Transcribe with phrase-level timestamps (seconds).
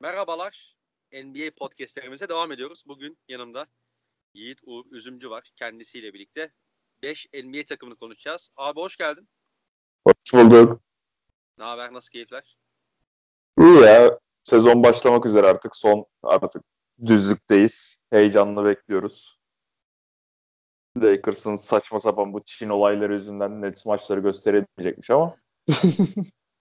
[0.00, 0.76] Merhabalar.
[1.12, 2.82] NBA podcastlerimize devam ediyoruz.
[2.86, 3.66] Bugün yanımda
[4.34, 5.50] Yiğit Uğur Üzümcü var.
[5.56, 6.52] Kendisiyle birlikte
[7.02, 8.50] 5 NBA takımını konuşacağız.
[8.56, 9.28] Abi hoş geldin.
[10.06, 10.80] Hoş bulduk.
[11.58, 11.92] Ne haber?
[11.92, 12.58] Nasıl keyifler?
[13.58, 14.18] İyi ya.
[14.42, 15.76] Sezon başlamak üzere artık.
[15.76, 16.64] Son artık
[17.06, 17.98] düzlükteyiz.
[18.10, 19.38] Heyecanla bekliyoruz.
[20.96, 25.36] Lakers'ın saçma sapan bu Çin olayları yüzünden Nets maçları gösteremeyecekmiş ama.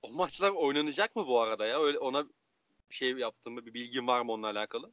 [0.01, 1.83] o maçlar oynanacak mı bu arada ya?
[1.83, 2.27] Öyle ona
[2.89, 3.65] bir şey yaptın mı?
[3.65, 4.91] Bir bilgin var mı onunla alakalı?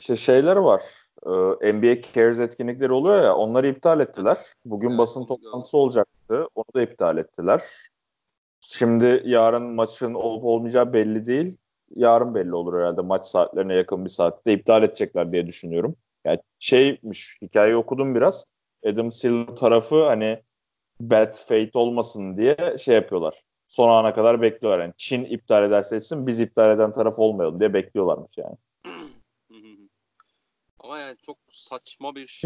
[0.00, 0.82] İşte şeyler var.
[1.26, 4.38] Ee, NBA Cares etkinlikleri oluyor ya onları iptal ettiler.
[4.64, 6.48] Bugün Evet, basın toplantısı olacaktı.
[6.54, 7.62] Onu da iptal ettiler.
[8.60, 11.58] Şimdi yarın maçın olup olmayacağı belli değil.
[11.96, 15.96] Yarın belli olur herhalde maç saatlerine yakın bir saatte iptal edecekler diye düşünüyorum.
[16.24, 18.44] Yani şeymiş hikayeyi okudum biraz.
[18.86, 20.42] Adam Silver tarafı hani
[21.00, 23.42] bad fate olmasın diye şey yapıyorlar.
[23.72, 24.80] Son ana kadar bekliyorlar.
[24.84, 28.56] Yani Çin iptal ederse etsin biz iptal eden taraf olmayalım diye bekliyorlarmış yani.
[30.78, 32.42] Ama yani çok saçma bir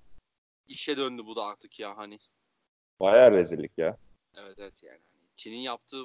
[0.68, 2.18] işe döndü bu da artık ya hani.
[3.00, 3.96] Bayağı rezillik ya.
[4.36, 5.00] Evet evet yani.
[5.12, 6.02] Hani Çin'in yaptığı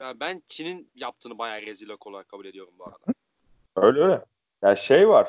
[0.00, 3.04] yani ben Çin'in yaptığını bayağı rezillik olarak kabul ediyorum bu arada.
[3.76, 4.24] Öyle öyle.
[4.62, 5.28] Ya şey var.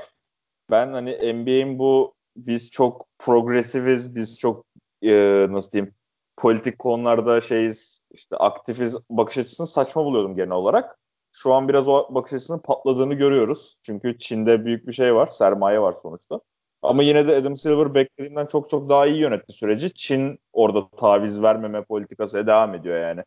[0.72, 4.66] Ben hani NBA'in bu biz çok progresiviz, biz çok
[5.02, 5.94] e, nasıl diyeyim
[6.38, 10.98] politik konularda şeyiz, işte aktifiz bakış açısını saçma buluyordum genel olarak.
[11.32, 13.78] Şu an biraz o bakış açısının patladığını görüyoruz.
[13.84, 16.40] Çünkü Çin'de büyük bir şey var, sermaye var sonuçta.
[16.82, 19.94] Ama yine de Adam Silver beklediğinden çok çok daha iyi yönetti süreci.
[19.94, 23.24] Çin orada taviz vermeme politikası devam ediyor yani.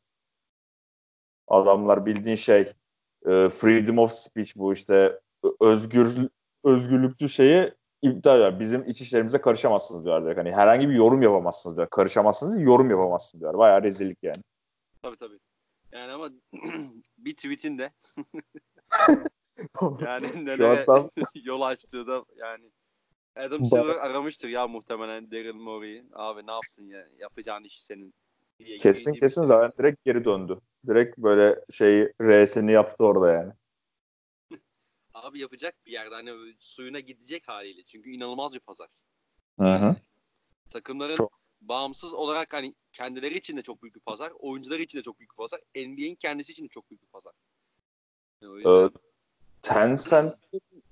[1.48, 2.60] Adamlar bildiğin şey
[3.26, 5.20] e, freedom of speech bu işte
[5.60, 6.28] özgür
[6.64, 8.60] özgürlükçü şeyi iptal ediyor.
[8.60, 10.36] Bizim iç işlerimize karışamazsınız diyorlar.
[10.36, 11.88] Hani herhangi bir yorum yapamazsınız diyor.
[11.90, 13.58] Karışamazsınız, yorum yapamazsınız diyor.
[13.58, 14.42] Bayağı rezillik yani.
[15.02, 15.38] Tabii tabii.
[15.92, 16.30] Yani ama
[17.18, 17.92] bir tweetin de
[20.00, 22.64] yani nelere tam- yol açtığı da yani
[23.36, 26.04] Adam Silver aramıştır ya muhtemelen Daryl Morey'i.
[26.12, 28.14] Abi ne yapsın ya yapacağın iş senin.
[28.58, 30.60] diye kesin kesin zaten direkt geri döndü.
[30.86, 33.52] Direkt böyle şey R'sini yaptı orada yani.
[35.22, 37.82] Abi yapacak bir yerde hani suyuna gidecek haliyle.
[37.82, 38.88] Çünkü inanılmaz bir pazar.
[39.60, 39.96] Hı hı.
[40.70, 41.40] Takımların Çok.
[41.60, 44.32] bağımsız olarak hani kendileri için de çok büyük bir pazar.
[44.38, 45.60] Oyuncuları için de çok büyük bir pazar.
[45.76, 47.32] NBA'in kendisi için de çok büyük bir pazar.
[48.42, 48.92] Yani yüzden- Evet.
[49.62, 50.34] Tencent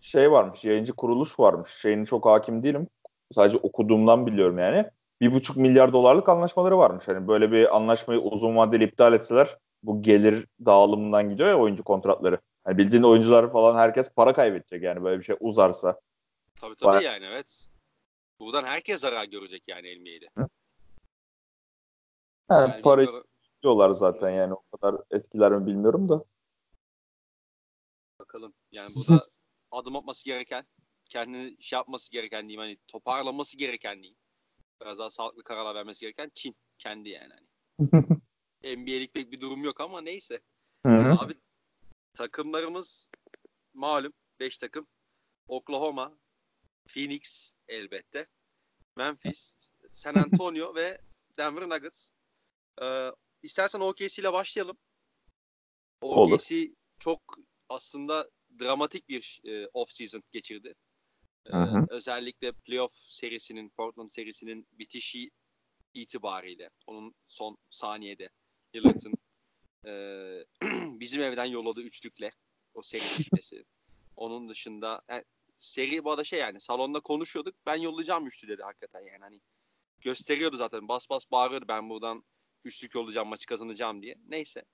[0.00, 1.68] şey varmış, yayıncı kuruluş varmış.
[1.68, 2.88] Şeyini çok hakim değilim.
[3.32, 4.86] Sadece okuduğumdan biliyorum yani.
[5.20, 7.08] Bir buçuk milyar dolarlık anlaşmaları varmış.
[7.08, 12.38] Hani böyle bir anlaşmayı uzun vadeli iptal etseler bu gelir dağılımından gidiyor ya oyuncu kontratları.
[12.64, 16.00] Hani bildiğin oyuncular falan herkes para kaybedecek yani böyle bir şey uzarsa.
[16.60, 17.02] Tabii tabii Var.
[17.02, 17.68] yani evet.
[18.40, 20.28] Buradan herkes zarar görecek yani NBA'de.
[20.36, 20.48] Yani
[22.50, 23.28] Yani para bilmiyorum.
[23.42, 26.24] istiyorlar zaten yani o kadar etkiler mi bilmiyorum da.
[28.18, 28.54] Bakalım.
[28.72, 29.22] Yani burada
[29.70, 30.66] adım atması gereken,
[31.04, 34.18] kendini şey yapması gereken diyeyim hani toparlaması gereken diyeyim.
[34.80, 36.56] Biraz daha sağlıklı kararlar vermesi gereken Çin.
[36.78, 37.48] Kendi yani hani.
[38.76, 40.40] NBA'lik pek bir durum yok ama neyse.
[40.86, 41.12] Hı hı.
[41.12, 41.34] Abi
[42.14, 43.08] takımlarımız
[43.74, 44.86] malum 5 takım.
[45.48, 46.18] Oklahoma,
[46.88, 48.26] Phoenix elbette.
[48.96, 49.56] Memphis,
[49.92, 51.00] San Antonio ve
[51.36, 52.10] Denver Nuggets.
[52.82, 53.10] Ee,
[53.42, 54.76] istersen OKC ile başlayalım.
[56.00, 56.32] Olur.
[56.32, 57.20] OKC çok
[57.68, 58.30] aslında
[58.60, 60.74] dramatik bir e, off season geçirdi.
[61.46, 61.56] Ee,
[61.90, 65.30] özellikle playoff serisinin, Portland serisinin bitişi
[65.94, 68.28] itibariyle onun son saniyede
[68.74, 69.14] Lillard'ın
[69.86, 69.90] e,
[71.00, 72.32] bizim evden yolladığı üçlükle
[72.74, 73.64] o seri düşmesi.
[74.16, 75.24] Onun dışında yani
[75.58, 77.54] seri bu arada şey yani salonda konuşuyorduk.
[77.66, 79.40] Ben yollayacağım üçlü dedi hakikaten yani hani
[80.00, 80.88] gösteriyordu zaten.
[80.88, 82.24] Bas bas bağırıyordu ben buradan
[82.64, 84.16] üçlük yollayacağım maçı kazanacağım diye.
[84.28, 84.64] Neyse.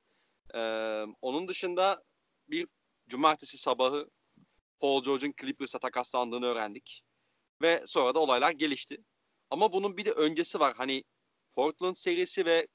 [0.54, 2.04] Ee, onun dışında
[2.48, 2.66] bir
[3.08, 4.10] cumartesi sabahı
[4.80, 7.02] Paul George'un Clippers'a takaslandığını öğrendik.
[7.62, 9.04] Ve sonra da olaylar gelişti.
[9.50, 10.74] Ama bunun bir de öncesi var.
[10.76, 11.04] Hani
[11.52, 12.68] Portland serisi ve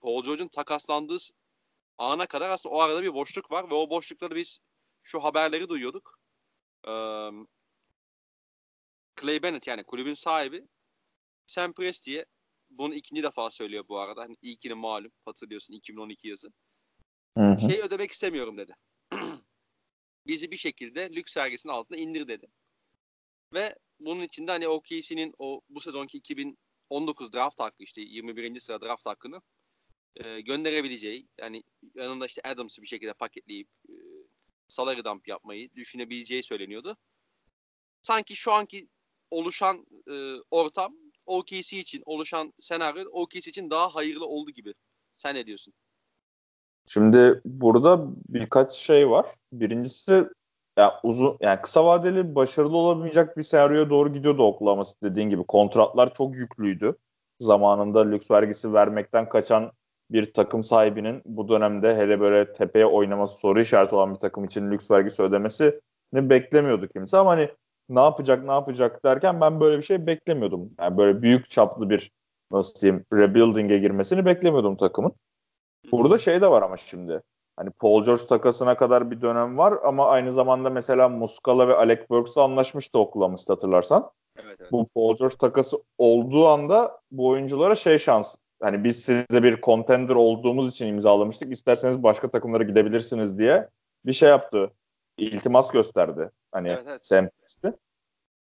[0.00, 1.18] Paul George'un takaslandığı
[1.98, 4.58] ana kadar aslında o arada bir boşluk var ve o boşlukta da biz
[5.02, 6.18] şu haberleri duyuyorduk.
[6.88, 6.90] Ee,
[9.20, 10.68] Clay Bennett yani kulübün sahibi
[11.46, 12.26] Sam Presti'ye
[12.70, 14.22] bunu ikinci defa söylüyor bu arada.
[14.22, 16.52] Hani ilkini malum hatırlıyorsun 2012 yazı.
[17.38, 17.70] Hı hı.
[17.70, 18.74] Şey ödemek istemiyorum dedi.
[20.26, 22.46] Bizi bir şekilde lüks vergisinin altına indir dedi.
[23.54, 28.60] Ve bunun içinde hani OKC'nin o bu sezonki 2019 draft hakkı işte 21.
[28.60, 29.42] sıra draft hakkını
[30.16, 31.62] e, gönderebileceği yani
[31.94, 33.94] yanında işte Adams'ı bir şekilde paketleyip e,
[34.68, 36.96] salary dump yapmayı düşünebileceği söyleniyordu.
[38.02, 38.88] Sanki şu anki
[39.30, 44.74] oluşan e, ortam OKC için oluşan senaryo OKC için daha hayırlı oldu gibi.
[45.16, 45.74] Sen ne diyorsun?
[46.86, 49.26] Şimdi burada birkaç şey var.
[49.52, 50.24] Birincisi
[50.78, 55.44] ya uzun yani kısa vadeli başarılı olamayacak bir senaryoya doğru gidiyordu Oklahoma dediğin gibi.
[55.44, 56.96] Kontratlar çok yüklüydü.
[57.38, 59.72] Zamanında lüks vergisi vermekten kaçan
[60.10, 64.70] bir takım sahibinin bu dönemde hele böyle tepeye oynaması soru işareti olan bir takım için
[64.70, 65.80] lüks vergisi ödemesini
[66.14, 67.50] beklemiyordu kimse ama hani
[67.88, 70.70] ne yapacak ne yapacak derken ben böyle bir şey beklemiyordum.
[70.80, 72.10] Yani böyle büyük çaplı bir
[72.52, 75.12] nasıl diyeyim rebuilding'e girmesini beklemiyordum takımın.
[75.92, 77.22] Burada şey de var ama şimdi.
[77.56, 82.00] Hani Paul George takasına kadar bir dönem var ama aynı zamanda mesela Muscala ve Alec
[82.10, 84.10] Burks'la anlaşmıştı Oklahoma'da hatırlarsan.
[84.36, 84.72] Evet, evet.
[84.72, 88.36] Bu Paul George takası olduğu anda bu oyunculara şey şans.
[88.62, 91.52] Hani biz size bir contender olduğumuz için imzalamıştık.
[91.52, 93.68] İsterseniz başka takımlara gidebilirsiniz diye
[94.06, 94.70] bir şey yaptı.
[95.18, 96.30] İltimas gösterdi.
[96.52, 97.06] Hani Evet, evet.
[97.06, 97.72] Sam Presti.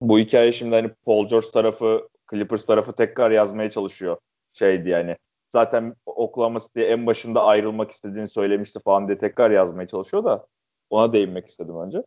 [0.01, 4.17] Bu hikaye şimdi hani Paul George tarafı, Clippers tarafı tekrar yazmaya çalışıyor.
[4.53, 5.17] Şeydi yani.
[5.49, 10.47] Zaten Oklahoma City'ye en başında ayrılmak istediğini söylemişti falan diye tekrar yazmaya çalışıyor da
[10.89, 12.03] ona değinmek istedim önce.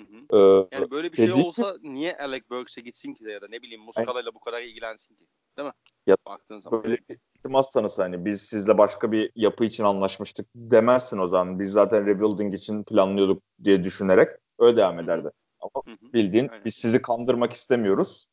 [0.00, 0.38] Hı hı.
[0.38, 3.62] Ee, Yani böyle bir şey olsa niye Alec Burks'e gitsin ki de ya da ne
[3.62, 5.26] bileyim Muscala'yla bu kadar ilgilensin ki?
[5.58, 5.72] Değil mi?
[6.06, 6.84] Ya, Baktığın zaman.
[6.84, 11.60] böyle bir iltimas tanısı hani biz sizle başka bir yapı için anlaşmıştık demezsin o zaman.
[11.60, 15.30] Biz zaten rebuilding için planlıyorduk diye düşünerek öyle devam ederdi.
[15.60, 15.82] Ama
[16.12, 16.64] bildiğin Aynen.
[16.64, 18.26] biz sizi kandırmak istemiyoruz.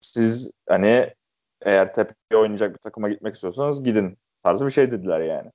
[0.00, 1.14] Siz hani
[1.60, 5.50] eğer tepeye oynayacak bir takıma gitmek istiyorsanız gidin tarzı bir şey dediler yani.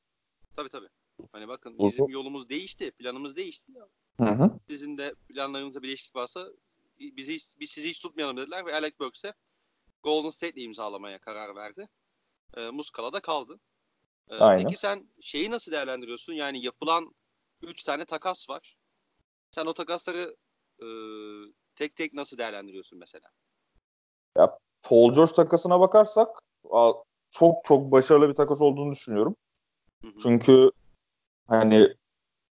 [0.55, 0.87] Tabii tabii.
[1.31, 3.71] Hani bakın Uzun- bizim yolumuz değişti, planımız değişti.
[4.19, 4.51] Hı hı.
[4.69, 6.47] Sizin de planlarınızda bir değişiklik varsa
[6.99, 9.33] bizi biz sizi hiç tutmayalım dediler ve Alec Burks de
[10.03, 11.87] Golden State'le imzalamaya karar verdi.
[12.57, 13.59] E, Muscala kaldı.
[14.29, 14.63] E, Aynen.
[14.63, 16.33] Peki sen şeyi nasıl değerlendiriyorsun?
[16.33, 17.15] Yani yapılan
[17.61, 18.77] 3 tane takas var.
[19.51, 20.35] Sen o takasları
[20.81, 20.87] e,
[21.75, 23.29] tek tek nasıl değerlendiriyorsun mesela?
[24.81, 26.27] Paul George takasına bakarsak
[27.31, 29.35] çok çok başarılı bir takas olduğunu düşünüyorum.
[30.01, 30.13] Hı hı.
[30.23, 30.71] Çünkü
[31.47, 31.95] hani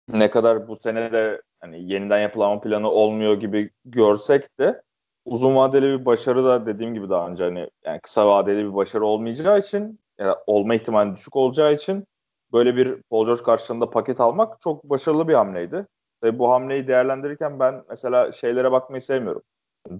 [0.08, 4.82] ne kadar bu sene de hani yeniden yapılanma planı olmuyor gibi görsek de
[5.26, 9.06] uzun vadeli bir başarı da dediğim gibi daha önce hani yani kısa vadeli bir başarı
[9.06, 12.06] olmayacağı için ya olma ihtimali düşük olacağı için
[12.54, 15.88] böyle bir Paul George karşılığında paket almak çok başarılı bir hamleydi.
[16.24, 19.42] Ve bu hamleyi değerlendirirken ben mesela şeylere bakmayı sevmiyorum.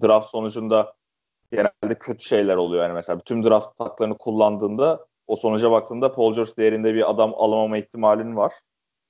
[0.02, 0.94] Draft sonucunda
[1.52, 2.82] genelde kötü şeyler oluyor.
[2.82, 7.78] Yani mesela tüm draft taklarını kullandığında o sonuca baktığında Paul George değerinde bir adam alamama
[7.78, 8.52] ihtimalin var.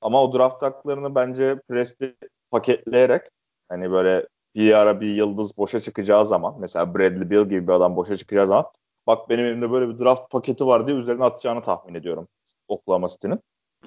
[0.00, 2.17] Ama o draft taklarını bence Presti
[2.50, 3.23] paketleyerek
[3.69, 7.97] hani böyle bir ara bir yıldız boşa çıkacağı zaman mesela Bradley Bill gibi bir adam
[7.97, 8.67] boşa çıkacağı zaman
[9.07, 12.29] bak benim elimde böyle bir draft paketi var diye üzerine atacağını tahmin ediyorum
[12.69, 13.41] Oklahoma City'nin.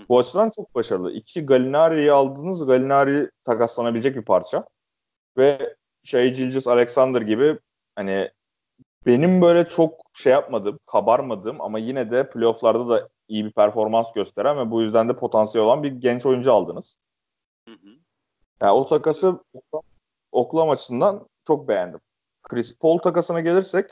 [0.10, 1.12] Bu açıdan çok başarılı.
[1.12, 2.66] İki Galinari'yi aldınız.
[2.66, 4.66] Galinari takaslanabilecek bir parça.
[5.38, 7.60] Ve şey Gilgis Alexander gibi
[7.96, 8.32] hani
[9.06, 14.58] benim böyle çok şey yapmadığım, kabarmadığım ama yine de playofflarda da iyi bir performans gösteren
[14.58, 16.98] ve bu yüzden de potansiyel olan bir genç oyuncu aldınız.
[17.68, 17.90] Hı hı.
[18.62, 19.40] Yani o takası
[20.36, 22.00] Oklahoma açısından çok beğendim.
[22.44, 23.90] Chris Paul takasına gelirsek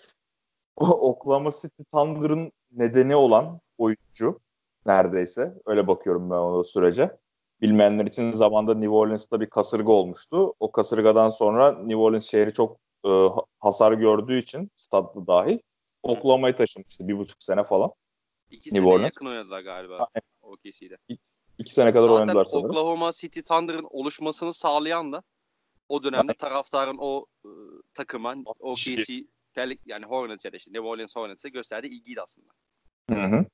[0.76, 4.40] o Oklahoma City Thunder'ın nedeni olan oyuncu
[4.86, 5.54] neredeyse.
[5.66, 7.18] Öyle bakıyorum ben o sürece.
[7.62, 10.54] Bilmeyenler için zamanda New Orleans'ta bir kasırga olmuştu.
[10.60, 15.60] O kasırgadan sonra New Orleans şehri çok e, ha- hasar gördüğü için stadlı dahil
[16.04, 17.92] Oklahoma'ya taşınmıştı bir buçuk sene falan.
[18.50, 19.16] İki New sene Orleans.
[19.16, 20.08] yakın oynadılar galiba
[20.42, 20.98] OKC'de.
[21.58, 22.70] İki sene kadar Zaten oynadılar sanırım.
[22.70, 25.24] Oklahoma City Thunder'ın oluşmasını sağlayan da
[25.90, 27.50] o dönemde taraftarın o e,
[27.94, 32.54] takıma OKC terlik yani Hornets ya da işte New Orleans Hornets'e gösterdiği ilgiydi aslında.
[33.10, 33.46] Hı hı.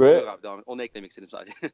[0.00, 0.64] Ve abi, devam et.
[0.68, 1.52] Onu eklemek istedim sadece.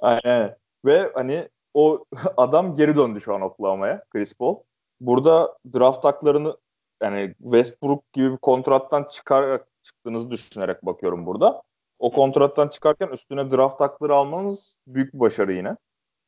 [0.00, 0.56] aynen.
[0.84, 2.04] Ve hani o
[2.36, 4.56] adam geri döndü şu an Oklahoma'ya Chris Paul.
[5.00, 6.56] Burada draft haklarını
[7.02, 11.62] yani Westbrook gibi bir kontrattan çıkar çıktığınızı düşünerek bakıyorum burada.
[11.98, 15.76] O kontrattan çıkarken üstüne draft hakları almanız büyük bir başarı yine.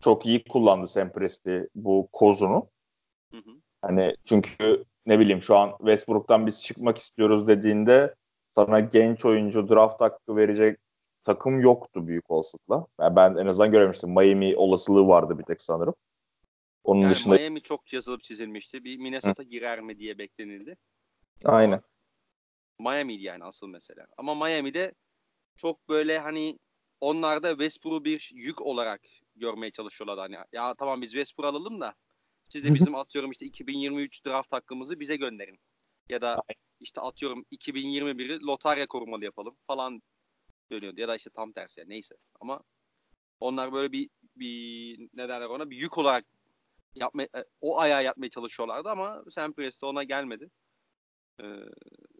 [0.01, 2.69] Çok iyi kullandı Sam Presti bu kozunu.
[3.31, 3.51] Hı hı.
[3.83, 8.15] Hani çünkü ne bileyim şu an Westbrook'tan biz çıkmak istiyoruz dediğinde
[8.51, 10.79] sana genç oyuncu draft hakkı verecek
[11.25, 12.87] takım yoktu büyük olasılıkla.
[13.01, 14.11] Yani ben en azından göremiştim.
[14.11, 15.95] Miami olasılığı vardı bir tek sanırım.
[16.85, 18.85] Onun Yani dışında Miami çok yazılıp çizilmişti.
[18.85, 20.77] Bir Minnesota girer mi diye beklenildi.
[21.45, 21.81] aynen.
[22.81, 24.07] Miami'ydi yani asıl mesele.
[24.17, 24.93] Ama Miami'de
[25.57, 26.59] çok böyle hani
[27.01, 29.01] onlar da Westbrook'u bir yük olarak
[29.39, 30.19] görmeye çalışıyorlar.
[30.19, 31.95] Hani ya tamam biz Westbrook alalım da
[32.49, 35.59] siz de bizim atıyorum işte 2023 draft hakkımızı bize gönderin.
[36.09, 36.43] Ya da
[36.81, 40.03] işte atıyorum 2021'i lotarya korumalı yapalım falan
[40.73, 41.01] dönüyordu.
[41.01, 42.15] Ya da işte tam tersi yani neyse.
[42.41, 42.61] Ama
[43.41, 46.25] onlar böyle bir bir ne derler ona bir yük olarak
[46.95, 50.51] yapma, e, o ayağa yatmaya çalışıyorlardı ama Sam Presti ona gelmedi.
[51.41, 51.45] Ee,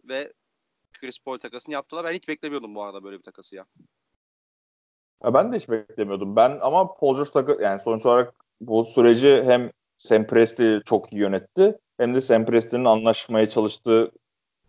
[0.03, 0.33] ve
[0.93, 2.05] Chris Paul takasını yaptılar.
[2.05, 3.65] Ben hiç beklemiyordum bu arada böyle bir takası ya.
[5.23, 6.35] Ya ben de hiç beklemiyordum.
[6.35, 11.21] Ben ama Paul George takı yani sonuç olarak bu süreci hem Sam Presti çok iyi
[11.21, 14.11] yönetti hem de Sam Presti'nin anlaşmaya çalıştığı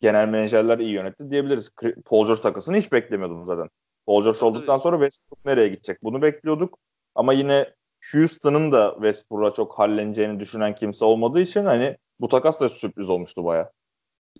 [0.00, 1.70] genel menajerler iyi yönetti diyebiliriz.
[2.04, 3.68] Paul George takasını hiç beklemiyordum zaten.
[4.06, 6.02] Paul George olduktan sonra Westbrook nereye gidecek?
[6.02, 6.78] Bunu bekliyorduk.
[7.14, 7.74] Ama yine
[8.12, 13.44] Houston'ın da Westbrook'a çok halleneceğini düşünen kimse olmadığı için hani bu takas da sürpriz olmuştu
[13.44, 13.70] baya.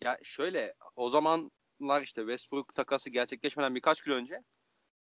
[0.02, 4.42] Ya şöyle o zamanlar işte Westbrook takası gerçekleşmeden birkaç gün önce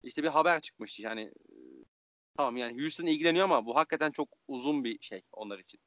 [0.04, 1.02] işte bir haber çıkmıştı.
[1.02, 1.32] Yani
[2.38, 5.80] tamam yani Houston ilgileniyor ama bu hakikaten çok uzun bir şey onlar için.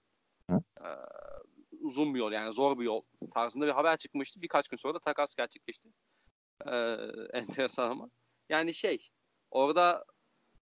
[0.51, 0.87] Ee,
[1.81, 3.03] uzun bir yol yani zor bir yol
[3.35, 4.43] tarzında bir haber çıkmıştı.
[4.43, 5.89] Birkaç gün sonra da takas gerçekleşti.
[6.67, 6.71] Ee,
[7.33, 8.11] enteresan ama.
[8.49, 9.11] Yani şey
[9.51, 10.05] orada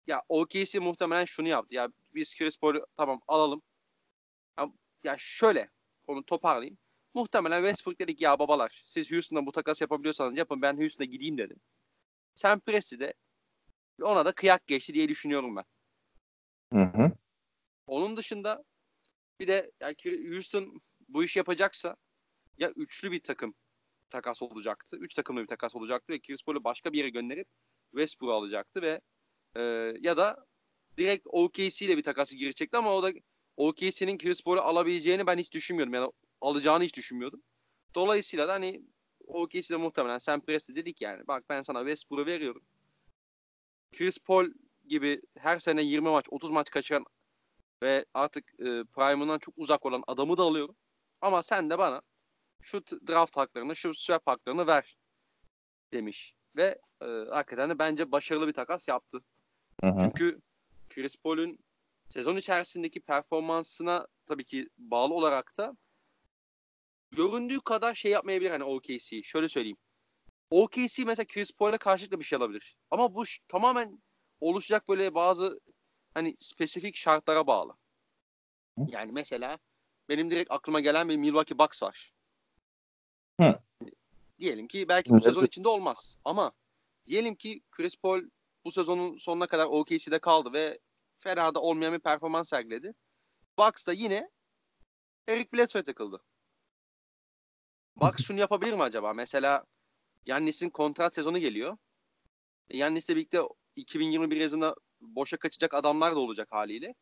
[0.07, 1.75] ya OKC muhtemelen şunu yaptı.
[1.75, 3.61] Ya biz Chris Paul'u tamam alalım.
[4.57, 4.71] Ya,
[5.03, 5.69] ya şöyle
[6.07, 6.77] onu toparlayayım.
[7.13, 11.57] Muhtemelen Westbrook dedik ya babalar siz Houston'da bu takas yapabiliyorsanız yapın ben Houston'a gideyim dedim.
[12.35, 13.13] Sam Presti de
[14.03, 15.65] ona da kıyak geçti diye düşünüyorum ben.
[16.73, 17.11] Hı hı.
[17.87, 18.63] Onun dışında
[19.39, 19.95] bir de yani
[20.29, 21.95] Houston bu iş yapacaksa
[22.57, 23.53] ya üçlü bir takım
[24.09, 24.97] takas olacaktı.
[24.97, 27.47] Üç takımlı bir takas olacaktı ve Chris Paul'u başka bir yere gönderip
[27.91, 29.01] Westbrook'u alacaktı ve
[29.55, 29.61] e,
[29.99, 30.45] ya da
[30.97, 33.11] direkt OKC ile bir takası girecekti ama o da
[33.57, 35.93] OKC'nin Chris Paul'u alabileceğini ben hiç düşünmüyordum.
[35.93, 37.41] Yani alacağını hiç düşünmüyordum.
[37.95, 38.81] Dolayısıyla da hani
[39.27, 42.63] OKC'de muhtemelen Sam Presti dedik yani bak ben sana Westbrook'u veriyorum.
[43.97, 44.45] Chris Paul
[44.87, 47.05] gibi her sene 20 maç 30 maç kaçıran
[47.83, 50.75] ve artık e, prime'ından çok uzak olan adamı da alıyorum.
[51.21, 52.01] Ama sen de bana
[52.61, 54.97] şu draft haklarını, şu swap haklarını ver
[55.93, 56.35] demiş.
[56.55, 59.21] Ve e, hakikaten de bence başarılı bir takas yaptı.
[59.81, 59.99] Hı hı.
[60.01, 60.41] Çünkü
[60.89, 61.59] Chris Paul'un
[62.09, 65.77] sezon içerisindeki performansına tabii ki bağlı olarak da
[67.11, 69.23] göründüğü kadar şey yapmayabilir hani OKC.
[69.23, 69.77] Şöyle söyleyeyim.
[70.51, 72.77] OKC mesela Chris Paul'a karşılıklı bir şey alabilir.
[72.91, 74.01] Ama bu tamamen
[74.41, 75.59] oluşacak böyle bazı
[76.13, 77.77] hani spesifik şartlara bağlı.
[78.87, 79.59] Yani mesela
[80.09, 82.13] benim direkt aklıma gelen bir Milwaukee Bucks var.
[83.39, 83.59] Hı.
[84.39, 86.17] Diyelim ki belki bu sezon içinde olmaz.
[86.25, 86.51] Ama
[87.05, 88.21] diyelim ki Chris Paul
[88.65, 90.79] bu sezonun sonuna kadar OKC'de kaldı ve
[91.19, 92.93] fena da olmayan bir performans sergiledi.
[93.57, 94.29] Bucks da yine
[95.27, 96.23] Eric Bledsoe'ya takıldı.
[97.95, 99.13] Bucks şunu yapabilir mi acaba?
[99.13, 99.65] Mesela
[100.25, 101.77] Yannis'in kontrat sezonu geliyor.
[102.69, 103.41] Yannis'le birlikte
[103.75, 106.95] 2021 yazında boşa kaçacak adamlar da olacak haliyle.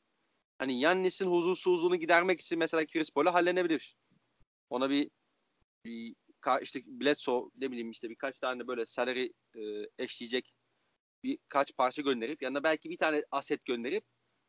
[0.57, 3.97] Hani Yannis'in huzursuzluğunu gidermek için mesela Chris Paul'a hallenebilir.
[4.69, 5.09] Ona bir,
[5.85, 6.15] bir
[6.61, 9.61] işte Bledsoe ne bileyim işte birkaç tane böyle salary e,
[9.97, 10.53] eşleyecek
[11.23, 14.03] birkaç parça gönderip yanına belki bir tane aset gönderip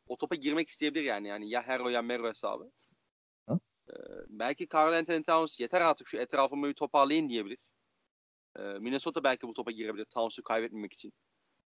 [0.07, 1.27] o topa girmek isteyebilir yani.
[1.27, 2.71] Yani ya Hero ya Mero hesabı.
[3.89, 3.93] Ee,
[4.29, 7.57] belki Carl Anthony Towns yeter artık şu etrafımı bir toparlayın diyebilir.
[8.59, 11.13] Ee, Minnesota belki bu topa girebilir Towns'u kaybetmemek için.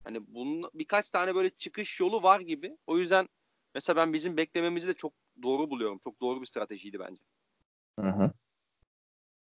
[0.03, 2.77] Hani bunun birkaç tane böyle çıkış yolu var gibi.
[2.87, 3.29] O yüzden
[3.75, 5.99] mesela ben bizim beklememizi de çok doğru buluyorum.
[6.03, 7.21] Çok doğru bir stratejiydi bence.
[7.99, 8.31] Hı hı.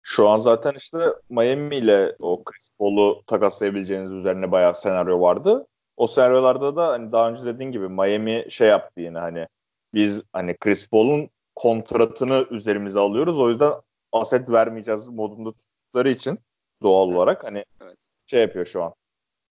[0.02, 0.98] Şu an zaten işte
[1.30, 5.68] Miami ile o Chris Paul'u takaslayabileceğiniz üzerine bayağı senaryo vardı.
[5.98, 9.48] O senaryolarda da hani daha önce dediğin gibi Miami şey yaptı yine hani
[9.94, 13.40] biz hani Chris Paul'un kontratını üzerimize alıyoruz.
[13.40, 13.74] O yüzden
[14.12, 16.40] aset vermeyeceğiz modunda tuttukları için
[16.82, 17.98] doğal olarak hani evet.
[18.26, 18.94] şey yapıyor şu an.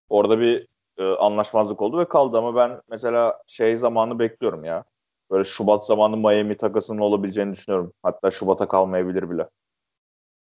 [0.09, 0.67] Orada bir
[0.99, 4.85] e, anlaşmazlık oldu ve kaldı ama ben mesela şey zamanı bekliyorum ya.
[5.31, 7.93] Böyle Şubat zamanı Miami takasının olabileceğini düşünüyorum.
[8.03, 9.49] Hatta Şubat'a kalmayabilir bile.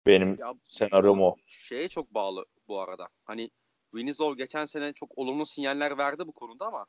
[0.06, 1.35] Benim ya, senaryom o.
[1.47, 3.09] Şeye çok bağlı bu arada.
[3.25, 3.50] Hani
[3.90, 6.87] Winslow geçen sene çok olumlu sinyaller verdi bu konuda ama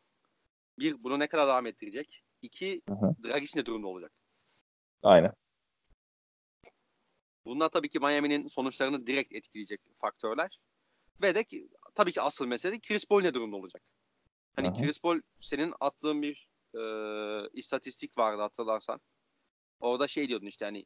[0.80, 2.24] bir bunu ne kadar devam ettirecek?
[2.42, 2.82] İki
[3.26, 4.12] Dragic ne durumda olacak?
[5.04, 5.32] Aynen.
[7.48, 10.60] Bunlar tabii ki Miami'nin sonuçlarını direkt etkileyecek faktörler.
[11.22, 13.84] Ve de ki, tabii ki asıl mesele Chris Paul ne durumda olacak?
[14.56, 14.82] Hani Aha.
[14.82, 16.82] Chris Paul senin attığın bir e,
[17.54, 19.02] istatistik vardı hatırlarsan.
[19.80, 20.86] Orada şey diyordun işte hani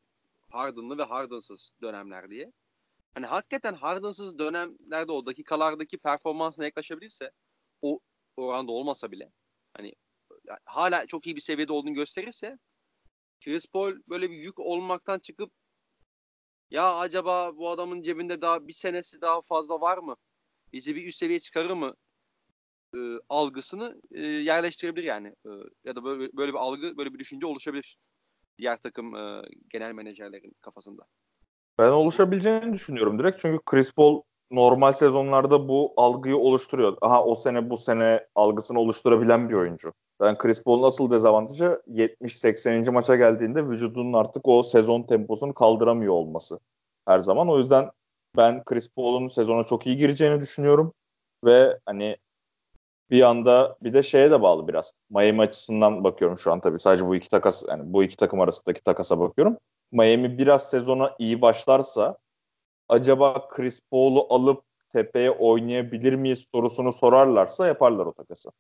[0.50, 2.52] Harden'lı ve Harden'sız dönemler diye.
[3.14, 7.32] Hani hakikaten Harden'sız dönemlerde o dakikalardaki performansına yaklaşabilirse
[7.82, 8.00] o
[8.38, 9.32] oranda olmasa bile
[9.74, 9.94] hani
[10.66, 12.58] hala çok iyi bir seviyede olduğunu gösterirse
[13.44, 15.52] Chris Paul böyle bir yük olmaktan çıkıp
[16.72, 20.16] ya acaba bu adamın cebinde daha bir senesi daha fazla var mı?
[20.74, 21.94] Bizi bir üst seviye çıkarır mı?
[22.96, 23.00] E,
[23.30, 25.28] algısını e, yerleştirebilir yani.
[25.28, 25.50] E,
[25.84, 27.98] ya da böyle, böyle bir algı, böyle bir düşünce oluşabilir.
[28.58, 31.04] Diğer takım e, genel menajerlerin kafasında.
[31.80, 33.40] Ben oluşabileceğini düşünüyorum direkt.
[33.40, 36.98] Çünkü Chris Paul normal sezonlarda bu algıyı oluşturuyor.
[37.02, 39.94] Aha o sene bu sene algısını oluşturabilen bir oyuncu.
[40.22, 42.92] Ben Chris Paul'un asıl dezavantajı 70-80.
[42.92, 46.60] maça geldiğinde vücudunun artık o sezon temposunu kaldıramıyor olması
[47.08, 47.50] her zaman.
[47.50, 47.92] O yüzden
[48.38, 50.94] ben Chris Paul'un sezona çok iyi gireceğini düşünüyorum
[51.46, 52.18] ve hani
[53.10, 54.94] bir anda bir de şeye de bağlı biraz.
[55.10, 58.84] Miami açısından bakıyorum şu an tabii sadece bu iki takas yani bu iki takım arasındaki
[58.84, 59.58] takasa bakıyorum.
[59.92, 62.18] Miami biraz sezona iyi başlarsa
[62.90, 68.52] acaba Chris Paul'u alıp tepeye oynayabilir miyiz sorusunu sorarlarsa yaparlar o takası.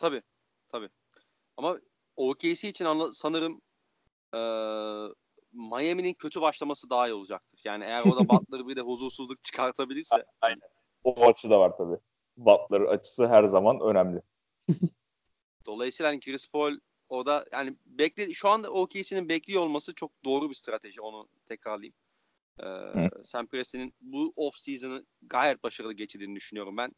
[0.00, 0.22] Tabii.
[0.68, 0.88] Tabii.
[1.56, 1.78] Ama
[2.16, 3.60] OKC için anla, sanırım
[4.34, 4.40] e,
[5.52, 7.60] Miami'nin kötü başlaması daha iyi olacaktır.
[7.64, 10.24] Yani eğer o da Butler'ı bir de huzursuzluk çıkartabilirse.
[10.40, 10.60] Aynen.
[11.04, 11.98] O açı da var tabii.
[12.36, 14.22] Butler açısı her zaman önemli.
[15.66, 16.78] Dolayısıyla hani Chris Paul
[17.08, 21.00] o da yani bekle şu anda OKC'nin bekliyor olması çok doğru bir strateji.
[21.00, 21.94] Onu tekrarlayayım.
[22.62, 26.92] Ee, Sam Presti'nin bu off season'ı gayet başarılı geçirdiğini düşünüyorum ben.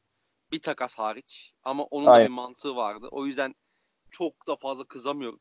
[0.53, 2.25] Bir takas hariç ama onun Aynen.
[2.25, 3.09] da bir mantığı vardı.
[3.11, 3.55] O yüzden
[4.11, 5.41] çok da fazla kızamıyorum.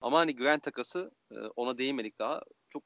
[0.00, 2.42] Ama hani Grant takası e, ona değinmedik daha.
[2.68, 2.82] Çok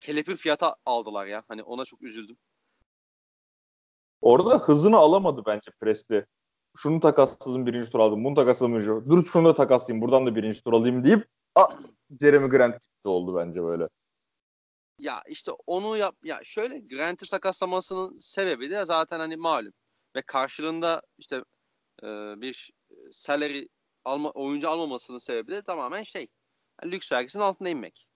[0.00, 1.42] kelepir fiyata aldılar ya.
[1.48, 2.36] Hani ona çok üzüldüm.
[4.20, 6.26] Orada hızını alamadı bence Presti.
[6.76, 8.24] Şunu takasladım birinci tur aldım.
[8.24, 9.10] Bunu takasladım birinci tur.
[9.10, 10.02] Dur şunu da takaslayayım.
[10.02, 11.64] Buradan da birinci tur alayım deyip a,
[12.20, 13.88] Jeremy Grant gitti oldu bence böyle.
[14.98, 19.72] Ya işte onu yap ya şöyle Grant'i takaslamasının sebebi de zaten hani malum
[20.16, 21.36] ve karşılığında işte
[22.02, 22.06] e,
[22.40, 22.70] bir
[23.12, 23.66] salary
[24.04, 26.28] alma oyuncu almamasının sebebi de tamamen şey
[26.82, 28.08] yani lüks vergisinin altında inmek.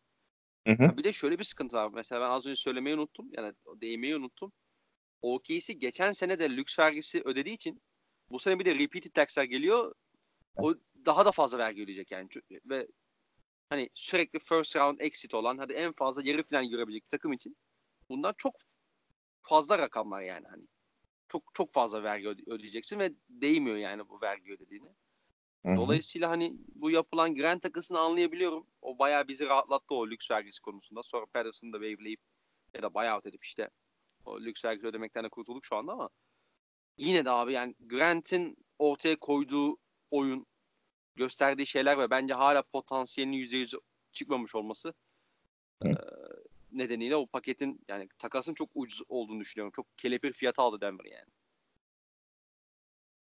[0.67, 0.97] Hı hı.
[0.97, 1.91] Bir de şöyle bir sıkıntı var.
[1.95, 3.29] Mesela ben az önce söylemeyi unuttum.
[3.33, 4.53] Yani değmeyi unuttum.
[5.23, 7.83] OKC geçen sene de lüks vergisi ödediği için
[8.31, 9.95] bu sene bir de repeated tax'ler geliyor.
[10.57, 10.75] O
[11.07, 12.29] daha da fazla vergi ödeyecek yani.
[12.65, 12.89] Ve
[13.71, 17.57] hani sürekli first round exit olan hadi en fazla yarı final görebilecek takım için
[18.09, 18.55] bundan çok
[19.43, 20.67] fazla rakamlar yani hani.
[21.33, 24.89] Çok çok fazla vergi ödeyeceksin ve değmiyor yani bu vergi ödediğini.
[25.67, 25.77] Hı-hı.
[25.77, 28.67] Dolayısıyla hani bu yapılan Grant takısını anlayabiliyorum.
[28.83, 31.03] O bayağı bizi rahatlattı o lüks vergisi konusunda.
[31.03, 32.21] Sonra Patterson'ı da waveleyip
[32.75, 33.71] ya da buyout edip işte
[34.25, 36.11] o lüks vergi ödemekten de kurtulduk şu anda ama
[36.97, 39.77] yine de abi yani Grant'in ortaya koyduğu
[40.11, 40.47] oyun
[41.15, 43.78] gösterdiği şeyler ve bence hala potansiyelinin %100
[44.13, 44.95] çıkmamış olması
[45.85, 45.89] e,
[46.73, 49.73] nedeniyle o paketin yani takasın çok ucuz olduğunu düşünüyorum.
[49.76, 51.30] Çok kelepir fiyatı aldı Denver yani.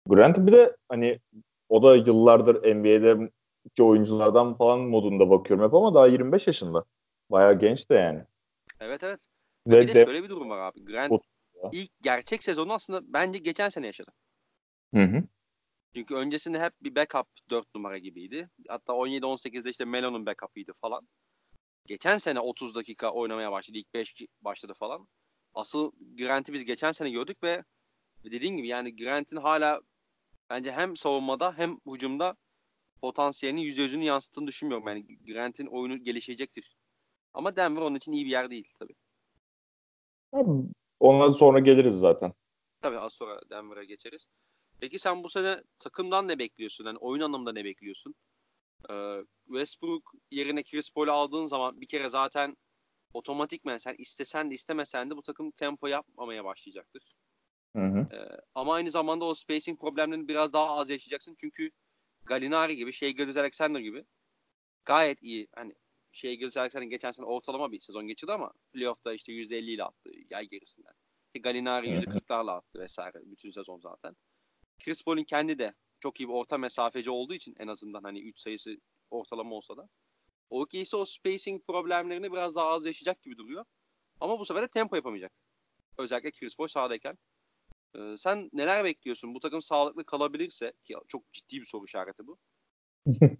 [0.07, 1.21] Grant bir de hani
[1.69, 3.31] o da yıllardır NBA'de
[3.75, 6.85] ki oyunculardan falan modunda bakıyorum hep ama daha 25 yaşında.
[7.31, 8.25] Bayağı genç de yani.
[8.81, 9.27] Evet evet.
[9.67, 10.85] Ve bir de, de şöyle bir durum var abi.
[10.85, 11.21] Grant
[11.73, 14.11] ilk gerçek sezonu aslında bence geçen sene yaşadı.
[14.95, 15.23] Hı hı.
[15.95, 18.51] Çünkü öncesinde hep bir backup 4 numara gibiydi.
[18.69, 21.09] Hatta 17-18'de işte Melo'nun backup'ıydı falan.
[21.87, 23.79] Geçen sene 30 dakika oynamaya başladı.
[23.79, 25.09] İlk 5 başladı falan.
[25.55, 27.65] Asıl Grant'i biz geçen sene gördük ve
[28.25, 29.81] dediğin gibi yani Grant'in hala
[30.51, 32.37] bence hem savunmada hem hücumda
[33.01, 34.89] potansiyelini %100'ünü yansıttığını düşünmüyorum.
[34.89, 36.77] Yani Grant'in oyunu gelişecektir.
[37.35, 38.95] Ama Denver onun için iyi bir yer değil tabii.
[41.01, 42.33] Ondan sonra geliriz zaten.
[42.83, 44.27] Tabii az sonra Denver'a geçeriz.
[44.81, 46.85] Peki sen bu sene takımdan ne bekliyorsun?
[46.85, 48.15] Yani oyun anlamında ne bekliyorsun?
[48.91, 52.57] Ee, Westbrook yerine Chris Paul'u aldığın zaman bir kere zaten
[53.13, 57.15] otomatikmen sen istesen de istemesen de bu takım tempo yapmamaya başlayacaktır.
[57.77, 58.17] Hı hı.
[58.17, 61.37] Ee, ama aynı zamanda o spacing problemlerini biraz daha az yaşayacaksın.
[61.41, 61.71] Çünkü
[62.25, 64.05] Galinari gibi, şey Gilles Alexander gibi
[64.85, 65.49] gayet iyi.
[65.55, 65.75] Hani
[66.13, 70.11] şey Gilles Alexander geçen sene ortalama bir sezon geçirdi ama playoff'ta işte %50 ile attı
[70.31, 70.93] yay gerisinden.
[71.27, 74.17] İşte Galinari %40'larla attı vesaire bütün sezon zaten.
[74.85, 78.41] Chris Paul'un kendi de çok iyi bir orta mesafeci olduğu için en azından hani 3
[78.41, 78.77] sayısı
[79.11, 79.89] ortalama olsa da
[80.51, 83.65] OKC o spacing problemlerini biraz daha az yaşayacak gibi duruyor.
[84.21, 85.33] Ama bu sefer de tempo yapamayacak.
[85.99, 87.19] Özellikle Chris Paul sahadayken.
[87.97, 89.35] Ee, sen neler bekliyorsun?
[89.35, 92.39] Bu takım sağlıklı kalabilirse ki çok ciddi bir soru işareti bu.
[93.23, 93.37] ee,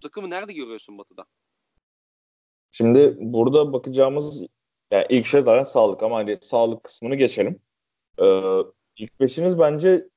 [0.00, 1.24] takımı nerede görüyorsun Batı'da?
[2.70, 4.46] Şimdi burada bakacağımız
[4.90, 7.60] yani ilk şey zaten sağlık ama hani sağlık kısmını geçelim.
[8.22, 8.62] Ee,
[8.98, 10.08] İlk beşiniz bence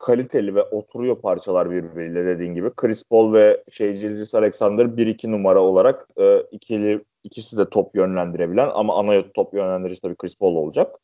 [0.00, 2.70] kaliteli ve oturuyor parçalar birbiriyle dediğin gibi.
[2.76, 8.70] Chris Paul ve şey Gilgis Alexander 1-2 numara olarak e, ikili ikisi de top yönlendirebilen
[8.74, 10.96] ama ana top yönlendirici tabii Chris Paul olacak.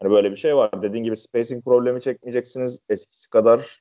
[0.00, 0.82] Hani böyle bir şey var.
[0.82, 2.80] Dediğin gibi spacing problemi çekmeyeceksiniz.
[2.88, 3.80] Eskisi kadar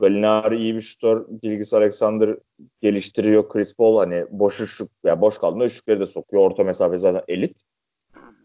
[0.00, 1.26] Galinari iyi bir şutör.
[1.42, 2.36] Gilgis Alexander
[2.80, 3.48] geliştiriyor.
[3.48, 6.42] Chris Paul hani boş üçlük, yani boş kaldığında üçlükleri de sokuyor.
[6.42, 7.62] Orta mesafe zaten elit.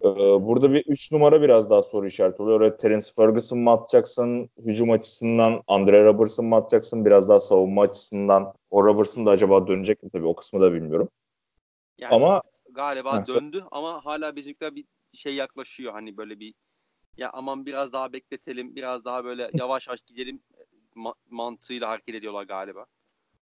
[0.04, 0.06] Ee,
[0.46, 2.62] burada bir 3 numara biraz daha soru işareti oluyor.
[2.62, 5.64] Öyle Terence Ferguson mı atacaksın hücum açısından?
[5.68, 8.54] Andre Robertson mı atacaksın biraz daha savunma açısından?
[8.70, 11.10] O Robertson da acaba dönecek mi tabii o kısmı da bilmiyorum.
[11.98, 16.54] Yani ama galiba ha, döndü ama hala bizimkiler bir şey yaklaşıyor hani böyle bir
[17.18, 20.40] ya aman biraz daha bekletelim biraz daha böyle yavaş yavaş gidelim
[20.96, 22.86] ma- mantığıyla hareket ediyorlar galiba.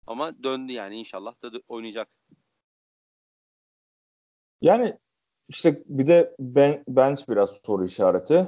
[0.07, 2.09] Ama döndü yani inşallah da oynayacak.
[4.61, 4.97] Yani
[5.49, 8.47] işte bir de ben, bench biraz soru işareti.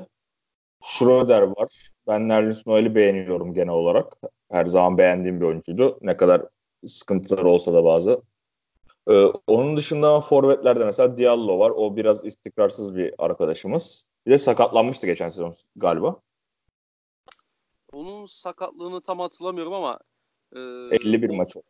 [0.83, 1.89] Schroeder var.
[2.07, 4.13] Ben Nerlens Noel'i beğeniyorum genel olarak.
[4.51, 5.99] Her zaman beğendiğim bir oyuncuydu.
[6.01, 6.45] Ne kadar
[6.85, 8.21] sıkıntıları olsa da bazı.
[9.09, 11.69] Ee, onun dışında forvetlerde mesela Diallo var.
[11.69, 14.05] O biraz istikrarsız bir arkadaşımız.
[14.25, 16.21] Bir de sakatlanmıştı geçen sezon galiba.
[17.91, 19.99] Onun sakatlığını tam hatırlamıyorum ama
[20.55, 21.65] e, 51 maç oldu.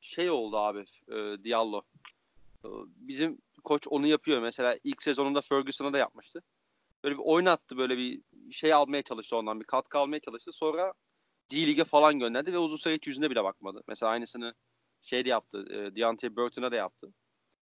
[0.00, 1.82] Şey oldu abi e, Diallo.
[2.64, 4.42] E, bizim koç onu yapıyor.
[4.42, 6.42] Mesela ilk sezonunda Ferguson'a da yapmıştı.
[7.04, 10.52] Böyle bir oynattı böyle bir şey almaya çalıştı ondan bir katkı almaya çalıştı.
[10.52, 10.92] Sonra
[11.48, 13.82] G League'e falan gönderdi ve uzun süre hiç yüzüne bile bakmadı.
[13.88, 14.54] Mesela aynısını
[15.02, 15.64] şey de yaptı.
[15.70, 17.12] E, Deontay Burton'a da yaptı.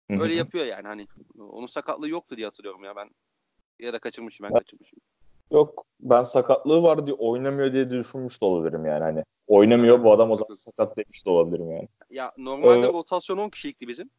[0.10, 1.08] Öyle yapıyor yani hani.
[1.40, 3.10] Onun sakatlığı yoktu diye hatırlıyorum ya ben.
[3.80, 5.00] Ya da kaçırmışım ben kaçırmışım.
[5.52, 9.24] Yok ben sakatlığı var diye oynamıyor diye düşünmüş de olabilirim yani hani.
[9.48, 11.88] Oynamıyor bu adam o zaman sakat demiş de olabilirim yani.
[12.10, 14.10] Ya normalde ee, rotasyon 10 kişilikti bizim.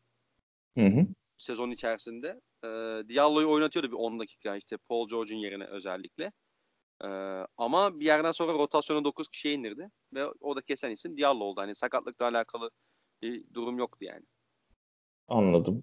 [0.78, 1.06] Hı hı.
[1.42, 2.40] Sezon içerisinde.
[2.64, 2.68] Ee,
[3.08, 6.32] Diallo'yu oynatıyordu bir 10 dakika işte Paul George'un yerine özellikle.
[7.04, 7.08] Ee,
[7.56, 9.90] ama bir yerden sonra rotasyonu 9 kişiye indirdi.
[10.14, 11.60] Ve o da kesen isim Diallo oldu.
[11.60, 12.70] Hani sakatlıkla alakalı
[13.22, 14.24] bir durum yoktu yani.
[15.28, 15.82] Anladım.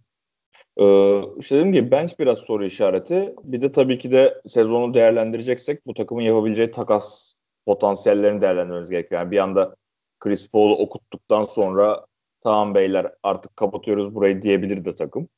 [0.77, 3.35] Ee, işte dediğim gibi bench biraz soru işareti.
[3.43, 7.33] Bir de tabii ki de sezonu değerlendireceksek bu takımın yapabileceği takas
[7.65, 9.21] potansiyellerini değerlendirmemiz gerekiyor.
[9.21, 9.75] Yani bir anda
[10.19, 12.05] Chris Paul'u okuttuktan sonra
[12.41, 15.29] tamam beyler artık kapatıyoruz burayı diyebilir de takım.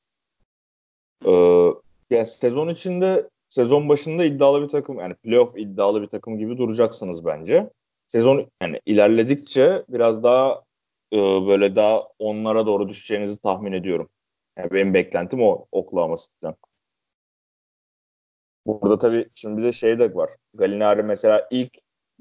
[1.25, 1.31] Ee,
[2.09, 7.25] yani sezon içinde sezon başında iddialı bir takım yani playoff iddialı bir takım gibi duracaksınız
[7.25, 7.69] bence.
[8.07, 10.63] Sezon yani ilerledikçe biraz daha
[11.13, 14.09] e, böyle daha onlara doğru düşeceğinizi tahmin ediyorum.
[14.57, 16.55] Yani benim beklentim o Oklahoma City'den.
[18.65, 20.29] Burada tabii şimdi bir de şey de var.
[20.53, 21.77] Galinari mesela ilk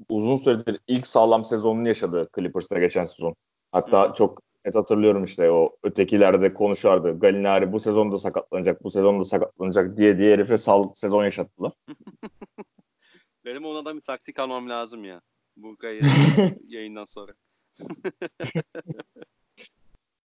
[0.09, 3.35] uzun süredir ilk sağlam sezonunu yaşadı Clippers'ta geçen sezon.
[3.71, 4.13] Hatta Hı.
[4.13, 7.19] çok net hatırlıyorum işte o ötekilerde konuşardı.
[7.19, 11.71] Galinari bu sezon da sakatlanacak, bu sezon da sakatlanacak diye diye herife sağlıklı sezon yaşattılar.
[13.45, 15.21] Benim onadan bir taktik almam lazım ya.
[15.55, 15.77] Bu
[16.67, 17.33] yayından sonra.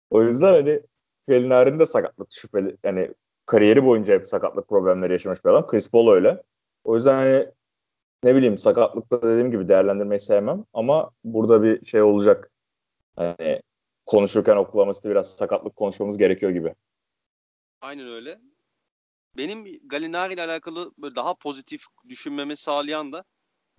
[0.09, 0.81] o yüzden hani
[1.27, 2.77] Galinari'nin de sakatlık şüpheli.
[2.83, 3.13] Yani
[3.45, 5.67] kariyeri boyunca hep sakatlık problemleri yaşamış bir adam.
[5.67, 6.43] Chris Paul öyle.
[6.83, 7.47] O yüzden hani
[8.23, 12.51] ne bileyim sakatlıkta dediğim gibi değerlendirmeyi sevmem ama burada bir şey olacak.
[13.15, 13.61] Hani
[14.10, 16.76] konuşurken Oklahoma City biraz sakatlık konuşmamız gerekiyor gibi.
[17.82, 18.39] Aynen öyle.
[19.38, 23.24] Benim Galinari ile alakalı böyle daha pozitif düşünmemi sağlayan da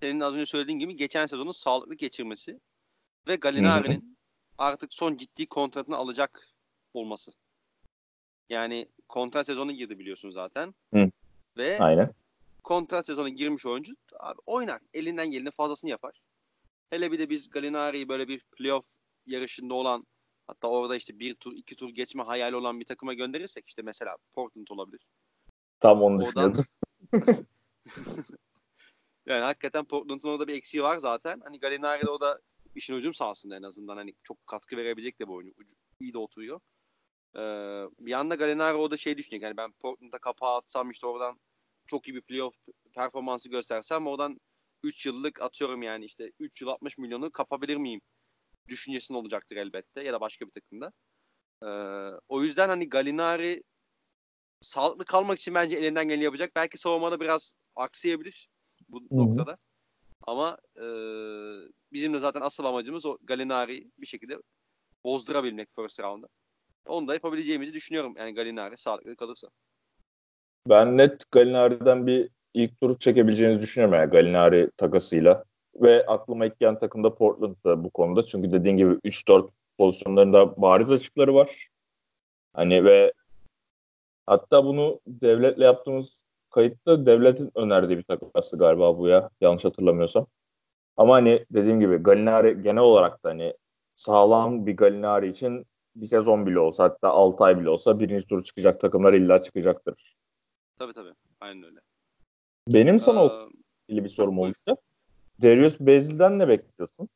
[0.00, 2.60] senin az önce söylediğin gibi geçen sezonun sağlıklı geçirmesi
[3.28, 4.18] ve Galinari'nin
[4.58, 6.48] artık son ciddi kontratını alacak
[6.94, 7.32] olması.
[8.48, 10.74] Yani kontrat sezonu girdi biliyorsun zaten.
[10.94, 11.10] Hı.
[11.56, 12.14] Ve Aynen.
[12.64, 14.80] kontrat sezonu girmiş oyuncu abi oynar.
[14.94, 16.20] Elinden geleni fazlasını yapar.
[16.90, 18.84] Hele bir de biz Galinari'yi böyle bir playoff
[19.26, 20.06] yarışında olan
[20.50, 24.16] hatta orada işte bir tur iki tur geçme hayali olan bir takıma gönderirsek işte mesela
[24.32, 25.06] Portland olabilir.
[25.80, 26.54] Tam onu Oradan...
[26.54, 26.64] düşünüyordum.
[29.26, 31.40] yani hakikaten Portland'ın orada bir eksiği var zaten.
[31.44, 32.40] Hani Galinari'de o da
[32.74, 35.54] işin ucum sahasında en azından hani çok katkı verebilecek de bu oyuncu.
[35.58, 36.60] Ucu, iyi de oturuyor.
[37.36, 37.40] Ee,
[37.98, 39.42] bir anda Gallinari o da şey düşünüyor.
[39.42, 41.40] Yani ben Portland'a kapağı atsam işte oradan
[41.86, 42.54] çok iyi bir playoff
[42.94, 44.40] performansı göstersem oradan
[44.82, 48.00] 3 yıllık atıyorum yani işte 3 yıl 60 milyonu kapabilir miyim?
[48.68, 50.92] Düşüncesinin olacaktır elbette ya da başka bir takımda.
[51.62, 51.66] Ee,
[52.28, 53.62] o yüzden hani Gallinari
[54.60, 56.52] sağlıklı kalmak için bence elinden geleni yapacak.
[56.56, 58.48] Belki savunmada biraz aksayabilir
[58.88, 59.18] bu Hı-hı.
[59.18, 59.56] noktada.
[60.26, 60.84] Ama e,
[61.92, 64.38] bizim de zaten asıl amacımız o Gallinari bir şekilde
[65.04, 66.28] bozdurabilmek first round'da.
[66.86, 68.14] Onu da yapabileceğimizi düşünüyorum.
[68.18, 69.48] Yani Galinari sağlıklı kalırsa.
[70.68, 75.44] Ben net Galinari'den bir ilk tur çekebileceğinizi düşünüyorum yani Galinari takasıyla.
[75.74, 78.26] Ve aklıma ilk gelen takım da Portland'da bu konuda.
[78.26, 81.68] Çünkü dediğin gibi 3-4 pozisyonlarında bariz açıkları var.
[82.52, 83.12] Hani ve
[84.26, 89.30] hatta bunu devletle yaptığımız kayıtta devletin önerdiği bir takası galiba bu ya.
[89.40, 90.26] Yanlış hatırlamıyorsam.
[90.96, 93.54] Ama hani dediğim gibi Galinari genel olarak da hani
[93.94, 98.42] sağlam bir Galinari için bir sezon bile olsa hatta 6 ay bile olsa birinci tur
[98.42, 100.16] çıkacak takımlar illa çıkacaktır.
[100.78, 101.14] Tabii tabii.
[101.40, 101.80] Aynen öyle.
[102.68, 103.48] Benim sana ee,
[103.88, 104.78] ilgili bir sorum olacak.
[105.42, 107.08] Darius Bazil'den ne bekliyorsun?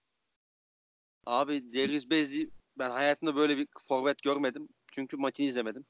[1.26, 4.68] Abi Darius Bazil ben hayatımda böyle bir forvet görmedim.
[4.92, 5.84] Çünkü maçını izlemedim.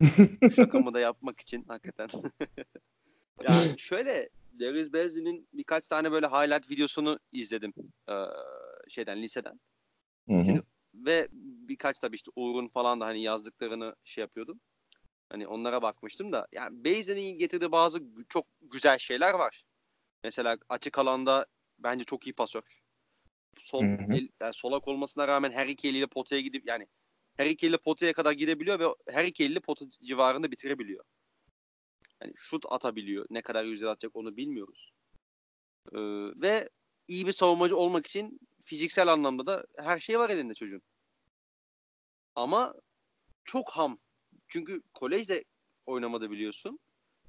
[0.56, 2.08] Şakamı da yapmak için hakikaten.
[3.42, 4.28] ya şöyle
[4.60, 7.72] Darius Bazil'in birkaç tane böyle highlight videosunu izledim.
[8.08, 8.14] Ee,
[8.88, 9.60] şeyden liseden.
[10.28, 10.44] Hı hı.
[10.44, 10.62] Şimdi
[10.94, 11.28] ve
[11.68, 14.60] birkaç tabii işte Uğur'un falan da hani yazdıklarını şey yapıyordum.
[15.28, 19.64] Hani onlara bakmıştım da yani Beyzen'in getirdiği bazı çok güzel şeyler var.
[20.24, 21.46] Mesela açık alanda
[21.78, 22.62] bence çok iyi pasör.
[23.58, 26.86] Sol el, yani solak olmasına rağmen her iki eliyle potaya gidip yani
[27.36, 31.04] her iki eliyle potaya kadar gidebiliyor ve her iki eliyle pota civarında bitirebiliyor.
[32.22, 33.26] Yani şut atabiliyor.
[33.30, 34.92] Ne kadar yüzde atacak onu bilmiyoruz.
[35.92, 35.98] Ee,
[36.36, 36.68] ve
[37.08, 40.82] iyi bir savunmacı olmak için fiziksel anlamda da her şey var elinde çocuğun.
[42.34, 42.74] Ama
[43.44, 43.98] çok ham.
[44.48, 45.44] Çünkü kolejde
[45.86, 46.78] oynamadı biliyorsun.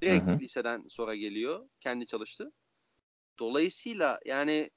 [0.02, 0.40] Direkt Hı hı.
[0.40, 1.70] liseden sonra geliyor.
[1.80, 2.52] Kendi çalıştı.
[3.40, 4.72] Dolayısıyla yani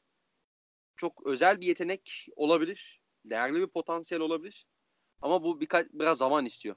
[0.96, 3.00] çok özel bir yetenek olabilir.
[3.24, 4.66] Değerli bir potansiyel olabilir.
[5.22, 6.76] Ama bu birkaç biraz zaman istiyor.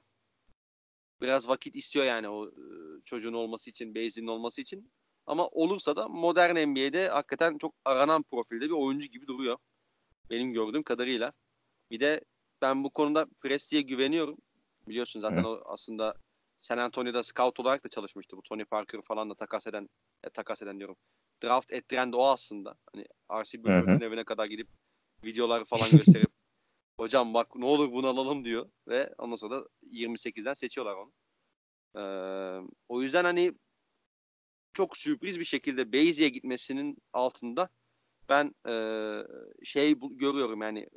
[1.20, 2.50] Biraz vakit istiyor yani o
[3.04, 4.92] çocuğun olması için, Beyzi'nin olması için.
[5.26, 9.58] Ama olursa da modern NBA'de hakikaten çok aranan profilde bir oyuncu gibi duruyor.
[10.30, 11.32] Benim gördüğüm kadarıyla.
[11.90, 12.20] Bir de
[12.62, 14.36] ben bu konuda Presti'ye güveniyorum.
[14.88, 15.48] Biliyorsun zaten Hı.
[15.48, 16.14] o aslında
[16.60, 18.36] San Antonio'da scout olarak da çalışmıştı.
[18.36, 19.88] Bu Tony Parker falan da takas eden,
[20.24, 20.96] e, takas eden diyorum.
[21.44, 22.74] Draft ettiren de o aslında.
[22.92, 23.58] Hani R.C.
[23.64, 24.68] Buford'un evine kadar gidip
[25.24, 26.30] videoları falan gösterip
[27.00, 28.70] hocam bak ne olur bunu alalım diyor.
[28.88, 31.12] Ve ondan sonra da 28'den seçiyorlar onu.
[31.96, 33.52] Ee, o yüzden hani
[34.72, 37.68] çok sürpriz bir şekilde Beyzi'ye gitmesinin altında
[38.28, 38.74] ben e,
[39.64, 40.88] şey bu- görüyorum yani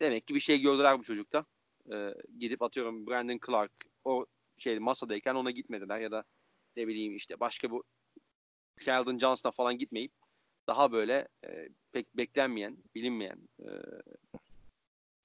[0.00, 1.44] demek ki bir şey gördüler bu çocukta.
[1.92, 3.72] E, gidip atıyorum Brandon Clark
[4.04, 4.26] o
[4.58, 6.24] şey masadayken ona gitmediler ya da
[6.76, 7.84] ne bileyim işte başka bu
[8.84, 10.12] Keldon Johnson'a falan gitmeyip
[10.66, 13.70] daha böyle e, pek beklenmeyen, bilinmeyen e,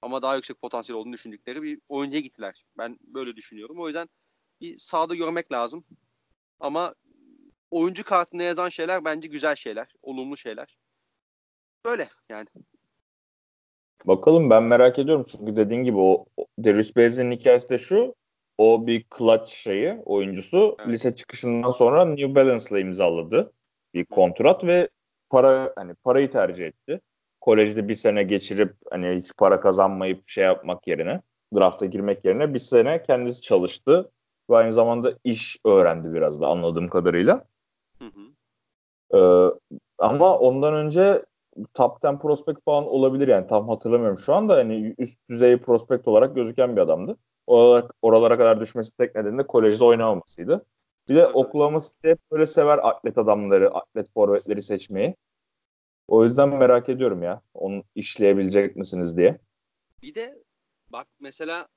[0.02, 2.64] ama daha yüksek potansiyel olduğunu düşündükleri bir oyuncuya gittiler.
[2.78, 3.80] Ben böyle düşünüyorum.
[3.80, 4.08] O yüzden
[4.60, 5.84] bir sahada görmek lazım.
[6.60, 6.94] Ama
[7.70, 9.94] oyuncu kartında yazan şeyler bence güzel şeyler.
[10.02, 10.78] Olumlu şeyler.
[11.84, 12.48] Böyle yani.
[14.04, 16.26] Bakalım ben merak ediyorum çünkü dediğin gibi o
[16.64, 18.14] Darius Bazley'nin hikayesi de şu.
[18.58, 20.88] O bir clutch şeyi oyuncusu Evet.
[20.88, 23.52] lise çıkışından sonra New Balance'la imzaladı
[23.94, 24.88] bir kontrat ve
[25.30, 27.00] para hani parayı tercih etti.
[27.40, 31.20] Kolejde bir sene geçirip hani hiç para kazanmayıp şey yapmak yerine
[31.54, 34.10] drafta girmek yerine bir sene kendisi çalıştı
[34.50, 37.44] ve aynı zamanda iş öğrendi biraz da anladığım kadarıyla.
[37.98, 38.32] Hı hı.
[39.18, 39.50] Ee,
[39.98, 41.22] ama ondan önce
[41.74, 46.34] top 10 prospect falan olabilir yani tam hatırlamıyorum şu anda hani üst düzey prospect olarak
[46.34, 47.16] gözüken bir adamdı.
[47.46, 50.66] Oralara, oralara kadar düşmesi tek nedeni de kolejde oynamamasıydı.
[51.08, 51.26] Bir de.
[51.26, 55.16] Oklahoma City hep böyle sever atlet adamları, atlet forvetleri seçmeyi.
[56.08, 57.42] O yüzden merak ediyorum ya.
[57.54, 59.38] Onu işleyebilecek misiniz diye.
[60.02, 60.42] Bir de
[60.90, 61.68] bak mesela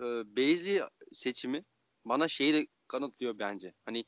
[0.00, 0.04] e,
[0.36, 1.64] Beasley seçimi
[2.04, 3.74] bana şeyi de kanıtlıyor bence.
[3.84, 4.04] Hani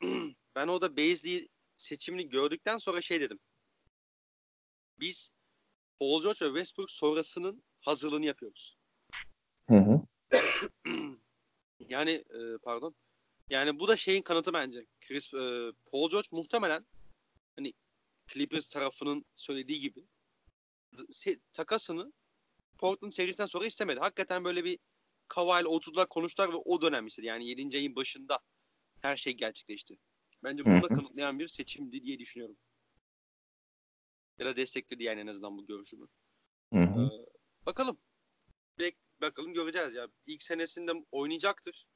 [0.56, 3.38] ben o da Beasley seçimini gördükten sonra şey dedim.
[5.00, 5.30] Biz
[6.00, 8.75] Paul George ve Westbrook sonrasının hazırlığını yapıyoruz.
[9.68, 10.00] Hı hı.
[11.88, 12.94] Yani e, pardon.
[13.50, 14.86] Yani bu da şeyin kanıtı bence.
[15.00, 16.86] Chris e, Paul George muhtemelen
[17.56, 17.72] hani
[18.28, 20.06] Clippers tarafının söylediği gibi
[20.94, 22.12] se- takasını
[22.78, 24.00] Portland serisinden sonra istemedi.
[24.00, 24.78] Hakikaten böyle bir
[25.28, 27.26] Kawhi ile oturdular konuştular ve o dönem istedi.
[27.26, 27.76] Yani 7.
[27.76, 28.38] ayın başında
[29.00, 29.98] her şey gerçekleşti.
[30.44, 32.56] Bence bunu da kanıtlayan bir seçimdi diye düşünüyorum.
[34.38, 36.06] Ya da destekledi yani en azından bu görüşümü.
[36.72, 37.10] Hı hı.
[37.14, 37.26] Ee,
[37.66, 37.98] bakalım.
[38.78, 40.08] Bek, bakalım göreceğiz ya.
[40.26, 41.86] İlk senesinde oynayacaktır.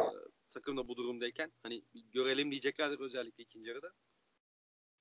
[0.00, 0.04] Ee,
[0.50, 1.52] takım da bu durumdayken.
[1.62, 3.92] Hani görelim diyeceklerdir özellikle ikinci yarıda.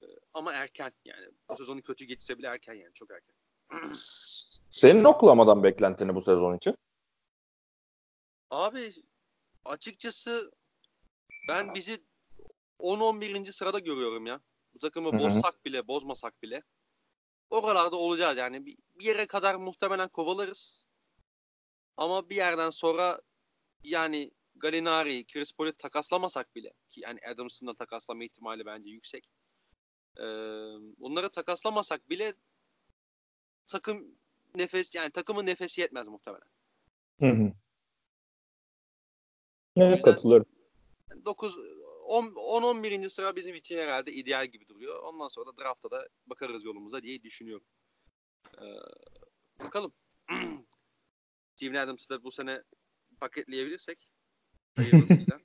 [0.04, 1.28] Ee, ama erken yani.
[1.50, 2.94] Bu sezonu kötü geçse bile erken yani.
[2.94, 3.36] Çok erken.
[4.70, 6.76] Senin Oklahoma'dan beklentini bu sezon için?
[8.50, 8.94] Abi
[9.66, 10.52] açıkçası
[11.50, 12.04] ben bizi
[12.80, 13.52] 10-11.
[13.52, 14.42] sırada görüyorum ya.
[14.74, 16.64] Bu takımı bozsak bile, bozmasak bile.
[17.50, 18.66] Oralarda olacağız yani.
[18.66, 20.83] Bir yere kadar muhtemelen kovalarız.
[21.98, 23.22] Ama bir yerden sonra
[23.84, 29.30] yani Gallinari, Chris Paul'u takaslamasak bile ki yani Adams'ın da takaslama ihtimali bence yüksek.
[30.18, 30.24] Ee,
[31.00, 32.34] onları takaslamasak bile
[33.66, 34.18] takım
[34.56, 36.48] nefes yani takımın nefesi yetmez muhtemelen.
[37.20, 37.54] Hı hı.
[39.78, 40.46] Evet katılıyorum.
[41.26, 41.58] 9
[42.04, 43.10] 10-11.
[43.10, 45.04] sıra bizim için herhalde ideal gibi duruyor.
[45.04, 47.66] Ondan sonra da draftta da bakarız yolumuza diye düşünüyorum.
[48.62, 48.66] Ee,
[49.64, 49.94] bakalım.
[51.64, 52.64] Steven Adams'ı da bu sene
[53.20, 54.10] paketleyebilirsek
[54.76, 55.40] hayırlısıyla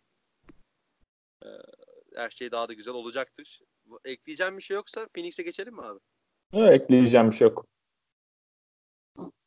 [1.43, 1.47] ee,
[2.15, 3.61] her şey daha da güzel olacaktır.
[4.05, 6.01] Ekleyeceğim bir şey yoksa Phoenix'e geçelim mi abi?
[6.53, 7.67] Evet, ekleyeceğim bir şey yok.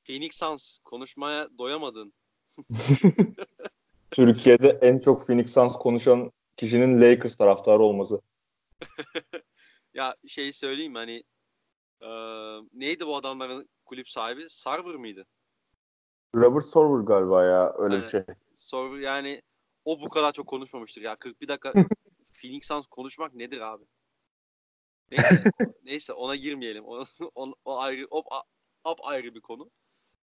[0.04, 2.14] Phoenix Suns konuşmaya doyamadın.
[4.12, 8.22] Türkiye'de en çok Phoenix Suns konuşan kişinin Lakers taraftarı olması.
[9.94, 11.24] Ya şey söyleyeyim hani
[12.02, 12.08] ee,
[12.74, 14.50] neydi bu adamların kulüp sahibi?
[14.50, 15.26] Sarver mıydı?
[16.36, 18.12] Robert Sorver galiba ya öyle bir Evet.
[18.12, 18.24] şey.
[18.58, 19.42] Sor yani
[19.86, 21.16] o bu kadar çok konuşmamıştır ya.
[21.16, 21.74] 41 dakika
[22.42, 23.86] Phoenix Suns konuşmak nedir abi?
[25.12, 25.44] Neyse,
[25.84, 26.86] neyse ona girmeyelim.
[26.86, 28.24] O, o, o ayrı o,
[28.84, 29.72] a- ayrı bir konu.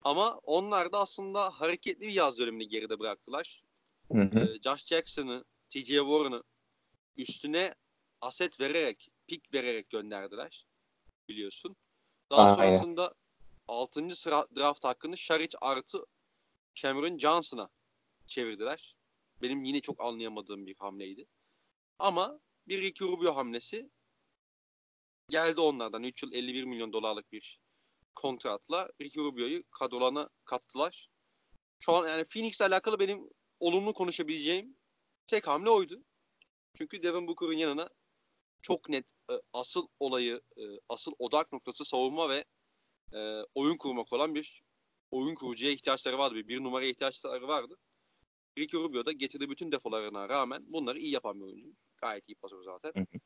[0.03, 3.63] Ama onlar da aslında hareketli bir yaz dönemini geride bıraktılar.
[4.13, 4.39] Hı hı.
[4.41, 6.43] Ee, Josh Jackson'ı, TJ Warren'ı
[7.17, 7.75] üstüne
[8.21, 10.67] aset vererek pik vererek gönderdiler.
[11.29, 11.77] Biliyorsun.
[12.31, 12.55] Daha Aynen.
[12.55, 13.15] sonrasında
[13.69, 14.17] 6.
[14.17, 16.07] sıra draft hakkını Şaric artı
[16.75, 17.69] Cameron Johnson'a
[18.27, 18.97] çevirdiler.
[19.43, 21.27] Benim yine çok anlayamadığım bir hamleydi.
[21.99, 23.91] Ama bir Ricky Rubio hamlesi
[25.29, 26.03] geldi onlardan.
[26.03, 27.61] 3 yıl 51 milyon dolarlık bir
[28.15, 31.09] kontratla Ricky Rubio'yu kadrolarına kattılar.
[31.81, 34.77] Şu an yani Phoenix'le alakalı benim olumlu konuşabileceğim
[35.27, 36.05] tek hamle oydu.
[36.75, 37.89] Çünkü Devin Booker'ın yanına
[38.63, 42.45] çok net e, asıl olayı, e, asıl odak noktası savunma ve
[43.13, 44.63] e, oyun kurmak olan bir
[45.11, 46.35] oyun kurucuya ihtiyaçları vardı.
[46.35, 47.77] Bir, bir numaraya ihtiyaçları vardı.
[48.59, 51.69] Ricky Rubio da getirdiği bütün defolarına rağmen bunları iyi yapan bir oyuncu.
[51.97, 52.93] Gayet iyi pasör zaten.
[52.95, 53.19] Hı hı.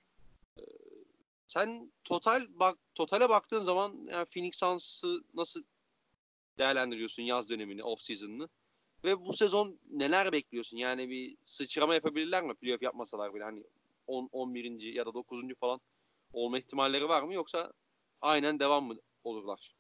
[0.61, 0.65] E,
[1.47, 5.63] sen total bak totale baktığın zaman yani Phoenix Suns'ı nasıl
[6.59, 8.49] değerlendiriyorsun yaz dönemini, off season'ını?
[9.05, 10.77] Ve bu sezon neler bekliyorsun?
[10.77, 12.55] Yani bir sıçrama yapabilirler mi?
[12.55, 13.65] Playoff yapmasalar bile hani
[14.07, 14.81] 10 11.
[14.81, 15.43] ya da 9.
[15.61, 15.81] falan
[16.33, 17.73] olma ihtimalleri var mı yoksa
[18.21, 19.75] aynen devam mı olurlar?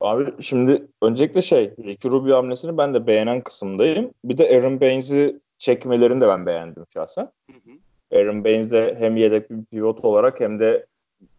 [0.00, 4.10] Abi şimdi öncelikle şey Ricky Rubio hamlesini ben de beğenen kısımdayım.
[4.24, 7.30] Bir de Aaron Baines'i çekmelerini de ben beğendim şahsen.
[7.50, 7.74] Hı hı.
[8.14, 10.86] Aaron Baines de hem yedek bir pivot olarak hem de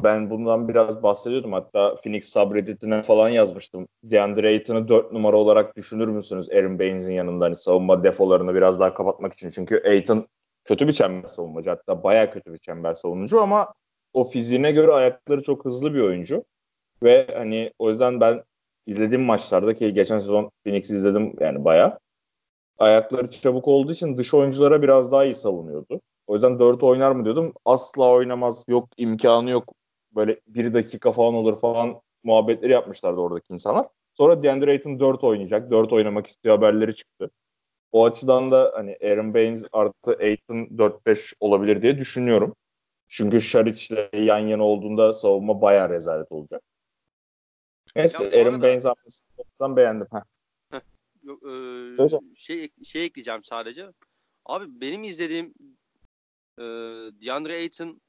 [0.04, 1.54] ben bundan biraz bahsediyordum.
[1.54, 3.88] Hatta Phoenix subredditine falan yazmıştım.
[4.04, 8.94] DeAndre Ayton'u 4 numara olarak düşünür müsünüz Aaron Baines'in yanında hani savunma defolarını biraz daha
[8.94, 9.50] kapatmak için.
[9.50, 10.28] Çünkü Ayton
[10.64, 11.70] kötü bir çember savunmacı.
[11.70, 13.74] Hatta baya kötü bir çember savunucu ama
[14.16, 16.46] o fiziğine göre ayakları çok hızlı bir oyuncu.
[17.04, 18.44] Ve hani o yüzden ben
[18.88, 22.00] izlediğim maçlarda ki geçen sezon Phoenix'i izledim yani baya.
[22.78, 26.02] Ayakları çabuk olduğu için dış oyunculara biraz daha iyi savunuyordu.
[26.28, 27.54] O yüzden 4 oynar mı diyordum.
[27.66, 28.66] Asla oynamaz.
[28.70, 29.74] Yok imkanı yok.
[30.16, 33.88] Böyle bir dakika falan olur falan muhabbetleri yapmışlardı oradaki insanlar.
[34.18, 35.72] Sonra DeAndre Ayton 4 oynayacak.
[35.72, 37.32] 4 oynamak istiyor haberleri çıktı.
[37.92, 42.56] O açıdan da hani Aaron Baines artı Ayton 4-5 olabilir diye düşünüyorum.
[43.08, 46.62] Çünkü Şariç'le yan yana olduğunda savunma bayağı rezalet olacak.
[47.96, 50.08] Neyse Aaron arada- Baines hamlesinden beğendim.
[50.12, 50.82] Heh.
[51.24, 53.90] Yok, e, şey şey ekleyeceğim sadece.
[54.46, 55.54] Abi benim izlediğim
[56.58, 56.64] e,
[57.26, 58.02] DeAndre Ayton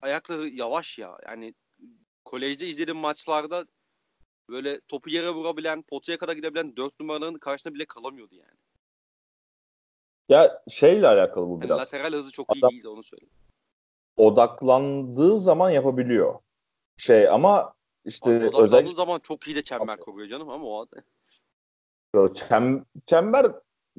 [0.00, 1.18] ayakları yavaş ya.
[1.26, 1.54] Yani
[2.24, 3.66] kolejde izlediğim maçlarda
[4.48, 8.58] böyle topu yere vurabilen, potaya kadar gidebilen dört numaraların karşısında bile kalamıyordu yani.
[10.28, 11.80] Ya şeyle alakalı bu Yani biraz.
[11.80, 13.34] lateral hızı çok iyi Adam- değildi onu söyleyeyim.
[14.22, 16.34] Odaklandığı zaman yapabiliyor.
[16.96, 20.86] Şey ama işte Abi odaklandığı özellikle zaman çok iyi de çember koruyor canım ama o
[22.34, 23.46] çem, çember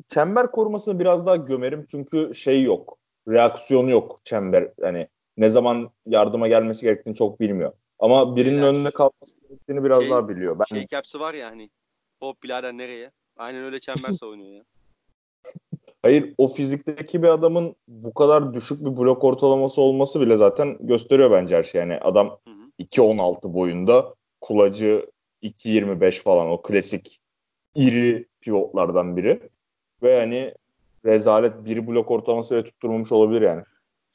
[0.10, 2.98] çember korumasını biraz daha gömerim çünkü şey yok.
[3.28, 4.72] Reaksiyonu yok çember.
[4.82, 5.08] Hani
[5.38, 7.74] ne zaman yardıma gelmesi gerektiğini çok bilmiyor.
[8.00, 10.60] Ama birinin Beyler, önüne kalması gerektiğini biraz şey- daha biliyor.
[10.60, 11.70] Ben şey caps'i var ya hani
[12.20, 13.12] hop birader nereye?
[13.38, 14.64] Aynen öyle çember savunuyor ya.
[16.04, 21.32] Hayır o fizikteki bir adamın bu kadar düşük bir blok ortalaması olması bile zaten gösteriyor
[21.32, 21.82] bence her şey.
[21.82, 22.84] Yani adam Hı hı.
[22.84, 25.10] 2.16 boyunda kulacı
[25.44, 27.22] 2.25 falan o klasik
[27.76, 29.50] iri pivotlardan biri.
[30.04, 30.54] Ve hani
[31.06, 33.64] rezalet bir blok ortalaması bile tutturmamış olabilir yani.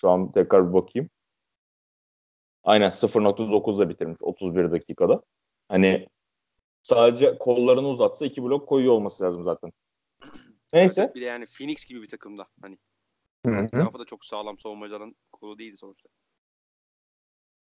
[0.00, 1.10] Şu an tekrar bir bakayım.
[2.64, 5.22] Aynen 0.9'da bitirmiş 31 dakikada.
[5.68, 6.08] Hani
[6.82, 9.72] sadece kollarını uzatsa iki blok koyuyor olması lazım zaten.
[10.72, 11.12] Neyse.
[11.14, 12.46] Bir de yani Phoenix gibi bir takımda.
[12.62, 12.78] Hani
[13.46, 16.08] Hı tarafı da çok sağlam savunmacıların kolu değildi sonuçta.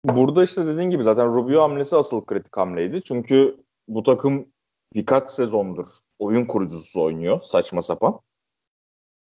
[0.06, 3.02] Burada işte dediğin gibi zaten Rubio hamlesi asıl kritik hamleydi.
[3.04, 4.54] Çünkü bu takım
[4.94, 5.86] birkaç sezondur
[6.20, 8.20] oyun kurucusu oynuyor saçma sapan.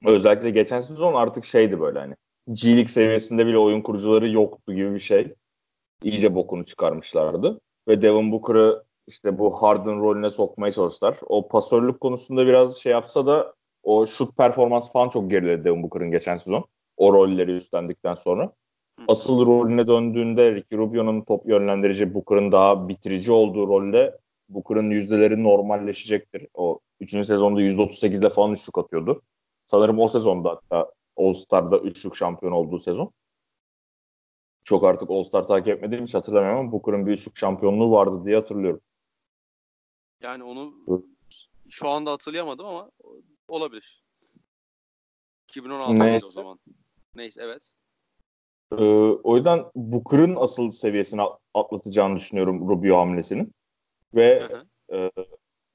[0.06, 2.16] Özellikle geçen sezon artık şeydi böyle hani
[2.52, 5.34] G-League seviyesinde bile oyun kurucuları yoktu gibi bir şey.
[6.04, 7.62] İyice bokunu çıkarmışlardı.
[7.88, 11.18] Ve Devin Booker'ı işte bu Harden rolüne sokmaya çalıştılar.
[11.28, 16.12] O pasörlük konusunda biraz şey yapsa da o şut performans falan çok geriledi Devin Booker'ın
[16.12, 16.66] geçen sezon.
[16.98, 18.54] O rolleri üstlendikten sonra
[19.08, 24.18] asıl rolüne döndüğünde Ricky Rubio'nun top yönlendirici, Booker'ın daha bitirici olduğu rolde
[24.50, 26.48] Booker'ın yüzdeleri normalleşecektir.
[26.54, 27.10] O 3.
[27.10, 29.22] sezonda %38'de falan üçlük atıyordu.
[29.66, 33.12] Sanırım o sezonda hatta All-Star'da üçlük şampiyon olduğu sezon.
[34.64, 38.82] Çok artık All-Star takip etmediğim için hatırlamıyorum ama Booker'ın bir üçlük şampiyonluğu vardı diye hatırlıyorum.
[40.22, 40.74] Yani onu
[41.70, 42.92] şu anda hatırlayamadım ama
[43.48, 44.04] olabilir.
[45.50, 46.28] 2016 Neyse.
[46.28, 46.60] o zaman.
[47.16, 47.72] Neyse evet.
[48.72, 48.86] Ee,
[49.24, 51.22] o yüzden Booker'ın asıl seviyesini
[51.54, 53.54] atlatacağını düşünüyorum Rubio hamlesinin.
[54.16, 54.66] Ve Hı hı.
[54.94, 55.12] Ee,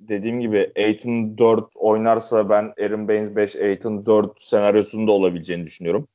[0.00, 6.08] dediğim gibi Aiton 4 oynarsa ben Aaron Baines 5, Aiton 4 senaryosunda olabileceğini düşünüyorum.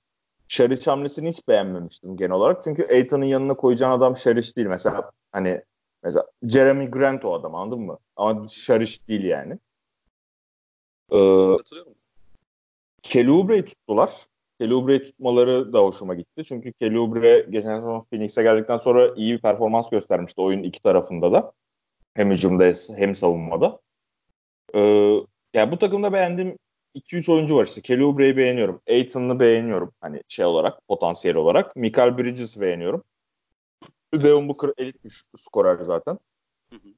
[0.48, 2.64] Şariç hamlesini hiç beğenmemiştim genel olarak.
[2.64, 4.68] Çünkü Aiton'un yanına koyacağın adam Şariç değil.
[4.68, 5.62] Mesela hani
[6.04, 7.98] mesela Jeremy Grant o adam anladın mı?
[8.16, 9.60] Ama Şariç değil yani.
[11.12, 11.18] Ee,
[13.32, 14.26] Oubre'yi tuttular.
[14.62, 16.44] Kelly Oubre'yi tutmaları da hoşuma gitti.
[16.44, 21.34] Çünkü Kelly Oubre geçen sezon Phoenix'e geldikten sonra iyi bir performans göstermişti oyun iki tarafında
[21.34, 21.52] da.
[22.14, 23.80] Hem hücumda hem savunmada.
[24.76, 24.80] Ee,
[25.54, 26.58] yani bu takımda beğendiğim
[26.96, 27.82] 2-3 oyuncu var işte.
[27.82, 28.82] Kelly Oubre'yi beğeniyorum.
[28.90, 29.94] Aiton'u beğeniyorum.
[30.02, 31.76] Hani şey olarak, potansiyel olarak.
[31.76, 33.04] Michael Bridges'i beğeniyorum.
[34.14, 36.20] Devon Booker elit bir skorer zaten.
[36.70, 36.90] Hı hı.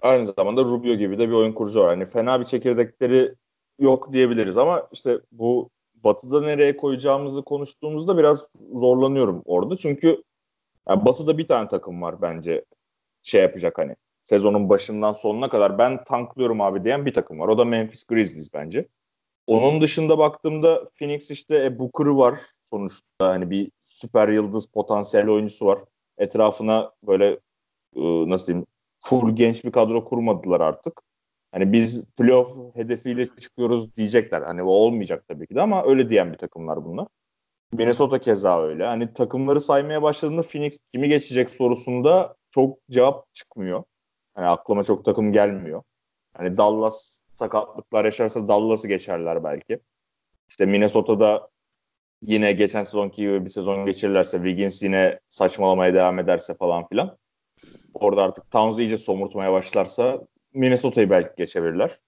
[0.00, 1.88] Aynı zamanda Rubio gibi de bir oyun kurucu var.
[1.88, 3.34] Hani fena bir çekirdekleri
[3.78, 9.76] yok diyebiliriz ama işte bu Batı'da nereye koyacağımızı konuştuğumuzda biraz zorlanıyorum orada.
[9.76, 10.22] Çünkü
[10.88, 12.64] yani Batı'da bir tane takım var bence
[13.22, 17.48] şey yapacak hani sezonun başından sonuna kadar ben tanklıyorum abi diyen bir takım var.
[17.48, 18.88] O da Memphis Grizzlies bence.
[19.46, 22.38] Onun dışında baktığımda Phoenix işte e, Booker'ı var
[22.70, 23.04] sonuçta.
[23.18, 25.78] Hani bir süper yıldız potansiyel oyuncusu var.
[26.18, 27.26] Etrafına böyle
[27.96, 28.66] e, nasıl diyeyim
[29.00, 31.00] full genç bir kadro kurmadılar artık.
[31.52, 34.42] Hani biz playoff hedefiyle çıkıyoruz diyecekler.
[34.42, 37.06] Hani o olmayacak tabii ki de ama öyle diyen bir takımlar bunlar.
[37.72, 38.86] Minnesota keza öyle.
[38.86, 43.84] Hani takımları saymaya başladığında Phoenix kimi geçecek sorusunda çok cevap çıkmıyor.
[44.34, 45.82] Hani aklıma çok takım gelmiyor.
[46.36, 49.80] Hani Dallas sakatlıklar yaşarsa Dallas'ı geçerler belki.
[50.48, 51.48] İşte Minnesota'da
[52.26, 57.16] yine geçen sezonki gibi bir sezon geçirirlerse Wiggins yine saçmalamaya devam ederse falan filan.
[57.94, 61.98] Orada artık Towns iyice somurtmaya başlarsa Minnesota'yı belki geçebilirler.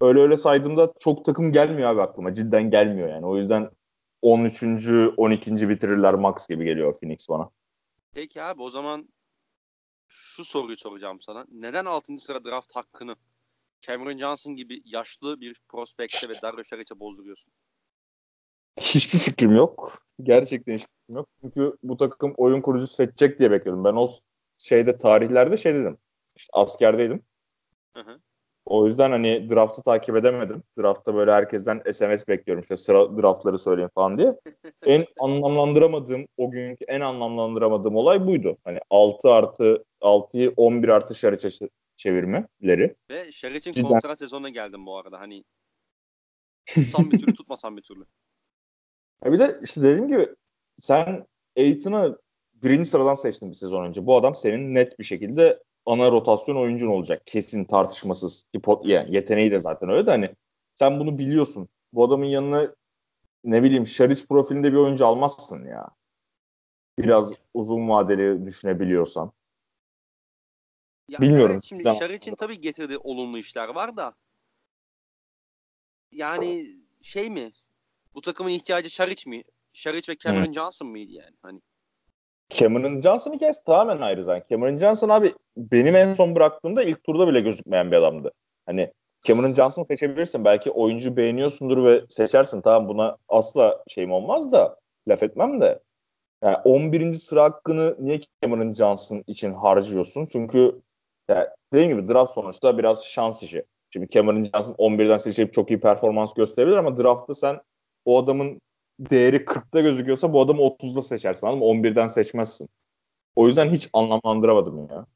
[0.00, 2.34] Öyle öyle saydığımda çok takım gelmiyor abi aklıma.
[2.34, 3.26] Cidden gelmiyor yani.
[3.26, 3.70] O yüzden
[4.22, 4.62] 13.
[5.16, 5.68] 12.
[5.68, 7.50] bitirirler max gibi geliyor Phoenix bana.
[8.14, 9.08] Peki abi o zaman
[10.08, 11.46] şu soruyu soracağım sana.
[11.50, 12.18] Neden 6.
[12.18, 13.16] sıra draft hakkını
[13.80, 17.52] Cameron Johnson gibi yaşlı bir prospekte ve Dario Saric'e bozduruyorsun?
[18.80, 20.02] Hiçbir fikrim yok.
[20.22, 21.28] Gerçekten hiçbir fikrim yok.
[21.40, 23.84] Çünkü bu takım oyun kurucu seçecek diye bekliyordum.
[23.84, 24.08] Ben o
[24.58, 25.98] şeyde tarihlerde şey dedim.
[26.36, 27.22] İşte askerdeydim.
[27.96, 28.20] Hı hı.
[28.66, 30.62] O yüzden hani draftı takip edemedim.
[30.78, 34.36] Draftta böyle herkesten SMS bekliyorum işte sıra draftları söyleyin falan diye.
[34.86, 38.56] en anlamlandıramadığım o günkü en anlamlandıramadığım olay buydu.
[38.64, 42.96] Hani 6 artı 6'yı 11 artı Şariç'e çevirmeleri.
[43.10, 43.88] Ve Şariç'in Cidden...
[43.88, 45.20] kontrat sezonuna geldim bu arada.
[45.20, 45.44] Hani
[46.66, 48.04] tutsam bir türlü tutmasam bir türlü.
[49.24, 50.28] Ya bir de işte dediğim gibi
[50.80, 52.18] sen Aiton'u
[52.54, 54.06] birinci sıradan seçtin bir sezon önce.
[54.06, 57.22] Bu adam senin net bir şekilde ana rotasyon oyuncun olacak.
[57.26, 58.44] Kesin tartışmasız.
[58.84, 60.34] Yani yeteneği de zaten öyle de hani
[60.74, 61.68] sen bunu biliyorsun.
[61.92, 62.74] Bu adamın yanına
[63.44, 65.88] ne bileyim Şariç profilinde bir oyuncu almazsın ya.
[66.98, 69.32] Biraz uzun vadeli düşünebiliyorsan.
[71.08, 71.52] Ya Bilmiyorum.
[71.52, 74.14] Evet, şimdi Şariç'in tabii getirdiği olumlu işler var da
[76.12, 76.66] yani
[77.02, 77.52] şey mi?
[78.14, 79.42] Bu takımın ihtiyacı Şariç mi?
[79.72, 80.52] Şariç ve Cameron Hı.
[80.52, 81.36] Johnson mıydı yani?
[81.42, 81.60] Hani
[82.54, 84.46] Cameron Johnson'ı kes tamamen ayrı zaten.
[84.50, 88.32] Cameron Johnson abi benim en son bıraktığımda ilk turda bile gözükmeyen bir adamdı.
[88.66, 88.92] Hani
[89.24, 90.44] Cameron Johnson seçebilirsin.
[90.44, 92.60] Belki oyuncu beğeniyorsundur ve seçersin.
[92.60, 94.76] Tamam buna asla şeyim olmaz da
[95.08, 95.80] laf etmem de.
[96.44, 97.12] Yani 11.
[97.12, 100.26] sıra hakkını niye Cameron Johnson için harcıyorsun?
[100.26, 100.80] Çünkü
[101.28, 103.64] yani dediğim gibi draft sonuçta biraz şans işi.
[103.90, 107.60] Şimdi Cameron Johnson 11'den seçilip çok iyi performans gösterebilir ama draftta sen
[108.04, 108.60] o adamın
[109.00, 111.88] değeri 40'ta gözüküyorsa bu adamı 30'da seçersin anladın mı?
[111.88, 112.68] 11'den seçmezsin.
[113.36, 115.06] O yüzden hiç anlamlandıramadım ya.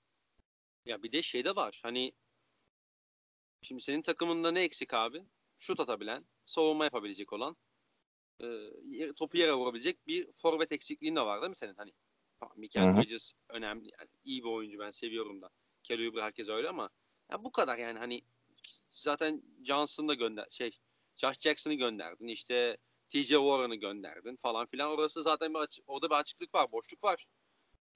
[0.86, 1.80] Ya bir de şey de var.
[1.82, 2.12] Hani
[3.62, 5.24] şimdi senin takımında ne eksik abi?
[5.58, 7.56] Şut atabilen, savunma yapabilecek olan,
[8.40, 8.46] e,
[9.16, 11.74] topu yere vurabilecek bir forvet eksikliğin de var değil mi senin?
[11.74, 11.92] Hani
[12.56, 13.90] Michael Bridges önemli.
[13.98, 15.50] Yani iyi bir oyuncu ben seviyorum da.
[15.82, 16.90] Kelly herkes öyle ama
[17.30, 18.22] ya bu kadar yani hani
[18.90, 20.78] zaten Johnson'ı da gönder şey
[21.16, 22.28] Josh Jackson'ı gönderdin.
[22.28, 22.76] İşte
[23.08, 24.90] TJ Warren'ı gönderdin falan filan.
[24.90, 27.26] Orası zaten bir açık, orada bir açıklık var, boşluk var.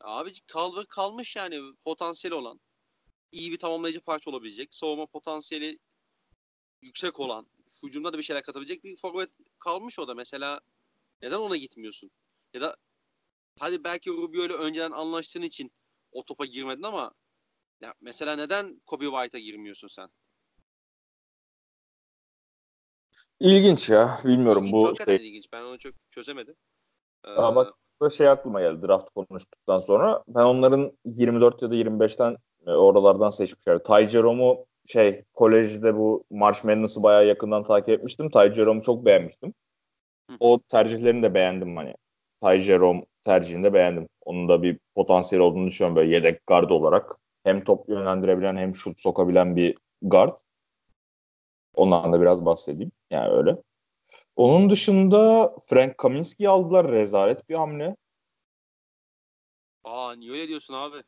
[0.01, 2.61] Abi kal kalmış yani potansiyel olan.
[3.33, 4.75] iyi bir tamamlayıcı parça olabilecek.
[4.75, 5.79] Savunma potansiyeli
[6.83, 7.47] yüksek olan.
[7.83, 10.15] Hücumda da bir şeyler katabilecek bir forvet kalmış o da.
[10.15, 10.61] Mesela
[11.23, 12.11] neden ona gitmiyorsun?
[12.55, 12.77] Ya da
[13.59, 15.73] hadi belki Rubio ile önceden anlaştığın için
[16.13, 17.15] o topa girmedin ama
[17.81, 20.11] ya mesela neden Kobe White'a girmiyorsun sen?
[23.41, 24.19] İlginç ya.
[24.25, 25.29] Bilmiyorum İlginç, bu hakikaten şey.
[25.29, 25.53] ilginç.
[25.53, 26.55] Ben onu çok çözemedim.
[27.27, 27.31] Ee...
[27.31, 27.57] Ama
[28.01, 30.25] bak şey aklıma geldi draft konuştuktan sonra.
[30.29, 32.37] Ben onların 24 ya da 25'ten
[32.67, 33.79] e, oralardan seçmişler.
[33.79, 38.31] Ty Jerome'u şey kolejde bu March Madness'ı bayağı yakından takip etmiştim.
[38.31, 39.55] Ty Jerome'u çok beğenmiştim.
[40.31, 40.37] Hı.
[40.41, 41.95] O tercihlerini de beğendim hani.
[42.43, 44.09] Ty Jerome tercihini de beğendim.
[44.25, 47.17] Onun da bir potansiyel olduğunu düşünüyorum böyle yedek guard olarak.
[47.45, 50.33] Hem top yönlendirebilen hem şut sokabilen bir guard.
[51.75, 52.93] Ondan da biraz bahsedeyim.
[53.11, 53.57] Yani öyle.
[54.37, 56.93] Onun dışında Frank Kaminsky aldılar.
[56.93, 57.97] Rezalet bir hamle.
[59.85, 61.03] Aa niye öyle diyorsun abi?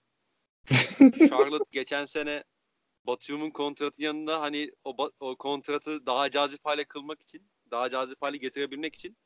[1.29, 2.45] Charlotte geçen sene
[3.07, 8.37] Batum'un kontratı yanında hani o, o kontratı daha cazip hale kılmak için, daha cazip hale
[8.37, 9.17] getirebilmek için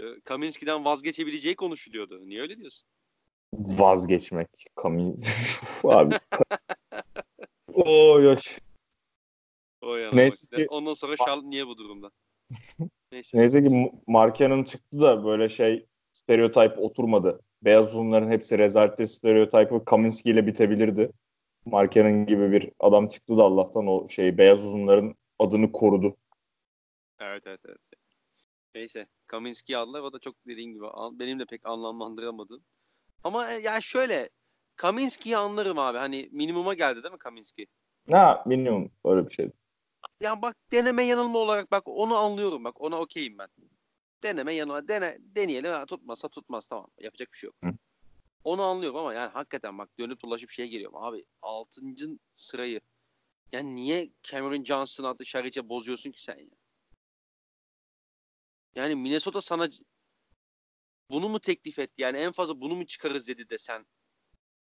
[0.00, 2.28] e, Kaminski'den vazgeçebileceği konuşuluyordu.
[2.28, 2.90] Niye öyle diyorsun?
[3.54, 4.48] Vazgeçmek.
[4.74, 5.20] Kamin.
[5.84, 6.14] Abi.
[7.74, 8.36] Oy oy.
[9.88, 12.10] O yana Neyse ki- Ondan sonra Charlotte niye bu durumda?
[13.12, 13.38] Neyse.
[13.38, 17.40] Neyse ki Marken'ın çıktı da böyle şey stereotip oturmadı.
[17.62, 21.12] Beyaz uzunların hepsi rezalte stereotipi Kaminski ile bitebilirdi.
[21.64, 26.16] Marken'ın gibi bir adam çıktı da Allah'tan o şey beyaz uzunların adını korudu.
[27.20, 27.80] Evet evet evet.
[28.74, 29.06] Neyse.
[29.26, 30.00] Kaminski'yi aldılar.
[30.00, 32.64] O da çok dediğin gibi benim de pek anlamlandıramadım.
[33.24, 34.30] Ama e, ya şöyle
[34.76, 35.98] Kaminski'yi anlarım abi.
[35.98, 37.66] Hani minimuma geldi değil mi Kaminski?
[38.12, 39.50] Ha minimum öyle bir şey.
[40.20, 43.48] Ya bak deneme yanılma olarak bak onu anlıyorum bak ona okeyim ben.
[44.22, 47.56] Deneme yanılma dene deneyelim ha, tutmazsa tutmaz tamam yapacak bir şey yok.
[47.64, 47.78] Hı.
[48.44, 51.82] Onu anlıyorum ama yani hakikaten bak dönüp dolaşıp şeye geliyorum abi 6.
[52.36, 52.80] sırayı
[53.52, 56.56] yani niye Cameron Johnson adlı Şariç'e bozuyorsun ki sen ya?
[58.74, 59.68] Yani Minnesota sana
[61.10, 62.02] bunu mu teklif etti?
[62.02, 63.86] Yani en fazla bunu mu çıkarız dedi de sen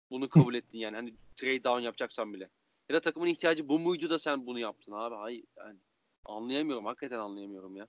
[0.10, 0.96] bunu kabul ettin yani.
[0.96, 2.50] Hani trade down yapacaksan bile.
[2.92, 5.16] Ya da takımın ihtiyacı bu muydu da sen bunu yaptın abi?
[5.16, 5.80] Hayır yani
[6.26, 6.86] anlayamıyorum.
[6.86, 7.88] Hakikaten anlayamıyorum ya.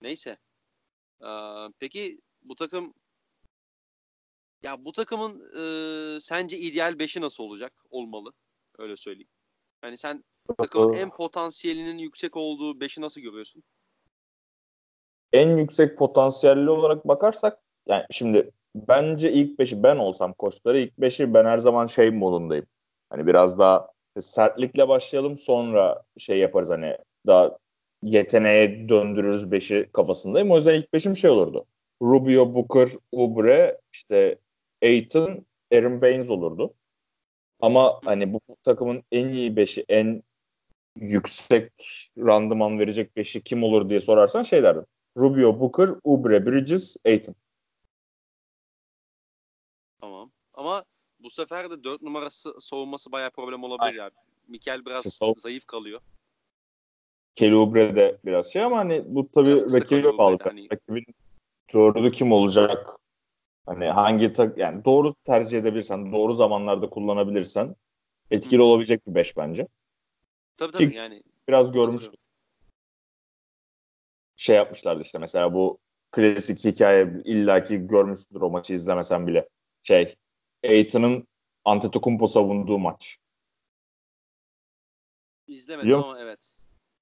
[0.00, 0.38] Neyse.
[1.22, 1.26] Ee,
[1.78, 2.94] peki bu takım
[4.62, 7.72] ya bu takımın e, sence ideal 5'i nasıl olacak?
[7.90, 8.32] Olmalı.
[8.78, 9.28] Öyle söyleyeyim.
[9.84, 10.24] Yani sen
[10.58, 13.62] takımın en potansiyelinin yüksek olduğu 5'i nasıl görüyorsun?
[15.32, 21.34] en yüksek potansiyelli olarak bakarsak yani şimdi bence ilk beşi ben olsam koçları ilk beşi
[21.34, 22.66] ben her zaman şey modundayım.
[23.10, 26.96] Hani biraz daha sertlikle başlayalım sonra şey yaparız hani
[27.26, 27.58] daha
[28.02, 30.50] yeteneğe döndürürüz beşi kafasındayım.
[30.50, 31.66] O yüzden ilk beşim şey olurdu.
[32.02, 34.38] Rubio, Booker, Oubre, işte
[34.82, 36.74] Aiton, Aaron Baines olurdu.
[37.60, 40.22] Ama hani bu takımın en iyi beşi, en
[40.96, 41.72] yüksek
[42.18, 44.86] randıman verecek beşi kim olur diye sorarsan şey derdim.
[45.16, 47.34] Rubio, Booker, Oubre, Bridges, Aiton.
[50.00, 50.30] Tamam.
[50.54, 50.84] Ama
[51.24, 54.10] bu sefer de 4 numarası savunması bayağı problem olabilir ya.
[54.48, 56.00] Mikel biraz sav- zayıf kalıyor.
[57.36, 60.38] Kelly Oubre de biraz şey ama hani bu tabii rakibe bağlı.
[60.42, 61.04] Hani- Rakibin
[61.74, 62.86] dördü kim olacak?
[63.66, 67.76] Hani hangi tak yani doğru tercih edebilirsen, doğru zamanlarda kullanabilirsen
[68.30, 68.64] etkili Hı.
[68.64, 69.68] olabilecek bir beş bence.
[70.56, 71.18] Tabii tabii Ki- yani.
[71.48, 72.20] Biraz görmüştüm.
[74.36, 75.78] Şey yapmışlardı işte mesela bu
[76.10, 79.48] klasik hikaye illaki görmüşsündür o maçı izlemesen bile.
[79.82, 80.14] Şey,
[80.68, 81.26] Aiton'un
[81.64, 83.18] Antetokounmpo savunduğu maç.
[85.46, 86.58] İzlemedim Biliyor ama evet.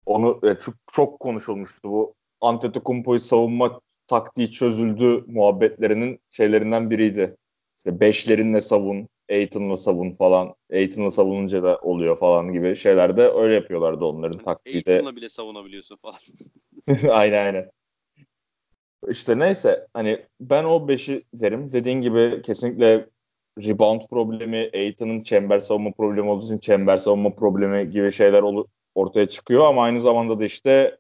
[0.07, 2.15] Onu e, çok, çok konuşulmuştu bu.
[2.41, 7.37] Antetokounmpo'yu savunma taktiği çözüldü muhabbetlerinin şeylerinden biriydi.
[7.77, 10.55] İşte beşlerinle savun, Aiton'la savun falan.
[10.73, 14.91] Aiton'la savununca da oluyor falan gibi şeylerde öyle yapıyorlardı onların taktiği de.
[14.91, 16.19] Eğitimle bile savunabiliyorsun falan.
[17.11, 17.71] aynen aynen.
[19.09, 21.73] İşte neyse hani ben o beşi derim.
[21.73, 23.09] Dediğin gibi kesinlikle
[23.59, 29.29] rebound problemi, Aiton'un çember savunma problemi olduğu için çember savunma problemi gibi şeyler olu- ortaya
[29.29, 30.99] çıkıyor ama aynı zamanda da işte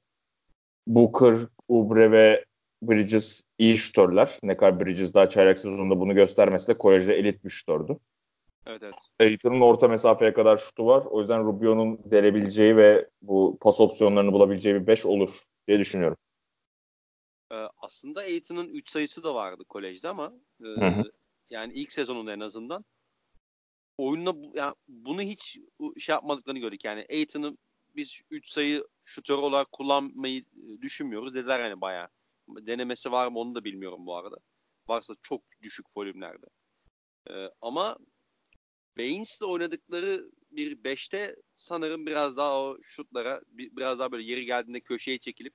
[0.86, 1.34] Booker,
[1.68, 2.44] Oubre ve
[2.82, 4.38] Bridges iyi şutörler.
[4.42, 7.98] Ne kadar Bridges daha çaylak sezonunda bunu göstermesi de kolejde elit bir şutördü.
[8.66, 8.94] Evet evet.
[9.20, 11.04] Aiton'un orta mesafeye kadar şutu var.
[11.10, 15.30] O yüzden Rubio'nun delebileceği ve bu pas opsiyonlarını bulabileceği bir 5 olur
[15.68, 16.16] diye düşünüyorum.
[17.52, 21.02] Ee, aslında Aiton'un 3 sayısı da vardı kolejde ama e, Hı hı.
[21.52, 22.84] Yani ilk sezonunda en azından
[23.98, 25.58] oyununa bu- yani bunu hiç
[25.98, 26.84] şey yapmadıklarını gördük.
[26.84, 27.58] Yani Aiton'u
[27.96, 32.08] biz 3 sayı şutör olarak kullanmayı e, düşünmüyoruz dediler yani bayağı.
[32.48, 34.36] Denemesi var mı onu da bilmiyorum bu arada.
[34.88, 36.46] Varsa çok düşük volümlerde.
[37.30, 37.98] Ee, ama
[38.98, 44.80] Baines'le oynadıkları bir 5'te sanırım biraz daha o şutlara bi- biraz daha böyle yeri geldiğinde
[44.80, 45.54] köşeye çekilip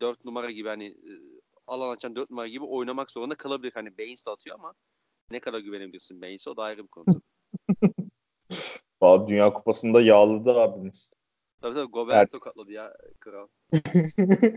[0.00, 1.12] 4 numara gibi hani e,
[1.66, 3.72] alan açan 4 numara gibi oynamak zorunda kalabilir.
[3.74, 4.74] Hani Baines de atıyor ama
[5.30, 7.04] ne kadar güvenebilirsin Baines'e o da ayrı bir konu.
[9.02, 11.10] Valla Dünya Kupası'nda yağladı abimiz.
[11.60, 13.48] tabii tabii Gobert tokatladı ya kral.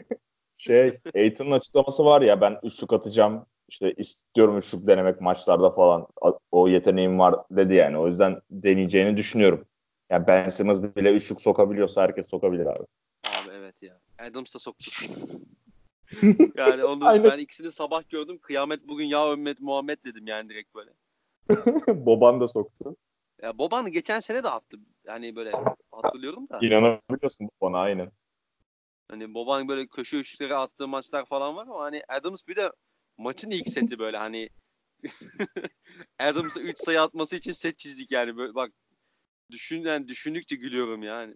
[0.58, 6.08] şey, Aiton'un açıklaması var ya ben üçlük atacağım işte istiyorum üçlük denemek maçlarda falan
[6.52, 7.98] o yeteneğim var dedi yani.
[7.98, 9.66] O yüzden deneyeceğini düşünüyorum.
[10.10, 12.86] Yani Ben Simmons bile üçlük sokabiliyorsa herkes sokabilir abi.
[13.24, 14.00] Abi evet ya.
[14.20, 14.92] Adams da soktu.
[16.56, 17.32] yani onu Aynen.
[17.32, 18.40] ben ikisini sabah gördüm.
[18.42, 20.92] Kıyamet bugün ya ümmet Muhammed dedim yani direkt böyle.
[22.06, 22.96] Boban da soktu.
[23.42, 24.78] Ya Boban geçen sene de attı.
[25.08, 25.52] Yani böyle
[25.92, 26.60] hatırlıyorum da.
[26.62, 28.12] İnanabiliyorsun Boban'a aynen.
[29.08, 32.72] Hani Boban böyle köşe üçlükleri attığı maçlar falan var ama hani Adams bir de
[33.18, 34.50] maçın ilk seti böyle hani
[36.20, 38.72] Adams'a 3 sayı atması için set çizdik yani böyle bak
[39.52, 41.36] düşün yani düşündükçe gülüyorum yani.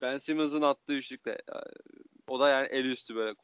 [0.00, 1.42] Ben Simmons'ın attığı üçlükle
[2.28, 3.34] o da yani el üstü böyle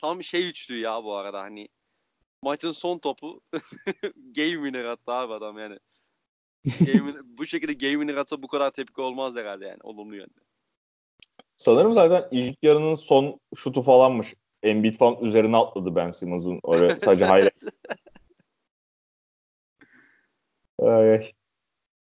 [0.00, 1.68] tam şey üçlü ya bu arada hani
[2.42, 3.40] maçın son topu
[4.16, 5.78] game winner attı abi adam yani.
[6.80, 10.40] Game, bu şekilde game winner atsa bu kadar tepki olmaz herhalde yani olumlu yönde.
[11.56, 14.34] Sanırım zaten ilk yarının son şutu falanmış.
[14.62, 16.60] Embiid falan üzerine atladı Ben Simmons'ın.
[16.62, 17.74] Oraya sadece highlight.
[20.78, 21.30] Ay.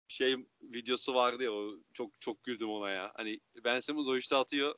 [0.09, 3.13] Şey videosu vardı ya o çok çok güldüm ona ya.
[3.15, 4.75] Hani Ben Simmons o işte atıyor.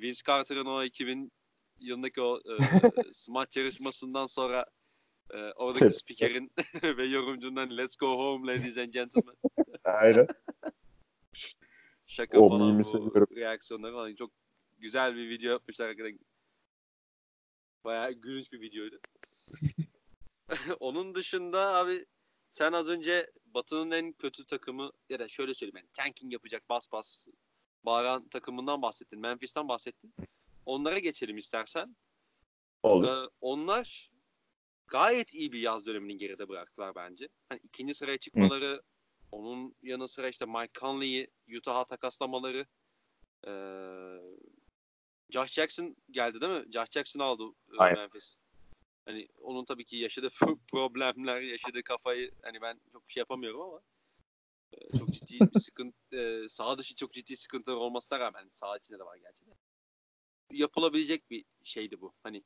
[0.00, 1.32] Vince Carter'ın o 2000
[1.78, 2.52] yılındaki o e,
[3.28, 4.66] maç yarışmasından sonra
[5.30, 9.34] e, oradaki spikerin ve yorumcundan let's go home ladies and gentlemen.
[9.84, 10.26] Aynen.
[12.06, 13.26] Şaka O falan bu seviyorum.
[13.36, 14.14] reaksiyonları falan.
[14.14, 14.32] Çok
[14.78, 16.18] güzel bir video yapmışlar hakikaten.
[17.84, 19.00] Bayağı gülünç bir videoydu.
[20.80, 22.06] Onun dışında abi
[22.50, 26.92] sen az önce Batı'nın en kötü takımı ya da şöyle söyleyeyim yani tanking yapacak bas
[26.92, 27.26] bas
[27.86, 29.20] bağıran takımından bahsettin.
[29.20, 30.14] Memphis'ten bahsettin.
[30.66, 31.96] Onlara geçelim istersen.
[32.82, 33.08] Olur.
[33.08, 34.10] Ee, onlar
[34.86, 37.28] gayet iyi bir yaz dönemini geride bıraktılar bence.
[37.48, 38.82] Hani ikinci sıraya çıkmaları,
[39.32, 42.66] onun yanı sıra işte Mike Conley'i Utah'a takaslamaları,
[43.46, 43.52] ee,
[45.30, 46.72] Josh Jackson geldi değil mi?
[46.72, 47.98] Josh Jackson aldı e, Aynen.
[47.98, 48.36] Memphis.
[49.04, 50.30] Hani onun tabii ki yaşadığı
[50.70, 53.80] problemler, yaşadığı kafayı hani ben çok bir şey yapamıyorum ama
[54.98, 59.04] çok ciddi bir sıkıntı, e, sağ dışı çok ciddi sıkıntılar olmasına rağmen sağ içinde de
[59.04, 59.50] var gerçi de.
[60.52, 62.14] Yapılabilecek bir şeydi bu.
[62.22, 62.44] Hani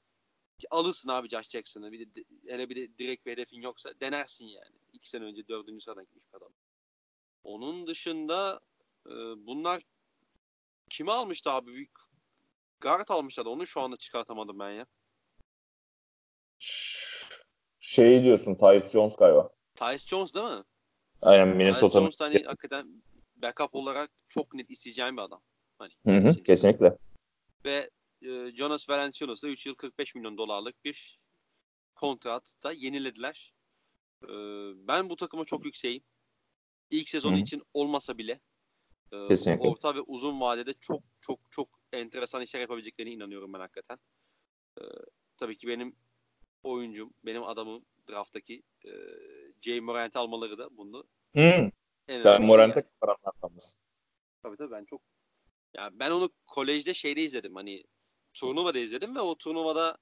[0.70, 1.92] alırsın abi Josh Jackson'ı.
[1.92, 4.76] Bir de hele bir de direkt bir hedefin yoksa denersin yani.
[4.92, 6.52] İki sene önce dördüncü sıradan gitmiş adam.
[7.44, 8.60] Onun dışında
[9.06, 9.12] e,
[9.46, 9.82] bunlar
[10.90, 11.74] kimi almıştı abi?
[11.74, 11.88] Bir
[12.80, 13.50] guard almışlardı.
[13.50, 14.86] Onu şu anda çıkartamadım ben ya.
[17.80, 19.50] Şey diyorsun Tyus Jones galiba.
[19.74, 20.64] Tyus Jones değil mi?
[21.22, 22.04] Aynen Minnesota'nın.
[22.04, 23.02] Jones hani hakikaten
[23.36, 25.42] backup olarak çok net isteyeceğim bir adam.
[25.78, 26.42] Hani Hı hı, kesin.
[26.42, 26.96] kesinlikle.
[27.64, 27.90] Ve
[28.22, 31.20] e, Jonas Valanciunas da 3 yıl 45 milyon dolarlık bir
[31.94, 33.54] kontratta yenilediler.
[34.24, 34.28] E,
[34.88, 36.02] ben bu takıma çok yükseğim.
[36.90, 37.42] İlk sezonu Hı hı.
[37.42, 38.40] için olmasa bile
[39.12, 39.68] e, Kesinlikle.
[39.68, 43.98] orta ve uzun vadede çok çok çok enteresan işler yapabileceklerine inanıyorum ben hakikaten.
[44.80, 44.82] E,
[45.36, 45.96] tabii ki benim
[46.62, 48.90] oyuncum, benim adamım drafttaki e,
[49.62, 51.04] Jay Morant almaları da bunu
[51.36, 51.70] Hı.
[52.08, 52.88] en Sen Morant'a yani.
[53.00, 53.80] karanlardan mısın?
[54.42, 55.02] Tabii tabii ben çok
[55.74, 57.84] ya ben onu kolejde şeyde izledim hani
[58.34, 59.98] turnuvada izledim ve o turnuvada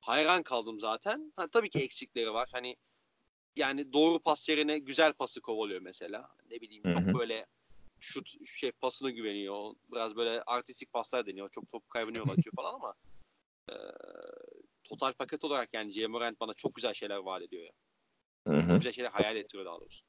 [0.00, 1.32] hayran kaldım zaten.
[1.36, 2.48] Ha, tabii ki eksikleri var.
[2.52, 2.76] Hani
[3.56, 6.28] yani doğru pas yerine güzel pası kovalıyor mesela.
[6.50, 7.14] Ne bileyim çok hı.
[7.14, 7.46] böyle
[8.00, 9.74] şut şey pasına güveniyor.
[9.92, 11.50] Biraz böyle artistik paslar deniyor.
[11.50, 12.94] Çok top kaybına yol açıyor falan ama
[13.70, 13.74] e,
[14.84, 16.06] total paket olarak yani J.
[16.06, 17.72] Morant bana çok güzel şeyler vaat ediyor ya.
[18.48, 18.74] Hı Çok hı.
[18.74, 20.04] güzel şeyler hayal ettiriyor daha doğrusu.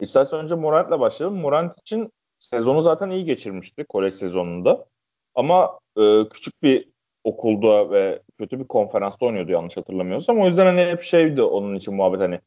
[0.00, 1.38] İstersen önce Morant'la başlayalım.
[1.38, 4.86] Morant için sezonu zaten iyi geçirmişti kolej sezonunda.
[5.34, 6.88] Ama e, küçük bir
[7.24, 10.40] okulda ve kötü bir konferansta oynuyordu yanlış hatırlamıyorsam.
[10.40, 12.40] O yüzden hani hep şeydi onun için muhabbet hani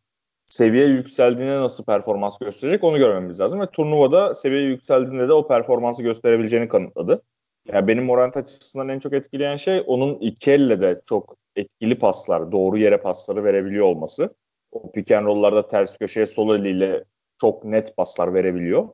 [0.46, 3.62] seviye yükseldiğinde nasıl performans gösterecek onu görmemiz lazım.
[3.62, 7.22] Ve turnuvada seviye yükseldiğinde de o performansı gösterebileceğini kanıtladı.
[7.66, 12.52] Yani benim Morant açısından en çok etkileyen şey onun iki elle de çok etkili paslar,
[12.52, 14.36] doğru yere pasları verebiliyor olması.
[14.72, 17.04] O pick and roll'larda ters köşeye sol eliyle
[17.42, 18.90] çok net paslar verebiliyor.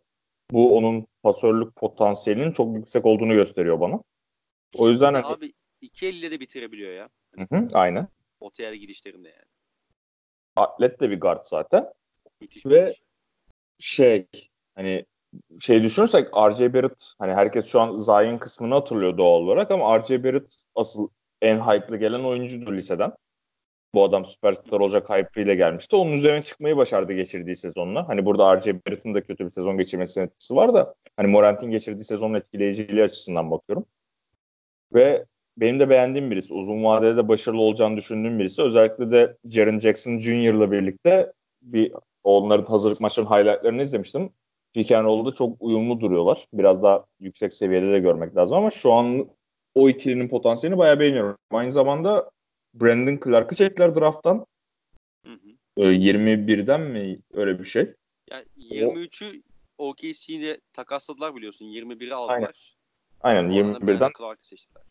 [0.51, 4.03] Bu onun pasörlük potansiyelinin çok yüksek olduğunu gösteriyor bana.
[4.77, 7.09] O yüzden hani, Abi iki elle de bitirebiliyor ya.
[7.35, 8.07] Hı hı, aynen.
[8.39, 9.49] Otaya girişlerinde yani.
[10.55, 11.85] Atlet de bir guard zaten.
[12.41, 13.03] Müthiş Ve- müthiş.
[13.79, 14.27] Şey
[14.75, 15.05] hani
[15.59, 16.73] şey düşünürsek R.J.
[16.73, 20.23] Barrett hani herkes şu an Zion kısmını hatırlıyor doğal olarak ama R.J.
[20.23, 21.09] Barrett asıl
[21.41, 23.11] en hype'lı gelen oyuncudur liseden.
[23.93, 25.95] Bu adam süperstar olacak hype ile gelmişti.
[25.95, 28.07] Onun üzerine çıkmayı başardı geçirdiği sezonla.
[28.07, 28.85] Hani burada R.J.
[28.85, 33.51] Barrett'ın da kötü bir sezon geçirmesinin etkisi var da hani Morant'in geçirdiği sezonun etkileyiciliği açısından
[33.51, 33.85] bakıyorum.
[34.93, 35.25] Ve
[35.57, 36.53] benim de beğendiğim birisi.
[36.53, 38.61] Uzun vadede de başarılı olacağını düşündüğüm birisi.
[38.61, 44.29] Özellikle de Jaren Jackson Jr.'la birlikte bir onların hazırlık maçlarının highlightlarını izlemiştim.
[44.73, 46.45] Pick and roll'da çok uyumlu duruyorlar.
[46.53, 49.29] Biraz daha yüksek seviyede de görmek lazım ama şu an
[49.75, 51.37] o ikilinin potansiyelini bayağı beğeniyorum.
[51.51, 52.31] Aynı zamanda
[52.73, 54.45] Brandon Clark'ı çektiler draft'tan.
[55.25, 55.49] Hı hı.
[55.77, 57.93] Ee, 21'den mi öyle bir şey?
[58.31, 59.43] Ya 23'ü
[59.77, 61.65] OKC'de takasladılar biliyorsun.
[61.65, 62.77] 21'i aldılar.
[63.21, 63.99] Aynen Oradan da 21'den.
[63.99, 64.83] Brandon Clark'ı seçtiler.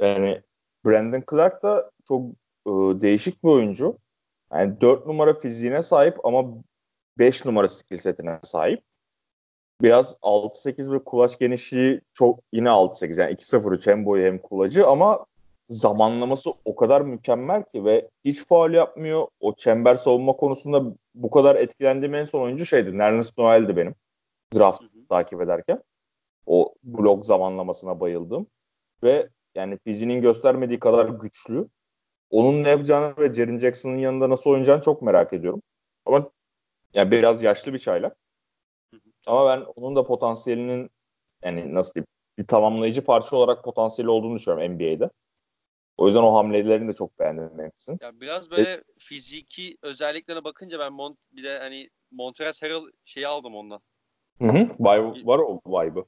[0.00, 0.42] Yani
[0.86, 2.30] Brandon Clark da çok
[2.66, 3.98] e, değişik bir oyuncu.
[4.52, 6.44] Yani 4 numara fiziğine sahip ama
[7.18, 8.82] 5 numara skill setine sahip.
[9.82, 15.26] Biraz 6-8 bir kulaç genişliği çok yine 6-8 yani 2-0-3 hem boyu hem kulacı ama
[15.68, 19.28] zamanlaması o kadar mükemmel ki ve hiç faul yapmıyor.
[19.40, 22.98] O çember savunma konusunda bu kadar etkilendiğim en son oyuncu şeydi.
[22.98, 23.94] Nerlens Noel'di benim
[24.54, 25.06] draft Hı hı.
[25.08, 25.82] takip ederken.
[26.46, 28.46] O blok zamanlamasına bayıldım.
[29.02, 31.68] Ve yani fizinin göstermediği kadar güçlü.
[32.30, 35.62] Onun ne yapacağını ve Jaren Jackson'ın yanında nasıl oynayacağını çok merak ediyorum.
[36.06, 36.30] Ama
[36.94, 38.16] yani biraz yaşlı bir çaylak.
[39.26, 40.90] Ama ben onun da potansiyelinin
[41.44, 42.06] yani nasıl diyeyim
[42.38, 45.10] bir tamamlayıcı parça olarak potansiyeli olduğunu düşünüyorum NBA'de.
[45.98, 47.98] O yüzden o hamlelerini de çok beğendim Memphis'in.
[48.02, 53.28] Ya biraz böyle e- fiziki özelliklerine bakınca ben Mont bir de hani Montrezl Harrell şeyi
[53.28, 53.80] aldım ondan.
[54.38, 54.58] Hı hı.
[54.58, 56.04] Vibe, var o vibe'ı.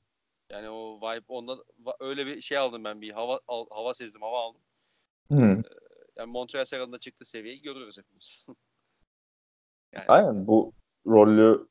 [0.51, 1.59] Yani o vibe ondan
[2.01, 4.63] öyle bir şey aldım ben bir hava al, hava sezdim hava aldım.
[5.33, 5.63] Hı.
[6.17, 8.47] Yani Montrezl Harrell'ın da çıktığı seviyeyi görüyoruz hepimiz.
[9.93, 10.05] yani.
[10.09, 10.73] Aynen bu
[11.07, 11.69] rolü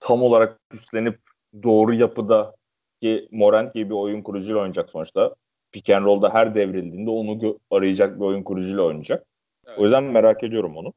[0.00, 1.20] tam olarak üstlenip
[1.62, 2.54] doğru yapıda
[3.00, 5.34] ki Morant gibi bir oyun kurucuyla oynayacak sonuçta.
[5.72, 9.26] Pick and roll'da her devrildiğinde onu arayacak bir oyun kurucuyla oynayacak.
[9.66, 9.78] Evet.
[9.78, 10.92] O yüzden merak ediyorum onu.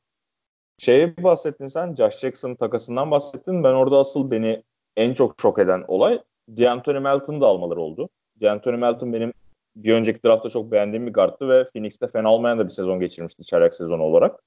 [0.77, 3.63] Şeye bahsettin sen, Josh Jackson takasından bahsettin.
[3.63, 4.63] Ben orada asıl beni
[4.97, 8.09] en çok şok eden olay D'Anthony Melton'u da almaları oldu.
[8.41, 9.33] D'Anthony Melton benim
[9.75, 13.43] bir önceki draftta çok beğendiğim bir guardtı ve Phoenix'te fena olmayan da bir sezon geçirmişti
[13.43, 14.43] çaylak sezonu olarak.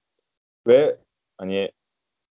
[0.67, 0.99] Ve
[1.39, 1.71] hani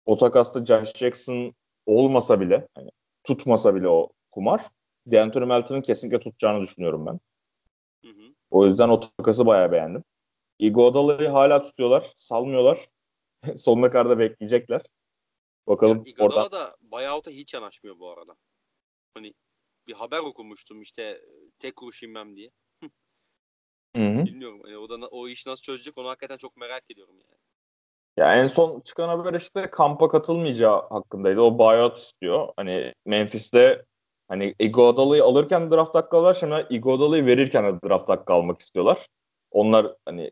[0.06, 1.54] o takasta Josh Jackson
[1.98, 2.90] olmasa bile hani
[3.24, 4.70] tutmasa bile o kumar
[5.12, 7.20] D'Anthony Melton'un kesinlikle tutacağını düşünüyorum ben.
[8.06, 8.34] Hı hı.
[8.52, 10.04] O yüzden o takası bayağı beğendim.
[10.60, 12.14] Iguodala'yı hala tutuyorlar.
[12.16, 12.90] Salmıyorlar.
[13.56, 14.82] Sonuna kadar da bekleyecekler.
[15.68, 16.52] Bakalım yani Iguodala oradan...
[16.52, 18.36] da buyout'a hiç yanaşmıyor bu arada.
[19.14, 19.34] Hani
[19.88, 21.22] bir haber okumuştum işte
[21.60, 22.52] tek kuruş inmem diye.
[23.96, 24.26] Hı-hı.
[24.26, 24.62] Bilmiyorum.
[24.66, 27.41] Yani o da o iş nasıl çözecek onu hakikaten çok merak ediyorum yani.
[28.22, 31.42] Ya en son çıkan haber işte kampa katılmayacağı hakkındaydı.
[31.42, 32.54] O buyout istiyor.
[32.58, 33.86] Hani Memphis'te
[34.28, 36.34] hani Iguodala'yı alırken draft hakkı alırlar.
[36.34, 39.08] Şimdi Iguodala'yı verirken de draft hakkı almak istiyorlar.
[39.52, 40.32] Onlar hani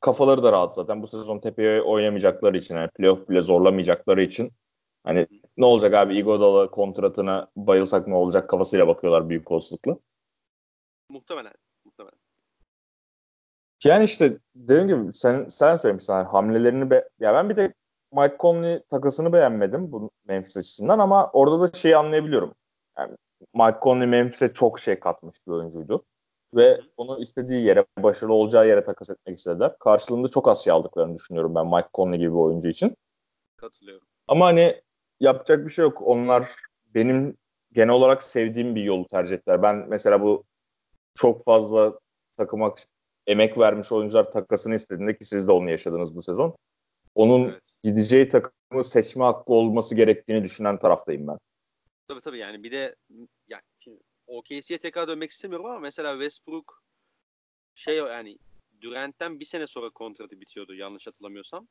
[0.00, 1.02] kafaları da rahat zaten.
[1.02, 4.52] Bu sezon tepeye oynamayacakları için yani playoff bile zorlamayacakları için
[5.04, 5.26] hani
[5.56, 9.96] ne olacak abi Iguodala kontratına bayılsak ne olacak kafasıyla bakıyorlar büyük olasılıkla.
[11.10, 11.52] Muhtemelen.
[13.86, 17.74] Yani işte dediğim gibi sen sen söylemişsin hani hamlelerini be ya ben bir de
[18.12, 22.54] Mike Conley takasını beğenmedim bu Memphis açısından ama orada da şeyi anlayabiliyorum.
[22.98, 23.16] Yani
[23.54, 26.04] Mike Conley Memphis'e çok şey katmış bir oyuncuydu.
[26.54, 29.78] Ve onu istediği yere, başarılı olacağı yere takas etmek istediler.
[29.78, 32.96] Karşılığında çok az şey aldıklarını düşünüyorum ben Mike Conley gibi bir oyuncu için.
[33.56, 34.06] Katılıyorum.
[34.28, 34.82] Ama hani
[35.20, 36.02] yapacak bir şey yok.
[36.02, 36.48] Onlar
[36.94, 37.36] benim
[37.72, 39.62] genel olarak sevdiğim bir yolu tercih ettiler.
[39.62, 40.44] Ben mesela bu
[41.14, 41.98] çok fazla
[42.36, 42.74] takıma
[43.26, 46.56] emek vermiş oyuncular takasını istediğinde ki siz de onu yaşadınız bu sezon.
[47.14, 47.62] Onun evet.
[47.84, 51.38] gideceği takımı seçme hakkı olması gerektiğini düşünen taraftayım ben.
[52.08, 52.96] Tabii tabii yani bir de
[53.48, 53.62] yani
[54.26, 56.82] OKC'ye tekrar dönmek istemiyorum ama mesela Westbrook
[57.74, 58.38] şey yani
[58.80, 61.68] Durant'ten bir sene sonra kontratı bitiyordu yanlış hatırlamıyorsam.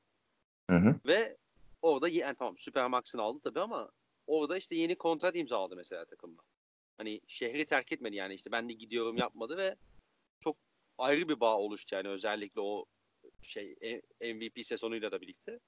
[0.70, 0.96] Hı hı.
[1.06, 1.38] Ve
[1.82, 3.90] orada yani tamam Supermax'ını aldı tabii ama
[4.28, 6.42] orada işte yeni kontrat imzaladı mesela takımla.
[6.98, 9.76] Hani şehri terk etmedi yani işte ben de gidiyorum yapmadı ve
[10.98, 12.86] ayrı bir bağ oluştu yani özellikle o
[13.42, 13.76] şey
[14.22, 15.60] MVP sezonuyla da birlikte.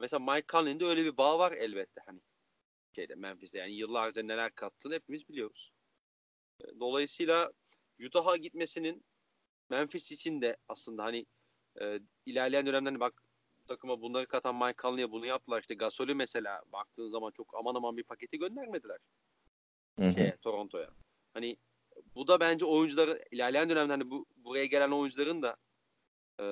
[0.00, 2.20] Mesela Mike Conley'de öyle bir bağ var elbette hani
[2.94, 5.72] şeyde Memphis'te yani yıllarca neler kattığını hepimiz biliyoruz.
[6.80, 7.52] Dolayısıyla
[8.06, 9.04] Utah'a gitmesinin
[9.70, 11.26] Memphis için de aslında hani
[11.80, 13.22] e, ilerleyen dönemden hani bak
[13.66, 15.60] takıma bunları katan Mike Conley'e bunu yaptılar.
[15.60, 18.98] İşte Gasol'ü mesela baktığın zaman çok aman aman bir paketi göndermediler.
[20.14, 20.90] Şeye, Toronto'ya.
[21.34, 21.56] Hani
[22.16, 25.56] bu da bence oyuncuları ilerleyen dönemde hani bu buraya gelen oyuncuların da
[26.40, 26.44] e,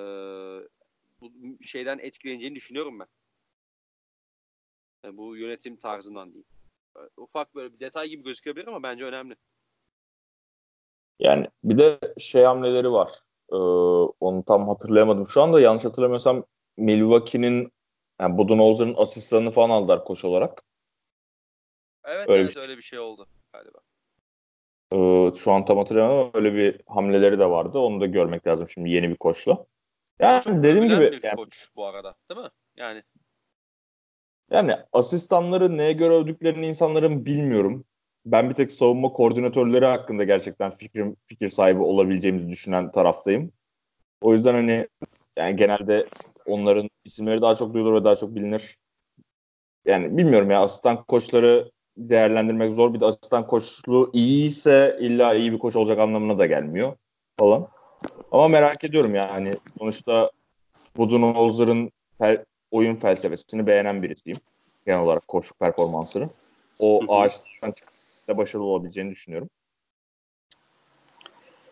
[1.21, 1.31] bu
[1.63, 3.07] şeyden etkileneceğini düşünüyorum ben.
[5.03, 6.45] Yani bu yönetim tarzından değil.
[7.17, 9.35] Ufak böyle bir detay gibi gözükebilir ama bence önemli.
[11.19, 13.11] Yani bir de şey hamleleri var.
[13.51, 13.55] Ee,
[14.19, 15.27] onu tam hatırlayamadım.
[15.27, 16.45] Şu anda yanlış hatırlamıyorsam
[16.77, 17.71] Milwaukee'nin
[18.21, 20.63] yani Budenholzer'ın asistanını falan aldılar koç olarak.
[22.03, 22.63] Evet, öyle evet bir şey.
[22.63, 23.84] öyle bir şey oldu galiba.
[24.93, 27.79] Ee, şu an tam hatırlamıyorum ama öyle bir hamleleri de vardı.
[27.79, 29.65] Onu da görmek lazım şimdi yeni bir koçla.
[30.19, 32.49] Yani Çok dediğim gibi bir yani, koç bu arada, değil mi?
[32.77, 33.03] Yani
[34.51, 37.85] yani asistanları neye göre övdüklerini insanların bilmiyorum.
[38.25, 43.51] Ben bir tek savunma koordinatörleri hakkında gerçekten fikrim fikir sahibi olabileceğimizi düşünen taraftayım.
[44.21, 44.87] O yüzden hani
[45.37, 46.07] yani genelde
[46.45, 48.77] onların isimleri daha çok duyulur ve daha çok bilinir.
[49.85, 52.93] Yani bilmiyorum ya asistan koçları değerlendirmek zor.
[52.93, 56.95] Bir de asistan koçluğu iyiyse illa iyi bir koç olacak anlamına da gelmiyor
[57.39, 57.67] falan.
[58.31, 60.31] Ama merak ediyorum yani sonuçta
[60.97, 64.37] Budenholzer'ın fel, oyun felsefesini beğenen birisiyim.
[64.85, 66.29] Genel olarak koçluk performansını.
[66.79, 67.73] O ağaçtan
[68.27, 69.49] da başarılı olabileceğini düşünüyorum.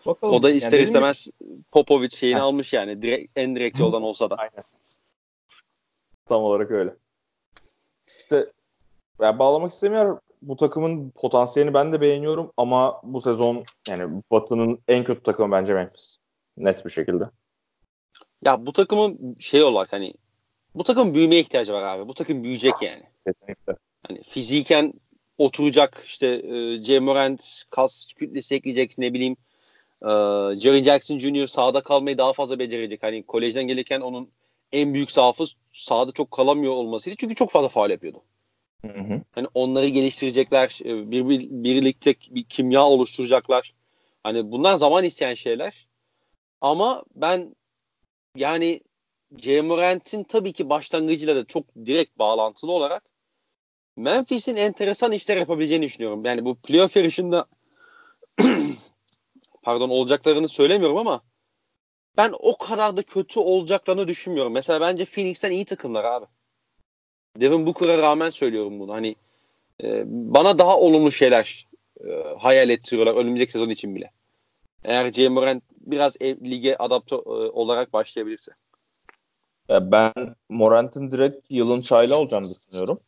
[0.06, 0.34] Bakalım.
[0.34, 1.48] O da ister yani istemez mi?
[1.72, 2.46] Popovic şeyini ha.
[2.46, 3.02] almış yani.
[3.02, 4.36] Direkt, en direkt yoldan olsa da.
[4.36, 4.64] Aynen.
[6.26, 6.96] Tam olarak öyle.
[8.08, 8.52] İşte
[9.22, 10.20] yani bağlamak istemiyorum.
[10.42, 15.74] Bu takımın potansiyelini ben de beğeniyorum ama bu sezon yani Batı'nın en kötü takımı bence
[15.74, 16.18] Memphis.
[16.58, 17.24] net bir şekilde.
[18.46, 20.14] Ya bu takımın şey olarak hani
[20.76, 22.08] bu takım büyümeye ihtiyacı var abi.
[22.08, 23.04] Bu takım büyüyecek yani.
[23.28, 23.76] Kesinlikle.
[24.08, 24.94] Hani fiziken
[25.38, 27.00] oturacak işte e, J.
[27.00, 29.36] Morant kas kütlesi ekleyecek ne bileyim
[30.02, 30.10] e,
[30.60, 31.48] Jerry Jackson Jr.
[31.48, 33.04] sahada kalmayı daha fazla becerecek.
[33.04, 34.30] Hani kolejden gelirken onun
[34.72, 37.18] en büyük zaafı sahada çok kalamıyor olmasıydı.
[37.20, 38.22] Çünkü çok fazla faal yapıyordu.
[38.86, 39.22] Hı hı.
[39.32, 40.80] Hani onları geliştirecekler.
[40.86, 43.74] e, Bir, bir, birlikte bir kimya oluşturacaklar.
[44.24, 45.88] Hani bunlar zaman isteyen şeyler.
[46.62, 47.56] Ama ben
[48.38, 48.82] yani
[49.40, 49.62] J.
[49.62, 53.04] Morant'in tabii ki başlangıcıyla da çok direkt bağlantılı olarak
[53.98, 56.26] Memphis'in enteresan işler yapabileceğini düşünüyorum.
[56.26, 57.48] Yani bu playoff yarışında
[59.64, 61.22] pardon olacaklarını söylemiyorum ama
[62.18, 64.54] ben o kadar da kötü olacaklarını düşünmüyorum.
[64.54, 66.26] Mesela bence Phoenix'ten iyi takımlar abi.
[67.38, 68.94] Devin Booker'a rağmen söylüyorum bunu.
[68.94, 69.16] Hani
[69.84, 71.68] e, bana daha olumlu şeyler
[72.08, 72.10] e,
[72.40, 74.12] hayal ettiriyorlar önümüzdeki sezon için bile.
[74.84, 75.30] Eğer J.
[75.30, 78.52] Morant biraz ev, lige adapte e, olarak başlayabilirse.
[79.70, 80.14] Ya ben
[80.50, 83.00] Morant'ın direkt yılın çayla olacağını düşünüyorum.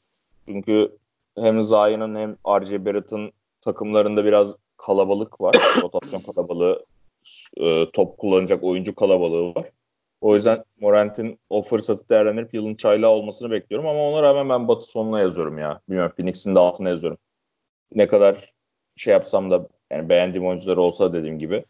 [0.47, 0.97] Çünkü
[1.37, 2.85] hem Zion'ın hem R.J.
[2.85, 5.55] Barrett'ın takımlarında biraz kalabalık var.
[5.81, 6.85] Rotasyon kalabalığı,
[7.57, 9.65] e, top kullanacak oyuncu kalabalığı var.
[10.25, 14.91] O yüzden Morant'in o fırsatı değerlendirip yılın çayla olmasını bekliyorum ama ona rağmen ben Batı
[14.91, 15.81] sonuna yazıyorum ya.
[15.89, 17.17] Bilmiyorum Phoenix'in de altına yazıyorum.
[17.95, 18.53] Ne kadar
[18.95, 21.65] şey yapsam da yani beğendiğim oyuncular olsa dediğim gibi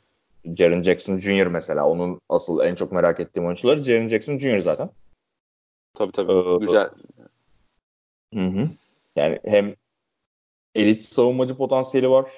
[0.45, 1.47] Jaren Jackson Jr.
[1.47, 4.57] mesela onun asıl en çok merak ettiğim oyuncuları Jaren Jackson Jr.
[4.57, 4.89] zaten.
[5.93, 6.31] Tabii tabii.
[6.31, 6.89] Ee, Güzel.
[8.33, 8.69] Hı hı.
[9.15, 9.75] Yani hem
[10.75, 12.29] elit savunmacı potansiyeli var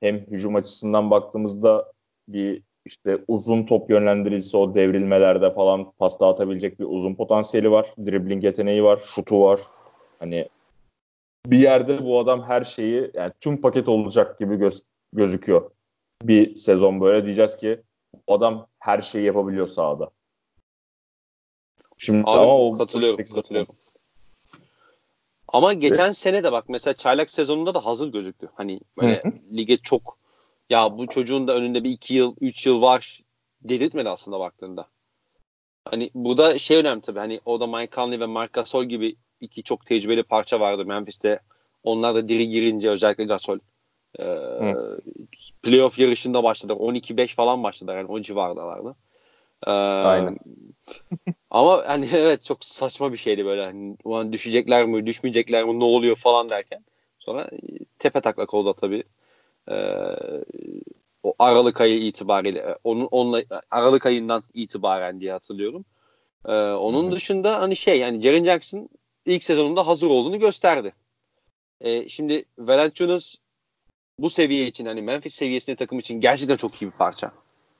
[0.00, 1.92] hem hücum açısından baktığımızda
[2.28, 7.94] bir işte uzun top yönlendiricisi o devrilmelerde falan pas dağıtabilecek bir uzun potansiyeli var.
[8.06, 9.60] Dribbling yeteneği var, şutu var.
[10.18, 10.48] Hani
[11.46, 14.82] bir yerde bu adam her şeyi yani tüm paket olacak gibi göz,
[15.12, 15.70] gözüküyor.
[16.22, 17.80] Bir sezon böyle diyeceğiz ki
[18.28, 20.10] bu adam her şeyi yapabiliyor sahada.
[21.98, 23.76] Şimdi Abi, ama o katılıyorum, katılıyorum.
[25.48, 28.48] Ama geçen sene de bak mesela çaylak sezonunda da hazır gözüktü.
[28.54, 29.32] Hani böyle Hı hı.
[29.56, 30.18] lige çok
[30.70, 33.20] ya bu çocuğun da önünde bir iki yıl, üç yıl var
[33.62, 34.88] dedirtmedi aslında baktığında.
[35.84, 39.62] Hani burada şey önemli tabii hani o da Mike Conley ve Marc Gasol gibi iki
[39.62, 41.40] çok tecrübeli parça vardı Memphis'te.
[41.82, 43.58] Onlar da diri girince özellikle Gasol
[44.18, 44.82] e, Evet.
[45.62, 46.76] playoff yarışında başladılar.
[46.76, 48.96] 12-5 falan başladılar yani o civardalardı.
[49.66, 50.38] E, Aynen.
[51.50, 53.64] ama hani evet çok saçma bir şeydi böyle.
[53.64, 56.84] Hani, düşecekler mi, düşmeyecekler mi, ne oluyor falan derken.
[57.18, 57.58] Sonra e,
[57.98, 59.04] tepe taklak oldu tabii.
[59.70, 59.74] Ee,
[61.22, 65.84] o Aralık ayı itibariyle e, onun onunla Aralık ayından itibaren diye hatırlıyorum.
[66.46, 67.12] Ee, onun Hı hı.
[67.12, 68.88] dışında hani şey yani Jaren Jackson
[69.26, 70.94] ilk sezonunda hazır olduğunu gösterdi.
[71.80, 73.34] Ee, şimdi Valanciunas
[74.18, 77.32] bu seviye için hani Memphis seviyesinde takım için gerçekten çok iyi bir parça.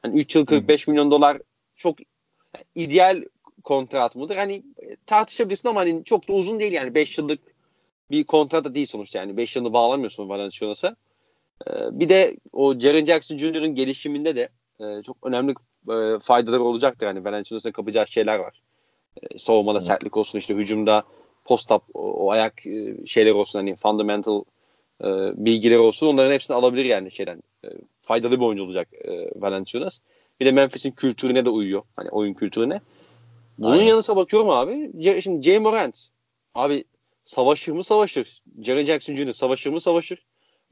[0.03, 1.39] Hani 3 yıl 45 milyon dolar
[1.77, 1.99] çok
[2.75, 3.25] ideal
[3.65, 4.37] kontrat mıdır?
[4.37, 7.41] Hani e, tartışabilirsin ama hani çok da uzun değil yani 5 yıllık
[8.11, 10.97] bir kontrat da değil sonuçta yani 5 yılını bağlamıyorsun Valanciunas'a.
[11.69, 14.49] Ee, bir de o Jaren Jackson Jr.'ın gelişiminde de
[14.81, 15.55] e, çok önemli
[15.91, 17.07] e, faydaları olacaktır.
[17.07, 18.63] Yani Valanciunas'ın kapacağı şeyler var.
[19.23, 19.87] E, savunmada Evet.
[19.87, 21.05] sertlik olsun işte hücumda
[21.45, 24.43] post up o, o ayak e, şeyler olsun hani fundamental
[25.05, 27.43] e, bilgileri olsun onların hepsini alabilir yani şeyden.
[27.65, 27.69] E,
[28.03, 29.99] faydalı bir oyuncu olacak e, Valanciunas.
[30.41, 31.83] Bir de Memphis'in kültürüne de uyuyor.
[31.97, 32.81] Hani oyun kültürüne.
[33.59, 33.85] Bunun Aynen.
[33.85, 34.91] yanı sıra bakıyorum abi.
[34.99, 36.09] C- şimdi Jay Morant
[36.55, 36.85] abi
[37.25, 38.43] savaşır mı savaşır.
[38.63, 39.33] Jaren Jackson Jr.
[39.33, 40.25] savaşır mı savaşır.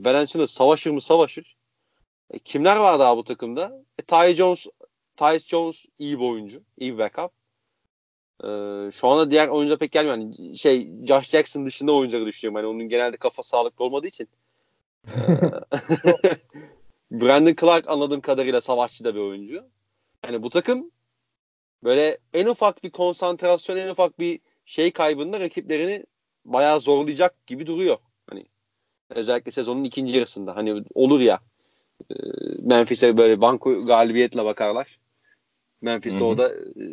[0.05, 1.57] Valanciunas savaşır mı savaşır.
[2.31, 3.85] E, kimler var daha bu takımda?
[3.99, 4.67] E, Ty Jones,
[5.17, 6.63] Tyus Jones iyi bir oyuncu.
[6.79, 7.33] iyi bir backup.
[8.45, 8.47] E,
[8.91, 10.17] şu anda diğer oyuncular pek gelmiyor.
[10.17, 12.57] Yani şey Josh Jackson dışında oyuncuları düşünüyorum.
[12.57, 14.29] Hani onun genelde kafa sağlıklı olmadığı için.
[15.07, 15.11] E,
[17.21, 19.65] Brandon Clark anladığım kadarıyla savaşçı da bir oyuncu.
[20.25, 20.91] Yani bu takım
[21.85, 26.07] böyle en ufak bir konsantrasyon, en ufak bir şey kaybında rakiplerini
[26.45, 27.99] bayağı zorlayacak gibi duruyor.
[28.31, 28.45] Hani
[29.15, 30.57] özellikle sezonun ikinci yarısında.
[30.57, 31.41] Hani olur ya
[32.11, 32.15] e,
[32.63, 34.99] Memphis'e böyle banko galibiyetle bakarlar.
[35.83, 36.25] Memphis Hı hı.
[36.25, 36.85] orada e,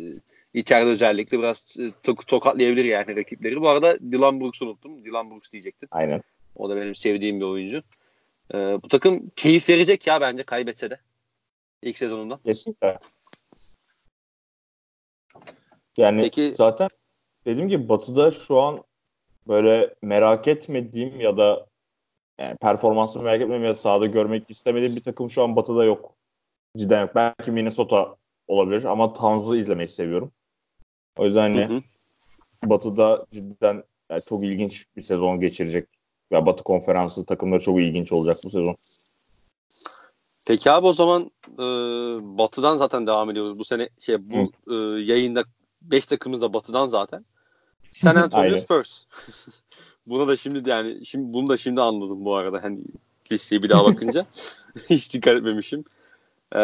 [0.54, 3.60] içeride özellikle biraz e, tok- tokatlayabilir yani rakipleri.
[3.60, 5.04] Bu arada Dylan Brooks'u unuttum.
[5.04, 5.88] Dylan Brooks diyecektim.
[5.92, 6.22] Aynen.
[6.56, 7.82] O da benim sevdiğim bir oyuncu.
[8.54, 11.00] E, bu takım keyif verecek ya bence kaybetse de.
[11.82, 12.38] ilk sezonundan.
[12.44, 12.98] Kesinlikle.
[15.96, 16.88] Yani Peki- zaten
[17.46, 18.84] dediğim gibi Batı'da şu an
[19.48, 21.66] böyle merak etmediğim ya da
[22.40, 26.14] yani performansını merak etmediğim ya da sahada görmek istemediğim bir takım şu an Batı'da yok.
[26.78, 27.14] Cidden yok.
[27.14, 28.16] Belki Minnesota
[28.48, 30.32] olabilir ama Towns'u izlemeyi seviyorum.
[31.18, 31.82] O yüzden hani Hı hı.
[32.70, 35.88] Batı'da cidden yani çok ilginç bir sezon geçirecek.
[36.30, 38.76] Ya Batı konferansı takımları çok ilginç olacak bu sezon.
[40.46, 41.64] Peki abi o zaman e,
[42.38, 43.58] Batı'dan zaten devam ediyoruz.
[43.58, 45.44] Bu sene şey bu e, yayında
[45.82, 47.24] 5 takımımız da Batı'dan zaten.
[47.90, 49.06] San Antonio Spurs.
[50.10, 52.80] Buna da şimdi yani şimdi bunu da şimdi anladım bu arada hani
[53.32, 54.26] listeyi bir daha bakınca.
[54.90, 55.84] Hiç dikkat etmemişim.
[56.54, 56.58] Ee,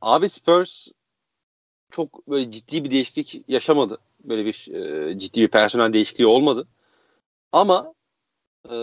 [0.00, 0.88] abi Spurs
[1.90, 3.98] çok böyle ciddi bir değişiklik yaşamadı.
[4.24, 6.66] Böyle bir e, ciddi bir personel değişikliği olmadı.
[7.52, 7.94] Ama
[8.70, 8.76] e,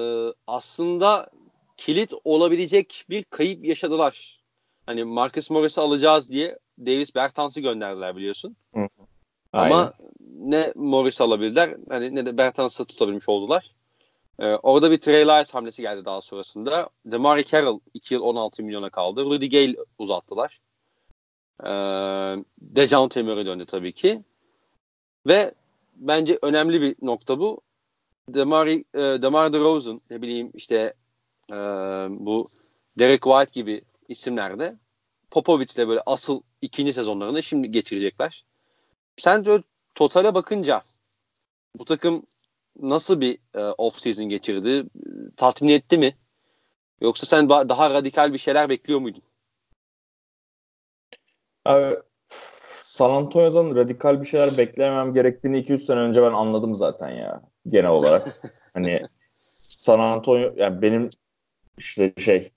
[0.47, 1.29] aslında
[1.77, 4.39] kilit olabilecek bir kayıp yaşadılar.
[4.85, 8.55] Hani Marcus Morris'i alacağız diye Davis Bertans'ı gönderdiler biliyorsun.
[8.75, 8.87] Hı.
[9.53, 9.93] Ama
[10.39, 13.71] ne Morris alabildiler hani ne de Bertans'ı tutabilmiş oldular.
[14.39, 16.89] Ee, orada bir Trey Lyles hamlesi geldi daha sonrasında.
[17.05, 19.25] DeMarre Carroll 2 yıl 16 milyona kaldı.
[19.25, 20.61] Rudy Gay uzattılar.
[21.63, 21.67] Ee,
[22.61, 24.23] Dejounte Murray döndü tabii ki.
[25.27, 25.53] Ve
[25.95, 27.61] bence önemli bir nokta bu.
[28.29, 30.93] DeMar, e, DeMar DeRozan ne bileyim işte
[31.51, 31.55] e,
[32.09, 32.45] bu
[32.99, 34.75] Derek White gibi isimlerde
[35.31, 38.45] Popovic'le böyle asıl ikinci sezonlarını şimdi geçirecekler.
[39.17, 39.63] Sen de
[39.95, 40.81] totale bakınca
[41.79, 42.25] bu takım
[42.81, 44.85] nasıl bir e, off season geçirdi?
[45.37, 46.15] Tatmin etti mi?
[47.01, 49.21] Yoksa sen daha radikal bir şeyler bekliyor muydun?
[51.65, 51.95] Abi
[52.83, 57.89] San Antonio'dan radikal bir şeyler beklemem gerektiğini 2-3 sene önce ben anladım zaten ya genel
[57.89, 58.41] olarak.
[58.73, 59.01] hani
[59.47, 61.09] San Antonio yani benim
[61.77, 62.51] işte şey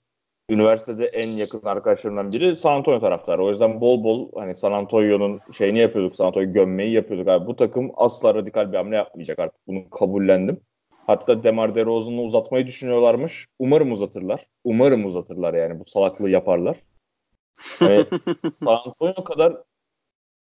[0.49, 3.43] üniversitede en yakın arkadaşlarımdan biri San Antonio taraftarı.
[3.43, 6.15] O yüzden bol bol hani San Antonio'nun şeyini yapıyorduk.
[6.15, 7.47] San Antonio gömmeyi yapıyorduk abi.
[7.47, 9.67] Bu takım asla radikal bir hamle yapmayacak artık.
[9.67, 10.61] Bunu kabullendim.
[11.07, 13.47] Hatta Demar DeRozan'ı uzatmayı düşünüyorlarmış.
[13.59, 14.45] Umarım uzatırlar.
[14.63, 16.77] Umarım uzatırlar yani bu salaklığı yaparlar.
[17.81, 18.05] Yani
[18.63, 19.57] San Antonio kadar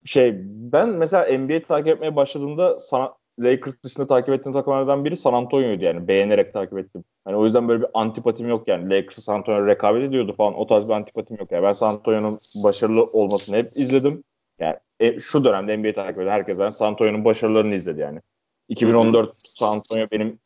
[0.05, 5.32] şey ben mesela NBA takip etmeye başladığımda sana, Lakers dışında takip ettiğim takımlardan biri San
[5.32, 6.09] Antonio'ydu yani.
[6.09, 7.05] Beğenerek takip ettim.
[7.24, 8.91] Hani o yüzden böyle bir antipatim yok yani.
[8.91, 10.55] Lakers San Antonio rekabet ediyordu falan.
[10.55, 11.62] O tarz bir antipatim yok yani.
[11.62, 14.24] Ben San Antonio'nun başarılı olmasını hep izledim.
[14.59, 18.20] Yani e, şu dönemde NBA takip eden herkes yani San Antonio'nun başarılarını izledi yani.
[18.68, 20.38] 2014 San Antonio benim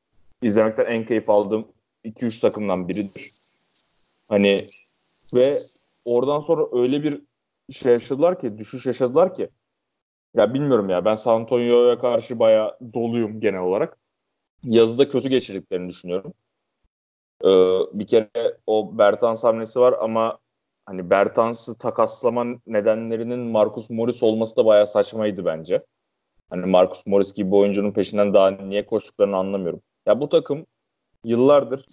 [0.42, 1.68] izlemekten en keyif aldığım
[2.04, 3.30] 2-3 takımdan biridir.
[4.28, 4.64] Hani
[5.34, 5.58] ve
[6.04, 7.22] oradan sonra öyle bir
[7.70, 9.48] şey yaşadılar ki, düşüş yaşadılar ki
[10.34, 13.98] ya bilmiyorum ya ben San Antonio'ya karşı bayağı doluyum genel olarak.
[14.64, 16.34] Yazıda kötü geçirdiklerini düşünüyorum.
[17.44, 17.48] Ee,
[17.92, 20.38] bir kere o Bertans hamlesi var ama
[20.86, 25.84] hani Bertans'ı takaslama nedenlerinin Marcus Morris olması da bayağı saçmaydı bence.
[26.50, 29.82] Hani Marcus Morris gibi bir oyuncunun peşinden daha niye koştuklarını anlamıyorum.
[30.06, 30.66] Ya bu takım
[31.24, 31.86] yıllardır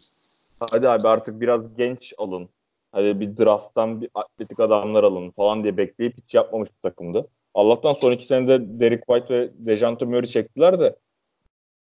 [0.72, 2.50] hadi abi artık biraz genç alın.
[2.92, 7.28] Hadi bir drafttan bir atletik adamlar alın falan diye bekleyip hiç yapmamış bir takımdı.
[7.54, 10.96] Allah'tan son iki senede Derek White ve Dejante Murray çektiler de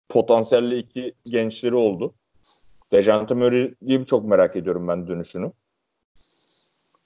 [0.10, 2.14] potansiyelli iki gençleri oldu.
[2.92, 5.52] Dejante Murray'i çok merak ediyorum ben dönüşünü.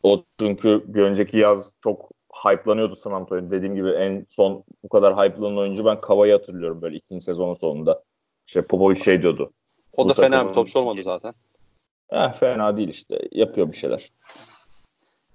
[0.03, 2.11] O çünkü bir önceki yaz çok
[2.45, 3.51] hype'lanıyordu San Antonio.
[3.51, 8.03] Dediğim gibi en son bu kadar hype'lanan oyuncu ben Kava'yı hatırlıyorum böyle ikinci sezonun sonunda.
[8.47, 9.51] İşte Popovic şey diyordu.
[9.93, 11.33] O da fena bir topçu olmadı zaten.
[12.09, 13.19] Eh, fena değil işte.
[13.31, 14.11] Yapıyor bir şeyler.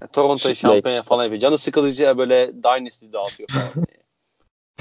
[0.06, 1.40] Toronto şampiyon falan yapıyor.
[1.40, 3.86] Canı sıkılıcı böyle Dynasty dağıtıyor falan.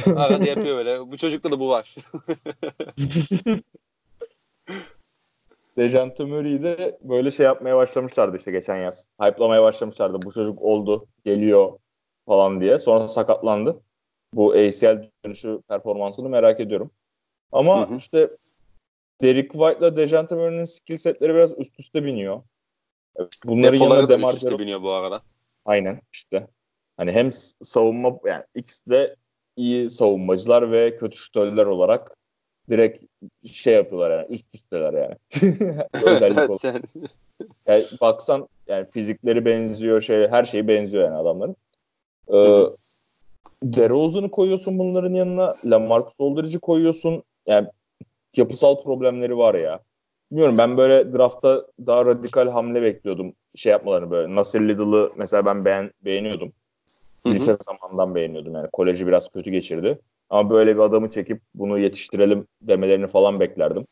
[0.18, 1.12] Arada yapıyor böyle.
[1.12, 1.96] Bu çocukta da bu var.
[5.78, 9.08] Dejante Murray'i de böyle şey yapmaya başlamışlardı işte geçen yaz.
[9.22, 10.22] Hype'lamaya başlamışlardı.
[10.22, 11.80] Bu çocuk oldu, geliyor
[12.26, 12.80] falan diye.
[12.80, 13.82] Sonra sakatlandı.
[14.34, 16.92] Bu ACL dönüşü performansını merak ediyorum.
[17.52, 17.98] Ama hı hı.
[17.98, 18.30] işte
[19.22, 22.42] Derek White'la Dejante Murray'nin skill setleri biraz üst üste biniyor.
[23.46, 25.22] Bunların Depoları yanında Demar üste biniyor bu arada.
[25.66, 26.48] Aynen işte.
[26.98, 27.30] Hani hem
[27.62, 29.16] savunma yani X de
[29.56, 32.18] iyi savunmacılar ve kötü şütöller olarak
[32.70, 33.04] direkt
[33.46, 35.16] şey yapıyorlar yani üst üsteler yani.
[36.06, 36.84] Özellik olarak.
[37.68, 41.56] yani baksan yani fizikleri benziyor şey her şeyi benziyor yani adamların.
[42.34, 42.66] Ee,
[43.64, 45.54] DeRozan'ı koyuyorsun bunların yanına.
[45.66, 47.24] Lamarcus Aldridge'i koyuyorsun.
[47.48, 47.68] Yani
[48.38, 49.80] yapısal problemleri var ya.
[50.32, 53.34] Bilmiyorum ben böyle draftta daha radikal hamle bekliyordum.
[53.56, 54.36] Şey yapmalarını böyle.
[54.36, 56.54] Nasir Little'ı mesela ben beğen, beğeniyordum.
[57.28, 58.68] Lise zamandan beğeniyordum yani.
[58.74, 60.00] Koleji biraz kötü geçirdi.
[60.30, 63.86] Ama böyle bir adamı çekip bunu yetiştirelim demelerini falan beklerdim.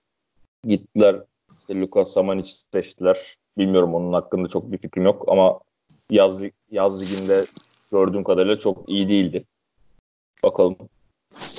[0.68, 1.16] Gittiler
[1.60, 3.36] işte Lucas Samanic seçtiler.
[3.58, 5.60] Bilmiyorum onun hakkında çok bir fikrim yok ama
[6.10, 7.46] yaz, yaz liginde
[7.92, 9.46] gördüğüm kadarıyla çok iyi değildi.
[10.44, 10.78] Bakalım.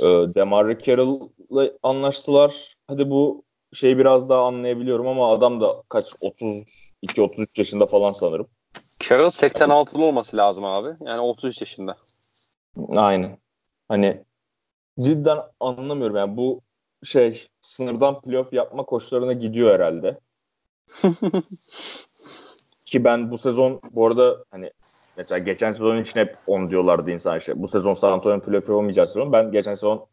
[0.02, 2.74] Ee, Demar Carroll'la anlaştılar.
[2.88, 3.42] Hadi bu
[3.72, 8.46] şey biraz daha anlayabiliyorum ama adam da kaç 32-33 yaşında falan sanırım.
[9.08, 10.96] Carroll 86'lı olması lazım abi.
[11.00, 11.96] Yani 33 yaşında.
[12.96, 13.38] Aynen.
[13.88, 14.24] Hani
[15.00, 16.60] cidden anlamıyorum yani bu
[17.02, 20.20] şey sınırdan playoff yapma koşularına gidiyor herhalde.
[22.84, 24.70] ki ben bu sezon bu arada hani
[25.16, 27.62] mesela geçen sezon için hep 10 diyorlardı insan işte.
[27.62, 29.32] Bu sezon San Antonio'nun playoff olmayacağı sezon.
[29.32, 30.06] Ben geçen sezon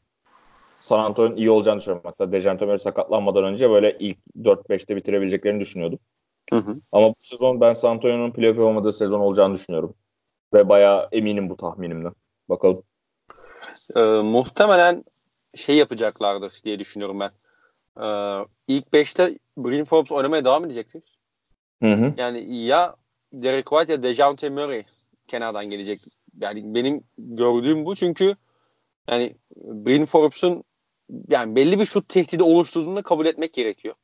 [0.79, 2.03] San Antonio'nun iyi olacağını düşünüyorum.
[2.05, 5.99] Hatta Dejante Murray sakatlanmadan önce böyle ilk 4-5'te bitirebileceklerini düşünüyordum.
[6.49, 6.77] Hı hı.
[6.91, 9.93] Ama bu sezon ben San Antonio'nun playoff olmadığı sezon olacağını düşünüyorum.
[10.53, 12.13] Ve bayağı eminim bu tahminimden.
[12.49, 12.83] Bakalım.
[13.95, 15.03] Ee, muhtemelen
[15.55, 17.31] şey yapacaklardır diye düşünüyorum ben.
[18.03, 21.03] Ee, ilk 5'te Bryn Forbes oynamaya devam edecektir.
[21.83, 22.13] Hı hı.
[22.17, 22.95] Yani ya
[23.33, 24.83] Derek White ya Dejounte Murray
[25.27, 26.01] kenardan gelecek.
[26.41, 28.35] Yani benim gördüğüm bu çünkü
[29.09, 30.63] yani Bryn Forbes'un
[31.29, 33.95] yani belli bir şut tehdidi oluşturduğunu kabul etmek gerekiyor.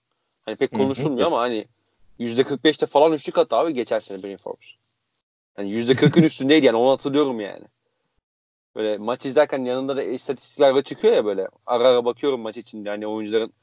[0.41, 1.67] Hani pek konuşulmuyor ama hani
[2.19, 4.67] %45'te falan üçlük attı abi geçen sene Bryn Forbes.
[5.57, 7.65] Yani %40'ın üstündeydi yani onu hatırlıyorum yani.
[8.75, 11.47] Böyle maç izlerken yanında da istatistikler de çıkıyor ya böyle.
[11.65, 13.53] Ara ara bakıyorum maç içinde yani oyuncuların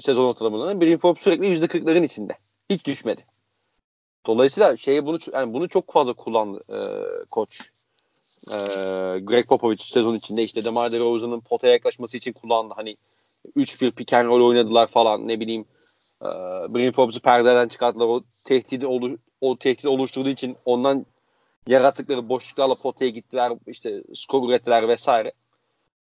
[0.00, 0.80] sezon ortalamalarına.
[0.80, 2.32] Bryn Forbes sürekli %40'ların içinde.
[2.70, 3.22] Hiç düşmedi.
[4.26, 6.78] Dolayısıyla şeyi bunu yani bunu çok fazla kullandı e,
[7.30, 7.70] koç.
[8.46, 8.56] E,
[9.18, 12.74] Greg Popovich sezon içinde işte DeMar DeRozan'ın potaya yaklaşması için kullandı.
[12.76, 12.96] Hani
[13.56, 15.64] 3-1 pick and roll oynadılar falan ne bileyim.
[16.22, 16.26] E,
[16.74, 18.06] Bryn Forbes'u perdeden çıkarttılar.
[18.06, 21.06] O tehdidi olu, o tehdidi oluşturduğu için ondan
[21.66, 23.52] yarattıkları boşluklarla potaya gittiler.
[23.66, 25.32] işte skor ürettiler vesaire.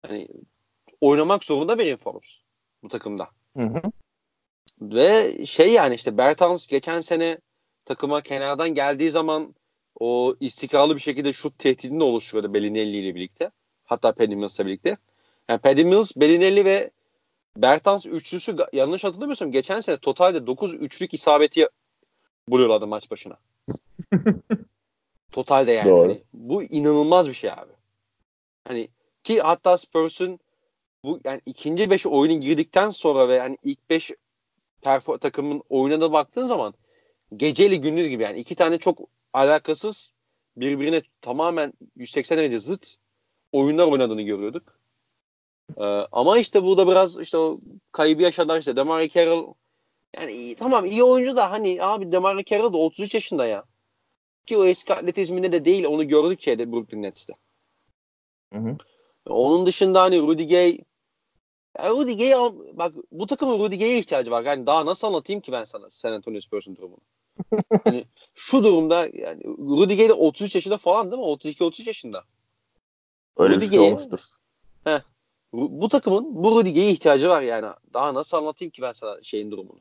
[0.01, 0.27] Hani
[1.01, 2.41] oynamak zorunda Bryn Forbes
[2.83, 3.27] bu takımda.
[3.57, 3.81] Hı hı.
[4.81, 7.37] Ve şey yani işte Bertans geçen sene
[7.85, 9.55] takıma kenardan geldiği zaman
[9.99, 13.51] o istikrarlı bir şekilde şut tehdidini oluşturuyordu Bellinelli ile birlikte.
[13.85, 14.97] Hatta Paddy Mills'la birlikte.
[15.49, 16.91] Yani Paddy Mills, Bellinelli ve
[17.57, 21.67] Bertans üçlüsü yanlış hatırlamıyorsam geçen sene totalde 9 üçlük isabeti
[22.47, 23.37] buluyorlardı maç başına.
[25.31, 25.89] totalde yani.
[25.89, 26.09] Doğru.
[26.09, 27.71] Hani bu inanılmaz bir şey abi.
[28.67, 28.89] Hani
[29.23, 30.39] ki hatta Spurs'un
[31.03, 34.11] bu yani ikinci beş oyunu girdikten sonra ve yani ilk beş
[35.21, 36.73] takımın oyuna da baktığın zaman
[37.35, 38.99] geceyle gündüz gibi yani iki tane çok
[39.33, 40.13] alakasız
[40.57, 42.95] birbirine tamamen 180 derece zıt
[43.51, 44.79] oyunlar oynadığını görüyorduk.
[45.77, 47.59] Ee, ama işte bu da biraz işte o
[47.91, 49.53] kaybı yaşadılar işte Demar Carroll
[50.15, 53.63] yani iyi, tamam iyi oyuncu da hani abi Demar Carroll da 33 yaşında ya.
[54.45, 57.33] Ki o eski atletizminde de değil onu gördük şeyde Brooklyn Nets'te.
[58.53, 58.77] Hı hı.
[59.25, 60.79] Onun dışında hani Rudy Gay
[61.77, 62.33] ya Rudy Gay
[62.73, 64.43] bak bu takımın Rudy Gay'e ihtiyacı var.
[64.43, 67.01] Yani daha nasıl anlatayım ki ben sana San Antonio Spurs'un durumunu?
[67.83, 71.27] Hani şu durumda yani Rudy Gay de 33 yaşında falan değil mi?
[71.27, 72.23] 32-33 yaşında.
[73.37, 74.19] Öyle Rudy bir şey olmuştur.
[75.53, 77.67] Bu, bu takımın bu Rudy Gay'e ihtiyacı var yani.
[77.93, 79.79] Daha nasıl anlatayım ki ben sana şeyin durumunu?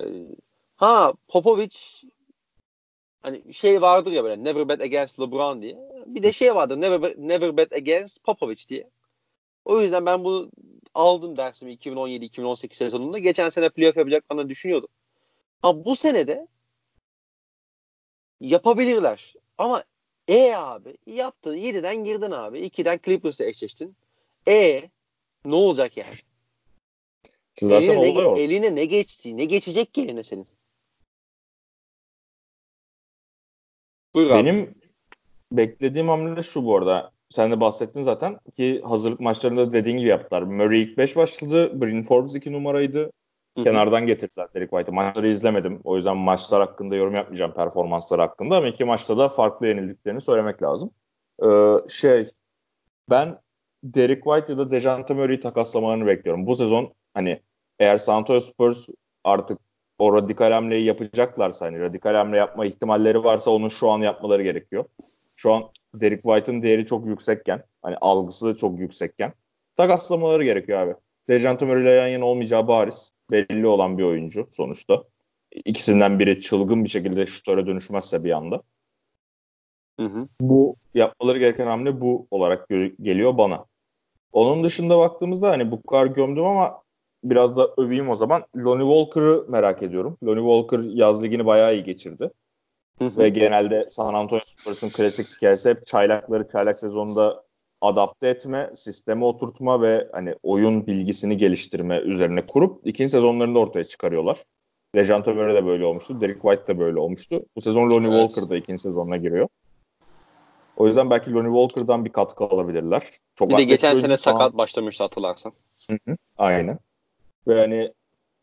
[0.00, 0.04] Ee,
[0.76, 1.76] ha Popovic
[3.22, 5.78] hani şey vardır ya böyle never bet against LeBron diye.
[6.06, 8.90] Bir de şey vardır never, never bet against Popovic diye.
[9.64, 10.50] O yüzden ben bunu
[10.94, 13.18] aldım dersimi 2017-2018 sezonunda.
[13.18, 14.88] Geçen sene playoff yapacaklarını düşünüyordum.
[15.62, 16.48] Ama bu senede
[18.40, 19.34] yapabilirler.
[19.58, 19.84] Ama
[20.28, 22.58] e abi yaptın 7'den girdin abi.
[22.58, 23.96] 2'den Clippers'la eşleştin.
[24.48, 24.90] E
[25.44, 26.14] ne olacak yani?
[27.60, 28.36] Zaten eline, ne, oluyor.
[28.38, 29.36] eline ne geçti?
[29.36, 30.46] Ne geçecek ki eline senin?
[34.14, 34.44] Buyur abi.
[34.44, 34.74] Benim
[35.52, 37.12] beklediğim hamle şu bu arada.
[37.28, 40.42] Sen de bahsettin zaten ki hazırlık maçlarında dediğin gibi yaptılar.
[40.42, 41.80] Murray ilk 5 başladı.
[41.80, 43.12] Bryn Forbes 2 numaraydı.
[43.64, 44.94] Kenardan getirdiler Derek White'ı.
[44.94, 45.80] Maçları izlemedim.
[45.84, 48.56] O yüzden maçlar hakkında yorum yapmayacağım performanslar hakkında.
[48.56, 50.90] Ama iki maçta da farklı yenildiklerini söylemek lazım.
[51.42, 52.30] Ee, şey
[53.10, 53.38] ben
[53.84, 56.46] Derek White ya da Dejante Murray'i takaslamalarını bekliyorum.
[56.46, 57.40] Bu sezon hani
[57.78, 58.88] eğer San Antonio Spurs
[59.24, 59.58] artık
[59.98, 64.84] o radikal hamleyi yapacaklarsa hani radikal hamle yapma ihtimalleri varsa onun şu an yapmaları gerekiyor.
[65.36, 65.64] Şu an
[65.94, 69.32] Derek White'ın değeri çok yüksekken hani algısı çok yüksekken
[69.76, 70.94] takaslamaları gerekiyor abi.
[71.28, 73.15] Dejante Murray ile yan yana olmayacağı bariz.
[73.30, 75.04] Belli olan bir oyuncu sonuçta.
[75.64, 78.62] İkisinden biri çılgın bir şekilde şutöre dönüşmezse bir anda.
[80.00, 80.28] Hı hı.
[80.40, 83.64] Bu yapmaları gereken hamle bu olarak gö- geliyor bana.
[84.32, 86.82] Onun dışında baktığımızda hani bu kadar gömdüm ama
[87.24, 88.44] biraz da öveyim o zaman.
[88.56, 90.18] Lonnie Walker'ı merak ediyorum.
[90.24, 92.30] Lonnie Walker yaz ligini bayağı iyi geçirdi.
[92.98, 93.18] Hı hı.
[93.18, 97.45] Ve genelde San Antonio Spurs'un klasik hikayesi hep çaylakları çaylak sezonda
[97.80, 104.44] adapte etme, sisteme oturtma ve hani oyun bilgisini geliştirme üzerine kurup ikinci sezonlarında ortaya çıkarıyorlar.
[104.94, 106.20] Dejante Murray de böyle olmuştu.
[106.20, 107.42] Derek White de böyle olmuştu.
[107.56, 108.30] Bu sezon Lonnie Evet.
[108.30, 109.48] Walker da ikinci sezonuna giriyor.
[110.76, 113.02] O yüzden belki Lonnie Walker'dan bir katkı alabilirler.
[113.34, 115.52] Çok Bir de geçen sene sakat başlamıştı hatırlarsan.
[115.90, 116.78] Hı hı, Aynen.
[117.48, 117.92] Ve hani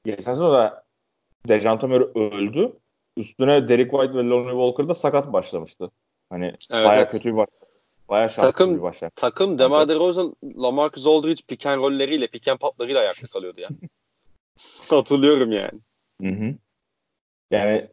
[0.06, 0.84] geçen sezon da
[1.88, 2.74] Murray öldü.
[3.18, 5.92] Üstüne Derek White ve Lonnie Walker da sakat başlamıştı.
[6.30, 7.12] Hani Evet, bayağı evet.
[7.12, 7.50] kötü bir baş.
[8.10, 9.16] Bayağı şanssız Takım- bir başlangıç.
[9.16, 13.70] Takım DeMar DeRozan, LaMarcus Aldridge pick and roll'leriyle, pick and pop'larıyla ayakta kalıyordu ya.
[14.90, 15.80] Hatırlıyorum yani.
[16.22, 16.56] Hı hı.
[17.52, 17.88] Yani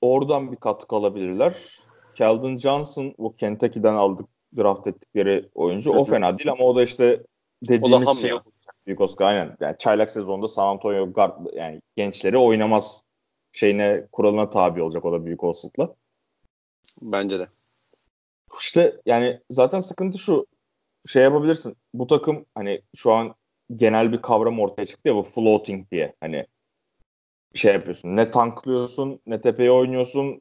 [0.00, 1.78] oradan bir katkı alabilirler.
[2.14, 5.92] Keldon Johnson bu Kentucky'den aldık draft ettikleri oyuncu.
[5.92, 7.22] O fena değil ama o da işte
[7.62, 8.42] dediğimiz ham şey ya.
[8.86, 9.56] büyük Oscar aynen.
[9.60, 13.04] Yani çaylak sezonda San Antonio guard yani gençleri oynamaz
[13.52, 15.94] şeyine kuralına tabi olacak o da büyük olasılıkla.
[17.02, 17.48] Bence de.
[18.60, 20.46] İşte yani zaten sıkıntı şu
[21.06, 21.76] şey yapabilirsin.
[21.94, 23.34] Bu takım hani şu an
[23.76, 26.14] genel bir kavram ortaya çıktı ya bu floating diye.
[26.20, 26.46] Hani
[27.54, 28.16] şey yapıyorsun.
[28.16, 30.40] Ne tanklıyorsun, ne tepeye oynuyorsun.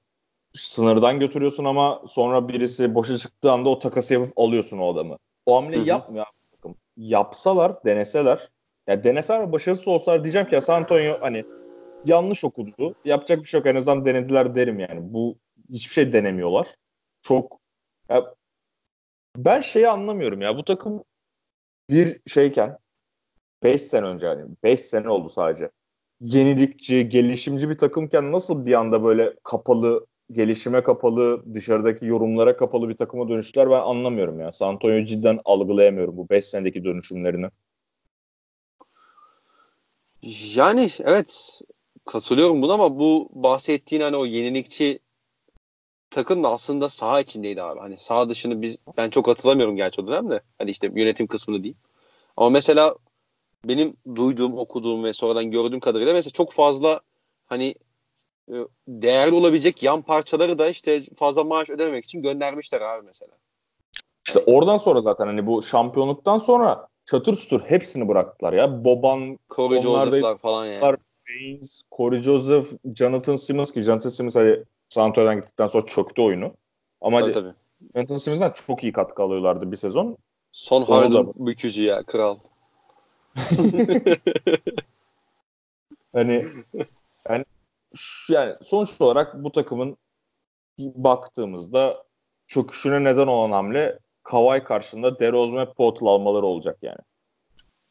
[0.53, 5.17] Sınırdan götürüyorsun ama sonra birisi boşa çıktığı anda o takası yapıp alıyorsun o adamı.
[5.45, 6.75] O hamleyi yapmıyor takım.
[6.97, 8.49] Yapsalar, deneseler.
[8.87, 11.45] Ya deneseler ve başarısız olsalar diyeceğim ki ya San Antonio hani
[12.05, 12.95] yanlış okudu.
[13.05, 13.67] Yapacak bir şey yok.
[13.67, 15.13] En azından denediler derim yani.
[15.13, 15.37] Bu
[15.69, 16.67] hiçbir şey denemiyorlar.
[17.21, 17.59] Çok
[18.09, 18.35] ya,
[19.37, 20.57] ben şeyi anlamıyorum ya.
[20.57, 21.03] Bu takım
[21.89, 22.77] bir şeyken
[23.63, 25.69] 5 sene önce hani 5 sene oldu sadece.
[26.21, 32.97] Yenilikçi, gelişimci bir takımken nasıl bir anda böyle kapalı, gelişime kapalı, dışarıdaki yorumlara kapalı bir
[32.97, 34.51] takıma dönüştüler ben anlamıyorum ya.
[34.51, 37.49] San Antonio cidden algılayamıyorum bu 5 senedeki dönüşümlerini.
[40.55, 41.61] Yani evet
[42.05, 44.99] katılıyorum buna ama bu bahsettiğin hani o yenilikçi
[46.09, 47.79] takım da aslında saha içindeydi abi.
[47.79, 50.41] Hani saha dışını biz ben çok hatırlamıyorum gerçi o dönemde.
[50.57, 51.75] Hani işte yönetim kısmını değil.
[52.37, 52.95] Ama mesela
[53.65, 57.01] benim duyduğum, okuduğum ve sonradan gördüğüm kadarıyla mesela çok fazla
[57.45, 57.75] hani
[58.51, 58.55] e,
[58.87, 63.31] değerli olabilecek yan parçaları da işte fazla maaş ödememek için göndermişler abi mesela.
[64.27, 68.83] İşte oradan sonra zaten hani bu şampiyonluktan sonra çatır çutur hepsini bıraktılar ya.
[68.83, 70.97] Boban, Corey Joseph'lar falan yani.
[71.29, 72.65] Baines, Corey Joseph,
[72.95, 76.53] Jonathan Simmons ki Jonathan Simmons hani San Antonio'dan gittikten sonra çöktü oyunu.
[77.01, 77.53] Ama Tabii, tabii.
[77.95, 80.17] Jonathan Simmons'dan çok iyi katkı alıyorlardı bir sezon.
[80.51, 82.37] Son Harden bükücü ya kral.
[86.13, 86.45] Hani
[87.29, 87.45] yani,
[88.29, 89.97] yani sonuç olarak bu takımın
[90.79, 92.03] baktığımızda
[92.47, 96.99] çöküşüne neden olan hamle Kawhi karşında DeRozan ve Poeltl almaları olacak yani.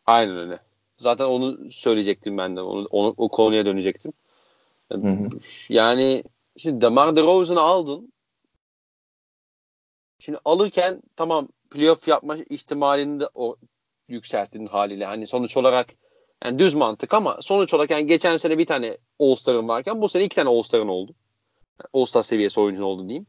[0.07, 0.59] Aynen öyle.
[0.97, 2.61] Zaten onu söyleyecektim ben de.
[2.61, 4.12] Onu, onu o konuya dönecektim.
[4.93, 5.29] hı.
[5.69, 6.25] Yani
[6.59, 8.12] şimdi DeMar DeRozan'ı aldın.
[10.18, 13.56] Şimdi alırken tamam playoff yapma ihtimalini de o
[14.09, 15.05] yükselttin haliyle.
[15.05, 15.89] Hani sonuç olarak
[16.44, 20.24] yani düz mantık ama sonuç olarak yani geçen sene bir tane All-Star'ın varken bu sene
[20.24, 21.14] iki tane All-Star'ın oldu.
[21.93, 23.26] All-Star seviyesi oyuncun oldu diyeyim.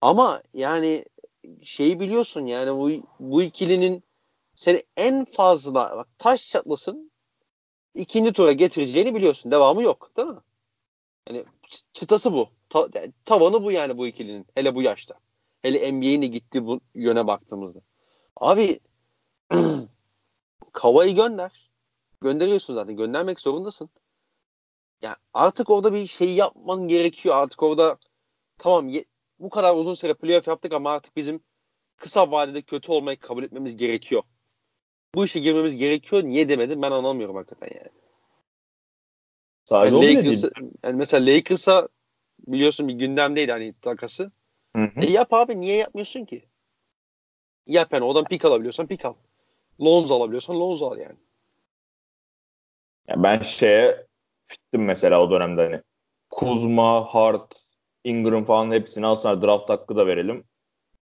[0.00, 1.04] Ama yani
[1.62, 4.04] şeyi biliyorsun yani bu, bu ikilinin
[4.54, 7.10] seni en fazla bak taş çatlasın
[7.94, 9.50] ikinci tura getireceğini biliyorsun.
[9.50, 10.40] Devamı yok değil mi?
[11.30, 12.48] Yani çı- çıtası bu.
[12.68, 14.46] Ta- yani tavanı bu yani bu ikilinin.
[14.54, 15.14] Hele bu yaşta.
[15.62, 17.80] Hele NBA'nin gitti bu yöne baktığımızda.
[18.36, 18.80] Abi
[20.72, 21.70] Kavayı gönder.
[22.20, 22.96] Gönderiyorsun zaten.
[22.96, 23.90] Göndermek zorundasın.
[25.02, 27.34] Yani artık orada bir şey yapman gerekiyor.
[27.36, 27.98] Artık orada
[28.58, 29.04] tamam ye-
[29.38, 31.40] bu kadar uzun süre playoff yaptık ama artık bizim
[31.96, 34.22] kısa vadede kötü olmayı kabul etmemiz gerekiyor.
[35.14, 36.22] Bu işe girmemiz gerekiyor.
[36.24, 37.90] Niye demedim ben anlamıyorum hakikaten yani.
[39.70, 40.44] Sadece Yani değil.
[40.84, 41.88] yani mesela Lakers'a
[42.46, 44.30] biliyorsun bir gündemdeydi hani takası.
[44.76, 45.00] Hı hı.
[45.00, 46.44] E yap abi niye yapmıyorsun ki?
[47.66, 49.14] Yap yani oradan pik alabiliyorsan pik al.
[49.80, 51.16] Lonzo alabiliyorsan Lonzo al yani.
[53.08, 54.06] Ya ben şeye
[54.44, 55.82] fittim mesela o dönemde hani.
[56.30, 57.54] Kuzma, Hart,
[58.04, 60.44] Ingram falan hepsini alsınlar draft hakkı da verelim.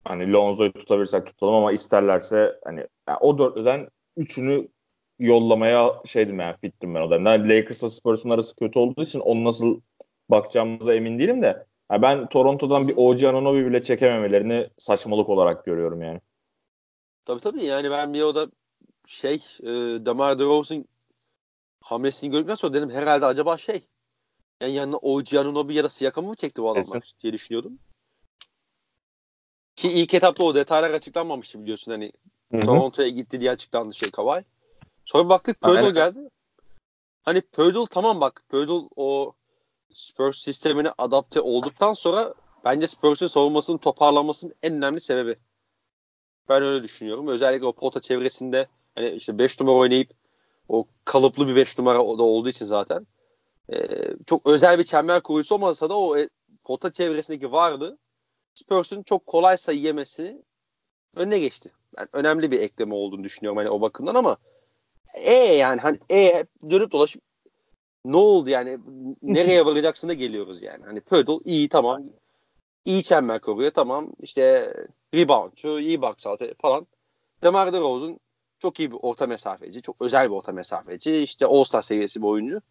[0.05, 4.69] Hani Lonzo'yu tutabilirsek tutalım ama isterlerse hani yani o dörtlüden üçünü
[5.19, 7.29] yollamaya şeydim yani fittim ben o dönemde.
[7.29, 9.81] Yani Lakers'la Spurs'un arası kötü olduğu için onu nasıl
[10.29, 16.03] bakacağımıza emin değilim de yani ben Toronto'dan bir OG Anunoby bile çekememelerini saçmalık olarak görüyorum
[16.03, 16.21] yani.
[17.25, 18.51] Tabii tabii yani ben bir o da
[19.07, 19.67] şey e,
[20.07, 20.85] DeMar DeRozan
[21.81, 23.89] hamlesini gördükten sonra dedim herhalde acaba şey
[24.61, 27.19] yani yanına OG Anunoby ya da Siakam'ı mı çekti bu adamlar Kesin.
[27.23, 27.79] diye düşünüyordum.
[29.77, 32.13] Ki ilk etapta o detaylar açıklanmamıştı biliyorsun hani.
[32.65, 34.45] Toronto'ya gitti diye açıklandı şey Kawhi.
[35.09, 35.95] Sonra baktık Aynen.
[35.95, 36.31] geldi.
[37.23, 39.33] Hani Pördl tamam bak Pördl o
[39.93, 45.37] Spurs sistemine adapte olduktan sonra bence Spurs'un savunmasının toparlanmasının en önemli sebebi.
[46.49, 47.29] Ben öyle düşünüyorum.
[47.29, 50.11] Özellikle o pota çevresinde hani işte 5 numara oynayıp
[50.69, 53.07] o kalıplı bir 5 numara da olduğu için zaten
[53.73, 56.29] ee, çok özel bir çember kuruyusu olmasa da o e,
[56.65, 57.99] pota çevresindeki varlığı
[58.55, 60.43] Spurs'un çok kolay sayı yemesi
[61.17, 61.71] önüne geçti.
[61.99, 64.37] Ben önemli bir ekleme olduğunu düşünüyorum hani o bakımdan ama
[65.15, 67.23] e yani hani e dönüp dolaşıp
[68.05, 68.79] ne oldu yani
[69.23, 70.85] nereye varacaksın da geliyoruz yani.
[70.85, 72.03] Hani Pödel iyi tamam
[72.85, 74.75] iyi çember koruyor tamam işte
[75.15, 76.17] reboundçu iyi box
[76.63, 76.87] falan.
[77.43, 78.21] Demar DeRozan
[78.59, 79.83] çok iyi bir orta mesafeci.
[79.83, 81.17] Çok özel bir orta mesafeci.
[81.17, 82.63] İşte All-Star seviyesi bir oyuncu.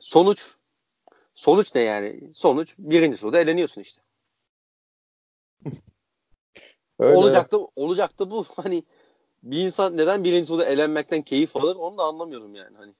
[0.00, 0.56] Sonuç
[1.40, 2.20] Sonuç ne yani?
[2.34, 4.02] Sonuç birinci turda eleniyorsun işte.
[6.98, 7.16] Öyle.
[7.16, 8.44] Olacaktı, olacaktı bu.
[8.56, 8.82] Hani
[9.42, 12.76] bir insan neden birinci turda elenmekten keyif alır onu da anlamıyorum yani.
[12.76, 12.92] Hani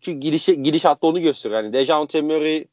[0.00, 1.62] ki gidişe, gidişatta onu gösteriyor.
[1.62, 2.66] Yani Dejounte Murray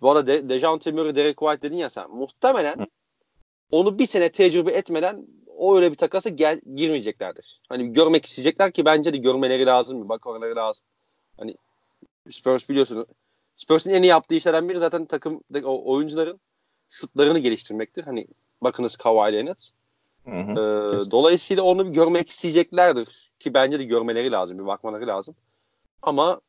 [0.00, 2.10] bu arada De, Dejounte Murray, Derek White dedin ya sen.
[2.10, 2.86] Muhtemelen
[3.70, 5.26] onu bir sene tecrübe etmeden
[5.56, 7.60] o öyle bir takasa gel, girmeyeceklerdir.
[7.68, 10.04] Hani görmek isteyecekler ki bence de görmeleri lazım.
[10.04, 10.84] Bir bakmaları lazım.
[11.36, 11.56] Hani
[12.30, 13.06] Spurs biliyorsun.
[13.56, 16.40] Spurs'un en iyi yaptığı işlerden biri zaten takım o oyuncuların
[16.90, 18.04] şutlarını geliştirmektir.
[18.04, 18.26] Hani
[18.60, 19.58] bakınız Kawhi Leonard.
[20.26, 20.52] Hı hı.
[20.52, 23.32] Ee, dolayısıyla onu bir görmek isteyeceklerdir.
[23.38, 24.58] Ki bence de görmeleri lazım.
[24.58, 25.34] Bir bakmaları lazım.
[26.02, 26.40] Ama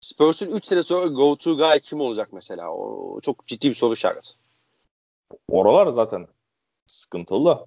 [0.00, 2.72] Spurs'un 3 sene sonra go to guy kim olacak mesela?
[2.72, 4.30] O çok ciddi bir soru işareti.
[5.48, 6.26] Oralar zaten
[6.86, 7.66] sıkıntılı.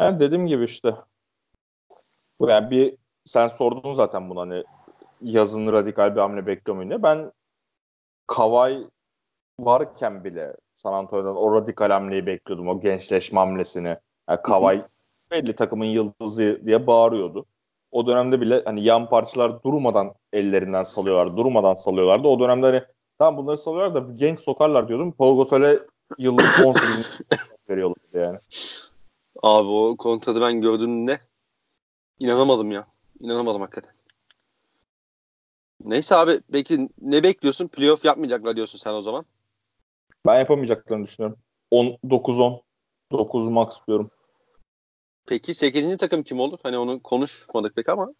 [0.00, 0.94] Yani dediğim gibi işte.
[2.40, 4.64] Yani bir sen sordun zaten bunu hani
[5.22, 7.02] yazın radikal bir hamle bekliyor muyum diye.
[7.02, 7.32] Ben
[8.26, 8.86] Kavay
[9.60, 12.68] varken bile San Antonio'dan o radikal hamleyi bekliyordum.
[12.68, 13.96] O gençleşme hamlesini.
[14.28, 14.84] Yani Kavay
[15.30, 17.46] belli takımın yıldızı diye bağırıyordu.
[17.90, 21.36] O dönemde bile hani yan parçalar durmadan ellerinden salıyorlar.
[21.36, 22.28] Durmadan salıyorlardı.
[22.28, 22.82] O dönemde hani
[23.18, 25.12] tamam bunları salıyorlar da genç sokarlar diyordum.
[25.12, 25.78] Paul Gasol'e
[26.18, 27.20] yıllık 18
[27.70, 28.38] veriyorlar yani.
[29.42, 31.20] Abi o kontratı ben gördüğümde
[32.18, 32.86] inanamadım ya.
[33.20, 33.92] İnanamadım hakikaten.
[35.84, 37.68] Neyse abi peki ne bekliyorsun?
[37.68, 39.24] Playoff yapmayacaklar diyorsun sen o zaman.
[40.26, 41.38] Ben yapamayacaklarını düşünüyorum.
[41.70, 42.60] 10 9-10.
[43.12, 44.10] 9 max diyorum.
[45.26, 45.96] Peki 8.
[45.96, 46.58] takım kim olur?
[46.62, 48.14] Hani onu konuşmadık pek ama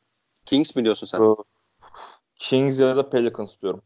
[0.47, 1.23] Kings mi diyorsun sen?
[1.23, 1.35] Ee,
[2.37, 3.83] Kings ya da Pelicans diyorum.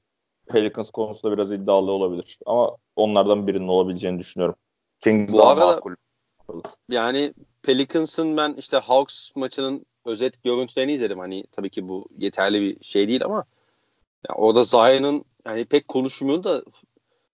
[0.48, 2.38] Pelicans konusunda biraz iddialı olabilir.
[2.46, 4.56] Ama onlardan birinin olabileceğini düşünüyorum.
[5.00, 5.94] Kings Bu daha arada- makul.
[6.48, 6.62] olur.
[6.88, 11.18] Yani Pelicans'ın ben işte Hawks maçının özet görüntülerini izledim.
[11.18, 13.44] Hani tabii ki bu yeterli bir şey değil ama
[14.28, 16.62] ya orada Zion'ın yani pek konuşmuyor da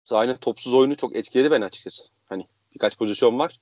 [0.08, 2.04] Zion'ın topsuz oyunu çok etkiledi ben açıkçası.
[2.26, 3.60] Hani birkaç pozisyon var.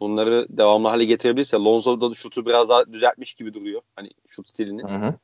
[0.00, 3.82] Bunları devamlı hale getirebilirse Lonzo da şutu biraz daha düzeltmiş gibi duruyor.
[3.96, 4.82] Hani şut stilini.
[4.82, 5.14] Hı hı.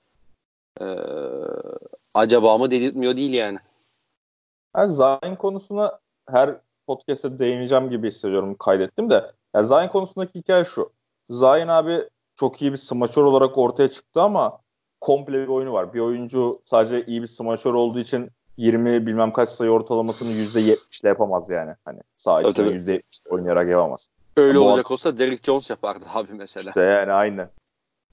[0.80, 0.86] Ee,
[2.14, 3.58] acaba mı dedirtmiyor değil yani.
[4.76, 6.56] Yani Zion konusuna her
[6.86, 8.56] podcast'te değineceğim gibi hissediyorum.
[8.58, 9.32] Kaydettim de.
[9.54, 10.90] Yani Zion konusundaki hikaye şu.
[11.30, 12.02] Zion abi
[12.34, 14.58] çok iyi bir smaçör olarak ortaya çıktı ama
[15.00, 15.94] komple bir oyunu var.
[15.94, 21.08] Bir oyuncu sadece iyi bir smaçör olduğu için 20 bilmem kaç sayı ortalamasını %70 ile
[21.08, 21.74] yapamaz yani.
[21.84, 22.68] Hani sağ Tabii, tabii.
[22.70, 24.08] %70 ile oynayarak yapamaz.
[24.36, 26.70] Öyle Bu- olacak olsa Derrick Jones yapardı abi mesela.
[26.70, 27.48] İşte yani aynı.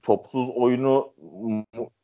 [0.01, 1.13] Topsuz oyunu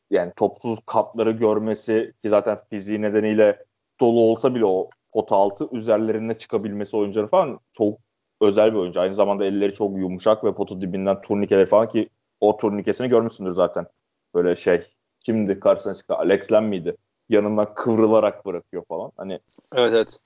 [0.09, 3.65] yani topsuz katları görmesi ki zaten fiziği nedeniyle
[3.99, 7.99] dolu olsa bile o pota altı üzerlerine çıkabilmesi oyuncuları falan çok
[8.41, 9.01] özel bir oyuncu.
[9.01, 12.09] Aynı zamanda elleri çok yumuşak ve potu dibinden turnikeleri falan ki
[12.39, 13.87] o turnikesini görmüşsündür zaten.
[14.35, 14.81] Böyle şey
[15.19, 16.15] kimdi karşısına çıktı?
[16.15, 16.95] Alex Len miydi?
[17.29, 19.11] Yanından kıvrılarak bırakıyor falan.
[19.17, 19.39] Hani
[19.73, 20.19] Evet evet.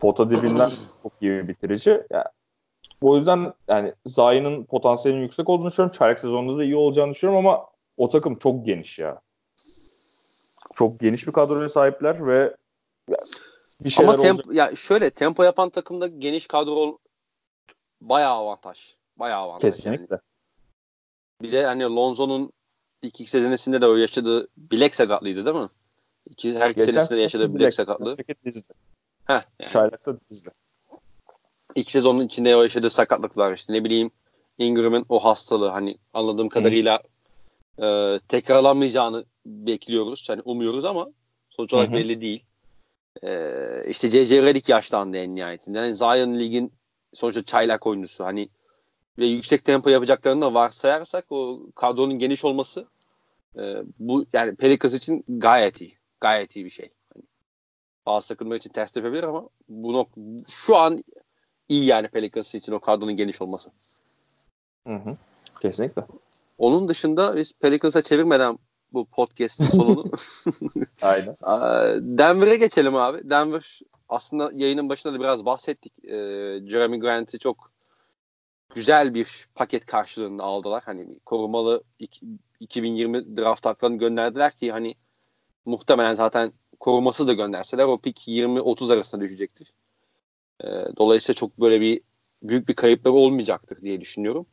[0.00, 0.70] pota dibinden
[1.02, 2.02] çok iyi bir bitirici.
[2.10, 2.24] Yani,
[3.02, 5.98] o yüzden yani Zion'ın potansiyelinin yüksek olduğunu düşünüyorum.
[5.98, 7.66] Çaylak sezonunda da iyi olacağını düşünüyorum ama
[7.96, 9.20] o takım çok geniş ya.
[10.74, 12.56] Çok geniş bir kadroya sahipler ve
[13.80, 14.54] bir şeyler Ama tempo, olacak.
[14.70, 16.98] ya şöyle tempo yapan takımda geniş kadro
[18.00, 18.94] bayağı avantaj.
[19.16, 19.62] Bayağı avantaj.
[19.62, 19.96] Yani.
[19.96, 20.20] Kesinlikle.
[21.42, 22.52] Bir de hani Lonzo'nun
[23.02, 25.68] ilk iki senesinde de o yaşadığı bilek sakatlıydı değil mi?
[26.30, 28.16] İki, her Geçen senesinde de yaşadığı bilek sakatlığı.
[28.44, 28.72] dizdi.
[29.24, 29.70] Heh, yani.
[29.70, 30.50] Çaylak'ta dizdi.
[31.74, 34.10] İki sezonun içinde o yaşadığı sakatlıklar işte ne bileyim
[34.58, 37.02] Ingram'ın o hastalığı hani anladığım kadarıyla
[37.82, 40.28] e, tekrarlanmayacağını bekliyoruz.
[40.28, 41.10] Hani umuyoruz ama
[41.50, 41.96] sonuç olarak Hı hı.
[41.96, 42.44] belli değil.
[43.22, 43.50] E,
[43.88, 44.42] işte C.C.
[44.42, 45.78] Redick yaşlandı en nihayetinde.
[45.78, 46.72] Yani Zion Lig'in
[47.12, 48.24] sonuçta çaylak oyuncusu.
[48.24, 48.48] Hani
[49.18, 52.86] ve yüksek tempo yapacaklarını da varsayarsak o kadronun geniş olması
[53.58, 55.99] e, bu yani Pelicans için gayet iyi.
[56.20, 56.88] Gayet iyi bir şey.
[57.14, 57.24] Hani,
[58.06, 61.04] bazı takımlar için ters tepebilir ama bu nok- şu an
[61.68, 63.70] iyi yani Pelicans için o kadronun geniş olması.
[64.86, 65.16] Hı hı.
[65.60, 66.02] Kesinlikle.
[66.58, 68.58] Onun dışında biz Pelicans'a çevirmeden
[68.92, 70.04] bu podcast'in sonunu
[71.02, 71.36] Aynen.
[72.18, 73.30] Denver'e geçelim abi.
[73.30, 75.92] Denver aslında yayının başında da biraz bahsettik.
[76.04, 76.08] Ee,
[76.66, 77.72] Jeremy Grant'i çok
[78.74, 80.82] güzel bir paket karşılığında aldılar.
[80.86, 82.26] Hani korumalı iki-
[82.60, 84.94] 2020 draft haklarını gönderdiler ki hani
[85.64, 89.72] muhtemelen zaten koruması da gönderseler o pik 20-30 arasında düşecektir.
[90.64, 90.66] Ee,
[90.96, 92.00] dolayısıyla çok böyle bir
[92.42, 94.46] büyük bir kayıpları olmayacaktır diye düşünüyorum.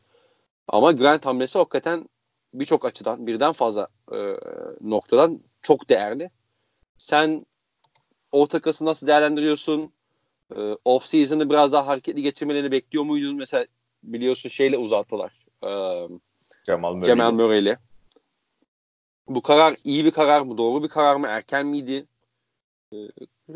[0.68, 2.10] Ama Grant hamlesi hakikaten
[2.54, 4.18] birçok açıdan birden fazla e,
[4.82, 6.30] noktadan çok değerli.
[6.98, 7.46] Sen
[8.32, 9.94] o takası nasıl değerlendiriyorsun?
[10.56, 13.36] E, off season'ı biraz daha hareketli geçirmelerini bekliyor muydun?
[13.36, 13.66] Mesela
[14.04, 15.46] biliyorsun şeyle uzattılar.
[15.64, 15.70] E,
[16.64, 17.46] Cemal Cemal Murray.
[17.46, 17.78] Murray'le.
[19.28, 20.58] Bu karar iyi bir karar mı?
[20.58, 21.28] Doğru bir karar mı?
[21.28, 22.08] Erken miydi?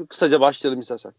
[0.10, 1.14] kısaca başlayalım istersen.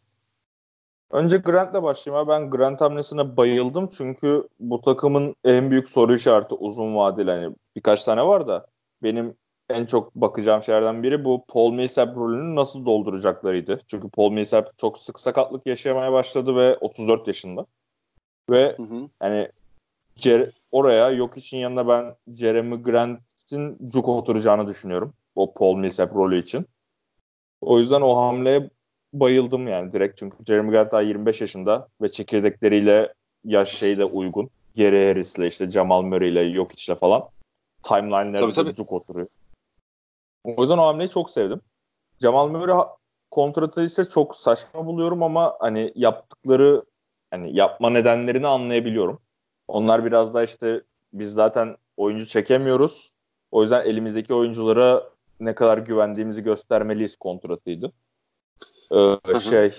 [1.11, 2.29] Önce Grant'le başlayayım.
[2.29, 7.31] Ben Grant hamlesine bayıldım çünkü bu takımın en büyük soru işareti uzun vadeli.
[7.31, 8.67] Hani birkaç tane var da
[9.03, 9.37] benim
[9.71, 13.79] en çok bakacağım şeylerden biri bu Paul Millsap rolünü nasıl dolduracaklarıydı.
[13.87, 17.67] Çünkü Paul Millsap çok sık sakatlık yaşamaya başladı ve 34 yaşında.
[18.51, 19.09] Ve hı hı.
[19.21, 19.49] hani
[20.17, 22.83] Cer- oraya yok için yanına ben Jeremy
[23.53, 25.15] Grant'in cuk oturacağını düşünüyorum.
[25.35, 26.67] O Paul Millsap rolü için.
[27.61, 28.71] O yüzden o hamleye
[29.13, 30.19] bayıldım yani direkt.
[30.19, 33.15] Çünkü Jeremy Grant daha 25 yaşında ve çekirdekleriyle
[33.45, 34.51] yaş şeyi de uygun.
[34.77, 37.29] Gary Harris'le işte Jamal Murray'le yok içle falan.
[37.83, 39.29] Timeline'lere cuk oturuyor.
[40.45, 41.61] O yüzden o hamleyi çok sevdim.
[42.21, 42.77] Jamal Murray
[43.31, 46.85] kontratı ise çok saçma buluyorum ama hani yaptıkları
[47.31, 49.19] hani yapma nedenlerini anlayabiliyorum.
[49.69, 53.12] Onlar biraz da işte biz zaten oyuncu çekemiyoruz.
[53.53, 55.11] O yüzden elimizdeki oyunculara
[55.41, 57.93] ne kadar güvendiğimizi göstermeliyiz kontratıydı.
[58.93, 59.73] Ee, şey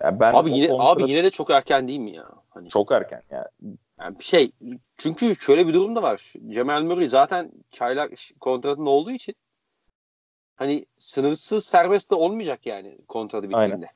[0.00, 0.96] yani ben abi yine kontrat...
[0.96, 2.28] abi yine de çok erken değil mi ya?
[2.50, 3.76] Hani çok erken yani.
[4.00, 4.50] yani şey
[4.96, 6.32] çünkü şöyle bir durum da var.
[6.48, 9.34] Cemal Murray zaten çaylak kontratında olduğu için
[10.56, 13.74] hani sınırsız serbest de olmayacak yani kontratı bittiğinde.
[13.74, 13.88] Aynen.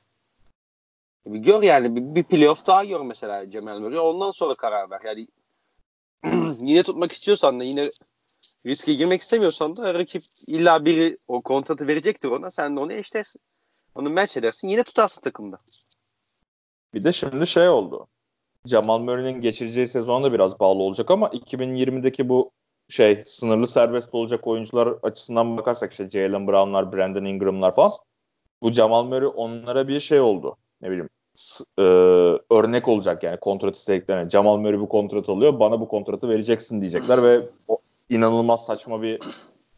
[1.25, 3.99] Bir gör yani bir, bir playoff daha gör mesela Cemal Murray.
[3.99, 5.01] Ondan sonra karar ver.
[5.05, 5.27] Yani
[6.59, 7.89] yine tutmak istiyorsan da yine
[8.65, 12.51] riske girmek istemiyorsan da rakip illa biri o kontratı verecektir ona.
[12.51, 13.41] Sen de onu eşlersin.
[13.95, 14.67] Onu match edersin.
[14.67, 15.57] Yine tutarsın takımda.
[16.93, 18.07] Bir de şimdi şey oldu.
[18.65, 22.51] Jamal Murray'nin geçireceği sezon da biraz bağlı olacak ama 2020'deki bu
[22.89, 27.91] şey sınırlı serbest olacak oyuncular açısından bakarsak işte Jalen Brown'lar, Brandon Ingram'lar falan
[28.61, 30.57] bu Jamal Murray onlara bir şey oldu.
[30.81, 31.09] Ne bileyim
[31.79, 31.81] e,
[32.51, 34.29] örnek olacak yani kontrat istediklerine.
[34.29, 35.59] Jamal Murray bu kontrat alıyor.
[35.59, 37.77] Bana bu kontratı vereceksin diyecekler ve o
[38.13, 39.19] inanılmaz saçma bir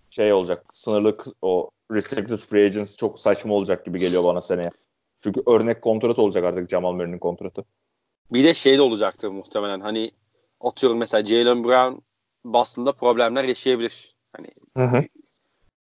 [0.10, 0.66] şey olacak.
[0.74, 4.72] Sınırlı o restricted free agents çok saçma olacak gibi geliyor bana seneye.
[5.24, 7.64] Çünkü örnek kontrat olacak artık Jamal Murray'nin kontratı.
[8.32, 9.80] Bir de şey de olacaktır muhtemelen.
[9.80, 10.12] Hani
[10.62, 12.02] atıyorum mesela Jalen Brown
[12.45, 14.16] Boston'da problemler yaşayabilir.
[14.38, 14.48] Hani
[14.78, 15.03] hı hı.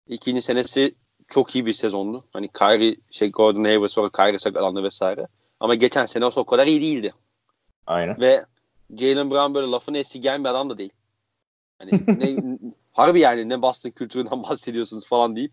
[0.07, 0.95] ikinci senesi
[1.27, 2.21] çok iyi bir sezondu.
[2.33, 5.27] Hani Kyrie, şey Gordon Hayward sonra Kyrie sakatlandı vesaire.
[5.59, 7.13] Ama geçen sene o kadar iyi değildi.
[7.87, 8.19] Aynen.
[8.19, 8.45] Ve
[8.97, 10.91] Jalen Brown böyle lafını esirgeyen bir adam da değil.
[11.81, 12.57] Hani ne,
[12.91, 15.51] harbi yani ne Boston kültüründen bahsediyorsunuz falan deyip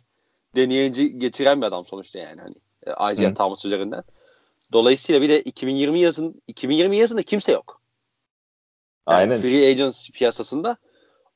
[0.56, 2.54] deneyici getiren bir adam sonuçta yani hani
[2.86, 4.02] e, Isaiah Thomas üzerinden.
[4.72, 7.80] Dolayısıyla bir de 2020 yazın 2020 yazında kimse yok.
[9.08, 9.40] Yani Aynen.
[9.40, 10.76] Free agents piyasasında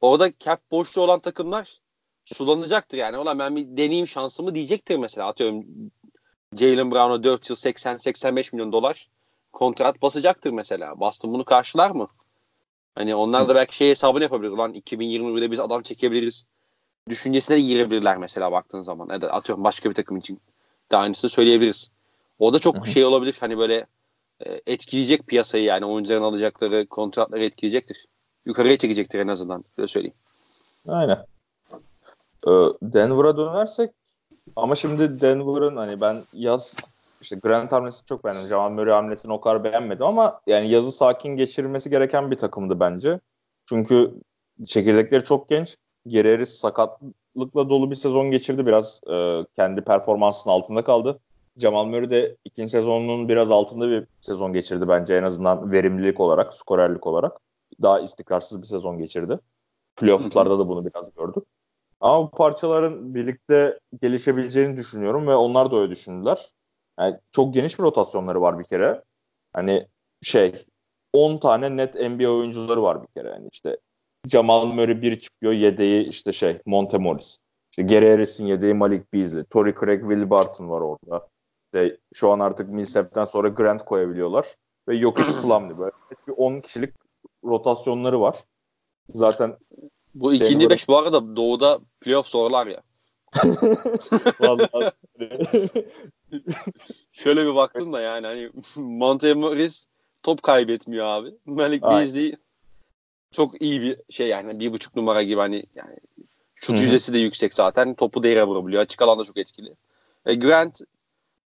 [0.00, 1.80] orada cap boşluğu olan takımlar
[2.24, 3.18] sulanacaktır yani.
[3.18, 5.28] Ulan ben bir deneyim şansımı diyecektir mesela.
[5.28, 5.66] Atıyorum
[6.56, 9.08] Jalen Brown'a 4 yıl 80-85 milyon dolar
[9.52, 11.00] kontrat basacaktır mesela.
[11.00, 12.08] Boston bunu karşılar mı?
[12.94, 14.50] Hani onlar da belki şey hesabını yapabilir.
[14.50, 16.46] Ulan 2021'de biz adam çekebiliriz.
[17.08, 19.22] Düşüncesine de girebilirler mesela baktığın zaman.
[19.22, 20.40] Da atıyorum başka bir takım için
[20.92, 21.90] de aynısını söyleyebiliriz.
[22.38, 22.86] O da çok Hı-hı.
[22.86, 23.36] şey olabilir.
[23.40, 23.86] Hani böyle
[24.46, 28.06] e, etkileyecek piyasayı yani oyuncuların alacakları kontratları etkileyecektir.
[28.46, 29.64] Yukarıya çekecektir en azından.
[29.78, 30.16] Öyle söyleyeyim.
[30.88, 31.26] Aynen.
[32.46, 32.50] Ee,
[32.82, 33.90] Denver'a dönersek
[34.56, 36.76] ama şimdi Denver'ın hani ben yaz
[37.22, 38.46] işte Grant hamlesini çok beğendim.
[38.46, 43.20] Jamal Murray hamlesini o kadar beğenmedim ama yani yazı sakin geçirilmesi gereken bir takımdı bence.
[43.68, 44.14] Çünkü
[44.66, 45.76] çekirdekleri çok genç.
[46.06, 48.66] Geri sakatlıkla dolu bir sezon geçirdi.
[48.66, 51.20] Biraz e, kendi performansının altında kaldı.
[51.56, 56.54] Jamal Murray de ikinci sezonunun biraz altında bir sezon geçirdi bence en azından verimlilik olarak,
[56.54, 57.40] skorerlik olarak.
[57.82, 59.38] Daha istikrarsız bir sezon geçirdi.
[59.96, 61.44] Playoff'larda da bunu biraz gördük.
[62.00, 66.50] Ama bu parçaların birlikte gelişebileceğini düşünüyorum ve onlar da öyle düşündüler.
[67.02, 69.02] Yani çok geniş bir rotasyonları var bir kere.
[69.52, 69.86] Hani
[70.22, 70.64] şey
[71.12, 73.28] 10 tane net NBA oyuncuları var bir kere.
[73.28, 73.76] Yani işte
[74.28, 77.38] Jamal Murray bir çıkıyor yedeği işte şey Monte Morris.
[77.70, 79.44] İşte Gary Harris'in yedeği Malik Beasley.
[79.44, 81.28] Torrey Craig, Will Barton var orada.
[81.66, 84.46] İşte şu an artık Millsap'ten sonra Grant koyabiliyorlar.
[84.88, 85.92] Ve Jokic Plumlee böyle.
[86.28, 86.94] Bir 10 kişilik
[87.44, 88.38] rotasyonları var.
[89.08, 89.56] Zaten
[90.14, 90.70] bu ikinci Denver...
[90.70, 92.82] beş bu arada doğuda playoff zorlar ya.
[97.12, 99.86] Şöyle bir baktım da yani hani Monte Morris
[100.22, 101.34] top kaybetmiyor abi.
[101.46, 102.36] Malik Beasley
[103.32, 105.96] çok iyi bir şey yani bir buçuk numara gibi hani yani
[106.54, 107.94] şut yüzdesi de yüksek zaten.
[107.94, 108.82] Topu da yere vurabiliyor.
[108.82, 109.74] Açık alanda çok etkili.
[110.26, 110.80] E, Grant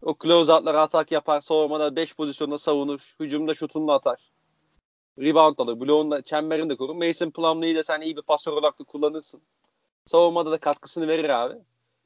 [0.02, 1.41] o close out'lara atak yapar.
[1.41, 3.16] Savunmada 5 pozisyonda savunur.
[3.20, 4.32] Hücumda şutunu atar.
[5.20, 5.80] Rebound alır.
[5.80, 6.95] Bloğunda çemberini de korur.
[6.95, 9.41] Mason Plumlee'yi de sen iyi bir pasör olarak da kullanırsın.
[10.06, 11.56] Savunmada da katkısını verir abi.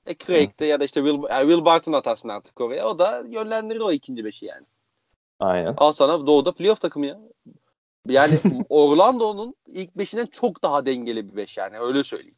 [0.06, 2.88] E Craig'de ya da işte Will, yani Will Barton atarsın artık oraya.
[2.88, 4.66] O da yönlendirir o ikinci beşi yani.
[5.40, 5.74] Aynen.
[5.78, 7.20] Al sana Doğu'da playoff takımı ya.
[8.08, 12.38] Yani Orlando'nun ilk beşinden çok daha dengeli bir beş yani öyle söyleyeyim.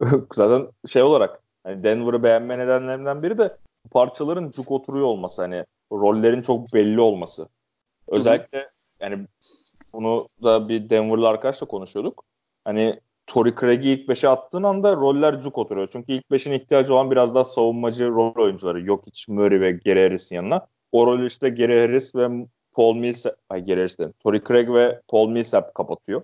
[0.34, 3.56] Zaten şey olarak hani Denver'ı beğenme nedenlerinden biri de
[3.90, 7.48] parçaların cuk oturuyor olması hani rollerin çok belli olması.
[8.08, 9.26] Özellikle yani
[9.92, 12.24] bunu da bir Denver'lı arkadaşla konuşuyorduk.
[12.64, 13.00] Hani
[13.32, 15.88] Tory Craig'i ilk 5'e attığın anda roller cuk oturuyor.
[15.92, 18.82] Çünkü ilk 5'in ihtiyacı olan biraz daha savunmacı rol oyuncuları.
[18.82, 20.66] Yok hiç Murray ve Gary Harris'in yanına.
[20.92, 22.28] O rolü işte Gary Harris ve
[22.72, 24.14] Paul Millsap, ay Gary Harris dedim.
[24.24, 26.22] Tory Craig ve Paul Millsap kapatıyor.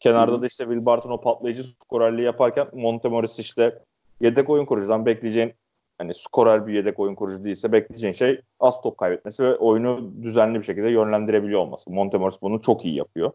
[0.00, 0.42] Kenarda Hı-hı.
[0.42, 3.78] da işte Will Barton o patlayıcı skorerliği yaparken Montemoris işte
[4.20, 5.52] yedek oyun kurucudan bekleyeceğin
[5.98, 10.58] hani skorer bir yedek oyun kurucu değilse bekleyeceğin şey az top kaybetmesi ve oyunu düzenli
[10.58, 11.90] bir şekilde yönlendirebiliyor olması.
[11.90, 13.32] Montemoris bunu çok iyi yapıyor.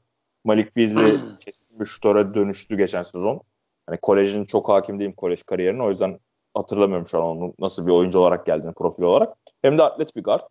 [0.48, 3.42] Malik Beasley kesin bir şutöre dönüştü geçen sezon.
[3.88, 6.20] Hani kolejin çok hakim değilim kolej kariyerine o yüzden
[6.54, 9.38] hatırlamıyorum şu an onun nasıl bir oyuncu olarak geldiğini profil olarak.
[9.62, 10.42] Hem de atlet bir guard.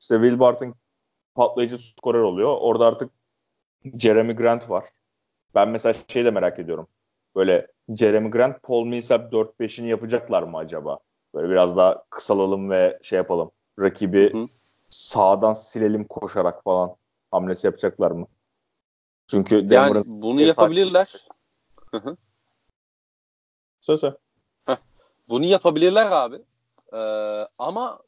[0.00, 0.74] İşte Will Barton
[1.34, 2.56] patlayıcı skorer oluyor.
[2.60, 3.10] Orada artık
[3.98, 4.84] Jeremy Grant var.
[5.54, 6.88] Ben mesela şey de merak ediyorum.
[7.36, 10.98] Böyle Jeremy Grant, Paul Millsap 4-5'ini yapacaklar mı acaba?
[11.34, 13.50] Böyle biraz daha kısalalım ve şey yapalım.
[13.80, 14.46] Rakibi hı
[14.90, 16.96] sağdan silelim koşarak falan
[17.30, 18.26] hamlesi yapacaklar mı?
[19.28, 21.12] Çünkü yani bunu yapabilirler.
[23.80, 24.14] Söz söz.
[25.28, 26.42] Bunu yapabilirler abi.
[26.92, 26.96] Ee,
[27.58, 28.00] ama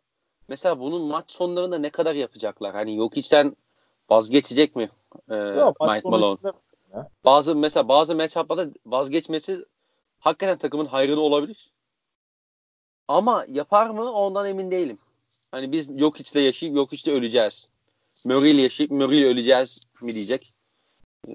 [0.49, 2.73] mesela bunun maç sonlarında ne kadar yapacaklar?
[2.73, 3.57] Hani yok içten
[4.11, 4.91] vazgeçecek mi?
[5.31, 6.39] Ee, Yok, Mike Malone.
[7.25, 9.65] Bazı mesela bazı matchup'larda vazgeçmesi
[10.21, 11.71] hakikaten takımın hayrını olabilir.
[13.09, 14.99] Ama yapar mı ondan emin değilim.
[15.51, 17.69] Hani biz yok içte yaşayıp yok içte öleceğiz.
[18.27, 20.50] Murray ile yaşayıp Murray ile öleceğiz mi diyecek.
[21.29, 21.33] Ee,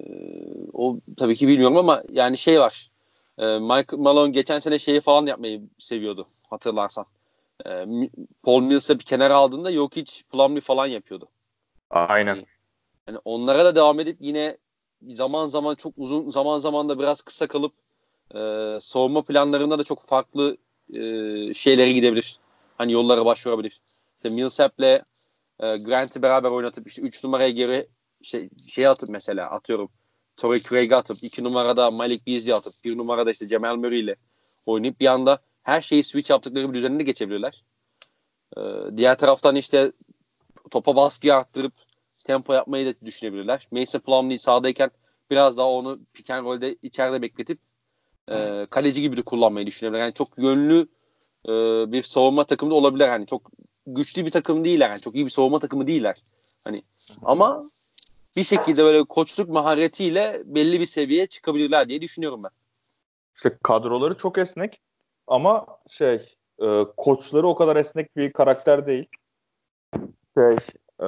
[0.74, 2.92] o tabii ki bilmiyorum ama yani şey var.
[3.38, 7.06] Ee, Mike Malone geçen sene şeyi falan yapmayı seviyordu hatırlarsan.
[7.66, 7.86] Ee,
[8.44, 11.28] Paul Mills'ı bir kenara aldığında yok hiç Plumlee falan yapıyordu.
[11.90, 12.36] Aynen.
[12.36, 12.46] Yani,
[13.08, 14.58] yani onlara da devam edip yine
[15.14, 17.74] zaman zaman çok uzun zaman zaman da biraz kısa kalıp
[18.36, 18.40] e,
[18.82, 20.58] savunma planlarında da çok farklı
[20.94, 21.00] e,
[21.54, 22.38] şeylere gidebilir.
[22.78, 23.82] Hani yollara başvurabilir.
[24.16, 25.04] İşte Millsap'le
[25.60, 27.88] e, Grant'i beraber oynatıp işte 3 numaraya geri
[28.26, 29.90] işte şey atıp mesela atıyorum
[30.38, 34.16] Torrey Craig'i atıp 2 numarada Malik Beasley atıp 1 numarada işte Jamal Murray ile
[34.66, 37.64] oynayıp bir anda her şeyi switch yaptıkları bir düzeninde geçebilirler.
[38.58, 38.62] Ee,
[38.98, 39.92] diğer taraftan işte
[40.72, 41.74] topa baskı arttırıp
[42.28, 43.68] tempo yapmayı da düşünebilirler.
[43.72, 44.92] Mason Plumlee sahadayken
[45.32, 47.60] biraz daha onu pick and roll'de içeride bekletip
[48.32, 50.04] e, kaleci gibi de kullanmayı düşünebilirler.
[50.04, 50.88] Yani çok yönlü
[51.48, 51.52] e,
[51.92, 53.08] bir savunma takımı da olabilir.
[53.08, 53.52] Yani çok
[53.88, 54.90] güçlü bir takım değiller.
[54.90, 56.16] Yani çok iyi bir savunma takımı değiller.
[56.64, 56.82] Hani
[57.24, 57.64] ama
[58.36, 62.52] bir şekilde böyle koçluk maharetiyle belli bir seviyeye çıkabilirler diye düşünüyorum ben.
[63.36, 64.82] İşte kadroları çok esnek
[65.28, 69.06] ama şey e, koçları o kadar esnek bir karakter değil.
[70.38, 70.56] Şey,
[71.02, 71.08] e,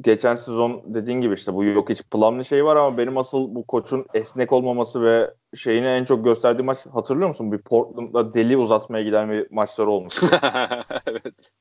[0.00, 3.66] geçen sezon dediğin gibi işte bu yok hiç planlı şey var ama benim asıl bu
[3.66, 7.52] koçun esnek olmaması ve şeyini en çok gösterdiği maç hatırlıyor musun?
[7.52, 10.22] Bir Portland'da deli uzatmaya giden bir maçları olmuş.
[11.06, 11.52] evet.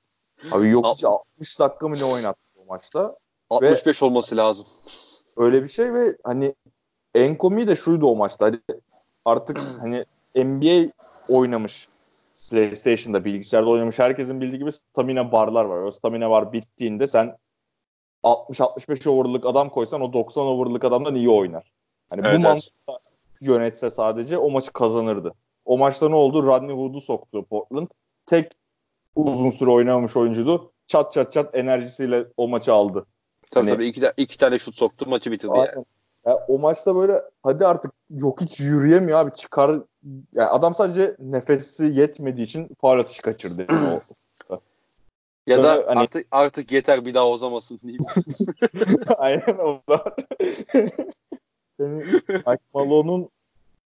[0.52, 3.16] Abi yok hiç 60 dakika mı ne oynattı bu maçta?
[3.50, 4.68] 65 ve olması lazım.
[5.38, 6.56] Öyle bir şey ve hani
[7.16, 8.46] en komiği de şuydu o maçta.
[8.46, 8.60] Hani
[9.26, 10.06] artık hani
[10.36, 10.92] NBA
[11.30, 11.88] oynamış
[12.50, 15.82] PlayStation'da bilgisayarda oynamış herkesin bildiği gibi stamina barlar var.
[15.82, 17.38] O stamina var bittiğinde sen
[18.24, 21.72] 60-65 over'lık adam koysan o 90 over'lık adamdan iyi oynar.
[22.10, 23.00] Hani evet, bu mantıkla
[23.42, 25.34] yönetse sadece o maçı kazanırdı.
[25.66, 26.44] O maçta ne oldu?
[26.44, 27.88] Rodney Hood'u soktu Portland.
[28.26, 28.52] Tek
[29.16, 30.72] uzun süre oynamamış oyuncuydu.
[30.88, 33.06] Çat çat çat enerjisiyle o maçı aldı.
[33.56, 35.74] Tabii hani, tabii iki, iki tane şut soktu maçı bitirdi aynen.
[35.76, 35.86] yani.
[36.26, 39.82] Ya, o maçta böyle hadi artık yok hiç yürüyemiyor abi çıkar.
[40.34, 43.66] Yani adam sadece nefesi yetmediği için faal atışı kaçırdı.
[43.70, 44.00] Yani
[44.50, 44.60] o,
[45.48, 46.00] ya da hani...
[46.00, 48.02] artık artık yeter bir daha uzamasın diyeyim.
[49.18, 50.16] Aynen o da.
[52.46, 53.30] yani Malone'un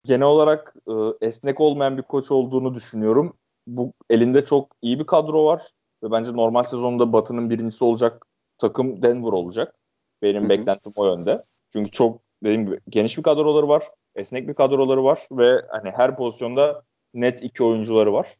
[0.03, 3.33] genel olarak e, esnek olmayan bir koç olduğunu düşünüyorum.
[3.67, 5.71] Bu elinde çok iyi bir kadro var
[6.03, 8.25] ve bence normal sezonda Batı'nın birincisi olacak
[8.59, 9.75] takım Denver olacak.
[10.21, 10.49] Benim Hı-hı.
[10.49, 11.43] beklentim o yönde.
[11.73, 13.83] Çünkü çok dediğim gibi geniş bir kadroları var.
[14.15, 16.83] Esnek bir kadroları var ve hani her pozisyonda
[17.13, 18.35] net iki oyuncuları var.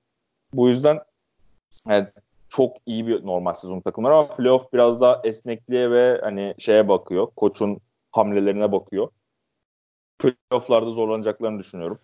[0.53, 0.99] Bu yüzden
[1.87, 2.07] yani
[2.49, 7.27] çok iyi bir normal sezon takımları ama playoff biraz daha esnekliğe ve hani şeye bakıyor.
[7.35, 7.79] Koçun
[8.11, 9.09] hamlelerine bakıyor.
[10.19, 11.99] Playoff'larda zorlanacaklarını düşünüyorum.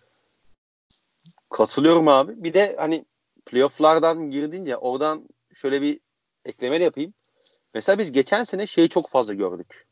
[1.50, 2.44] Katılıyorum abi.
[2.44, 3.04] Bir de hani
[3.46, 6.00] playoff'lardan girdince oradan şöyle bir
[6.44, 7.14] ekleme de yapayım.
[7.76, 9.86] Mesela biz geçen sene şeyi çok fazla gördük.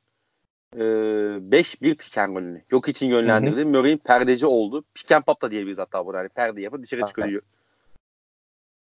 [0.75, 2.57] 5-1 ee, pick and.
[2.71, 3.65] Yok için yönlendirdi.
[3.65, 4.85] Murray'in perdeci oldu.
[4.95, 6.19] Pick and pop da diyebiliriz hatta burada.
[6.19, 7.43] Hani perde yapıp dışarı çıkıyor.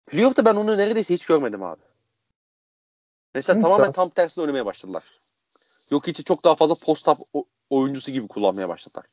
[0.05, 1.81] Playoff'ta ben onu neredeyse hiç görmedim abi.
[3.35, 5.03] Mesela Hı, tamamen tam tersine oynamaya başladılar.
[5.91, 9.05] Yok içi çok daha fazla post-up oyuncusu gibi kullanmaya başladılar.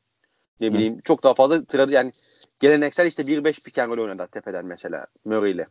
[0.61, 1.01] Ne bileyim Hı.
[1.01, 2.11] çok daha fazla yani
[2.59, 5.67] geleneksel işte 1-5 pick and roll oynadı tepeden mesela Murray ile.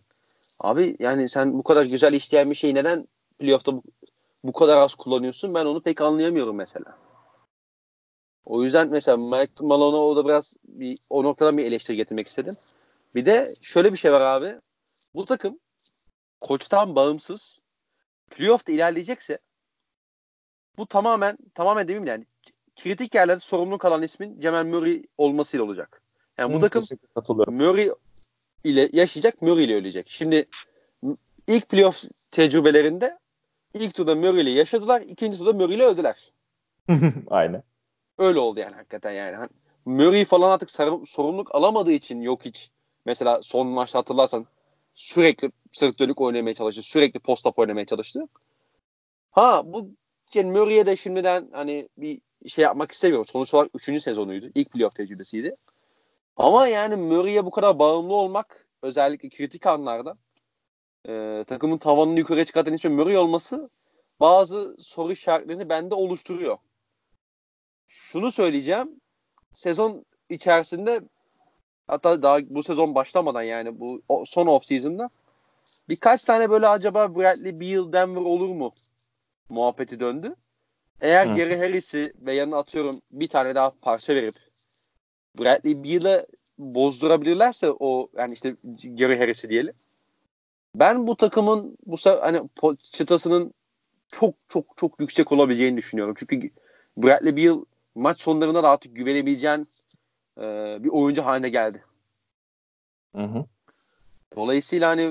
[0.60, 3.06] Abi yani sen bu kadar güzel işleyen bir şeyi neden
[3.38, 3.82] playoff'ta bu,
[4.44, 5.54] bu kadar az kullanıyorsun?
[5.54, 6.98] Ben onu pek anlayamıyorum mesela.
[8.44, 12.54] O yüzden mesela Mike Malone'a orada biraz bir, o noktadan bir eleştiri getirmek istedim.
[13.14, 14.60] Bir de şöyle bir şey var abi.
[15.14, 15.58] Bu takım
[16.40, 17.60] koçtan bağımsız
[18.30, 19.38] playoff'ta ilerleyecekse
[20.78, 22.26] bu tamamen tamamen demeyeyim yani
[22.76, 26.02] kritik yerlerde sorumlu kalan ismin Cemal Murray olmasıyla olacak.
[26.38, 26.82] Yani bu takım
[27.48, 27.90] Murray
[28.64, 30.06] ile yaşayacak, Murray ile ölecek.
[30.10, 30.48] Şimdi
[31.46, 33.18] ilk playoff tecrübelerinde
[33.74, 36.32] ilk turda Murray ile yaşadılar, ikinci turda Murray ile öldüler.
[37.30, 37.62] Aynen.
[38.18, 39.36] Öyle oldu yani hakikaten yani.
[39.36, 39.48] Hani
[39.84, 40.70] Murray falan artık
[41.08, 42.70] sorumluluk alamadığı için yok hiç.
[43.04, 44.46] Mesela son maçta hatırlarsan
[44.94, 46.82] sürekli sırt dönük oynamaya çalıştı.
[46.82, 48.28] Sürekli post-up oynamaya çalıştı.
[49.30, 49.90] Ha bu
[50.34, 53.26] yani Murray'e de şimdiden hani bir şey yapmak istemiyorum.
[53.26, 54.02] Sonuç olarak 3.
[54.02, 54.50] sezonuydu.
[54.54, 55.54] İlk playoff tecrübesiydi.
[56.36, 60.16] Ama yani Murray'e bu kadar bağımlı olmak özellikle kritik anlarda
[61.08, 63.70] e, takımın tavanını yukarı çıkartan ismi Murray olması
[64.20, 66.58] bazı soru işaretlerini bende oluşturuyor.
[67.86, 69.00] Şunu söyleyeceğim.
[69.52, 71.00] Sezon içerisinde
[71.86, 75.10] hatta daha bu sezon başlamadan yani bu son off season'da
[75.88, 78.72] birkaç tane böyle acaba Bradley Beal Denver olur mu
[79.48, 80.34] muhabbeti döndü.
[81.00, 81.34] Eğer Hı.
[81.34, 84.34] Gary Harris'i ve yanına atıyorum bir tane daha parça verip
[85.38, 86.26] Bradley Beal'ı
[86.58, 89.74] bozdurabilirlerse o yani işte Gary Harris'i diyelim.
[90.78, 92.48] Ben bu takımın bu hani
[92.92, 93.54] çıtasının
[94.08, 96.14] çok çok çok yüksek olabileceğini düşünüyorum.
[96.18, 96.50] Çünkü
[96.96, 97.64] Bradley Beal
[97.94, 99.68] maç sonlarında da artık güvenebileceğin
[100.38, 100.42] e,
[100.84, 101.84] bir oyuncu haline geldi.
[103.14, 103.44] Hı hı.
[104.36, 105.08] Dolayısıyla hani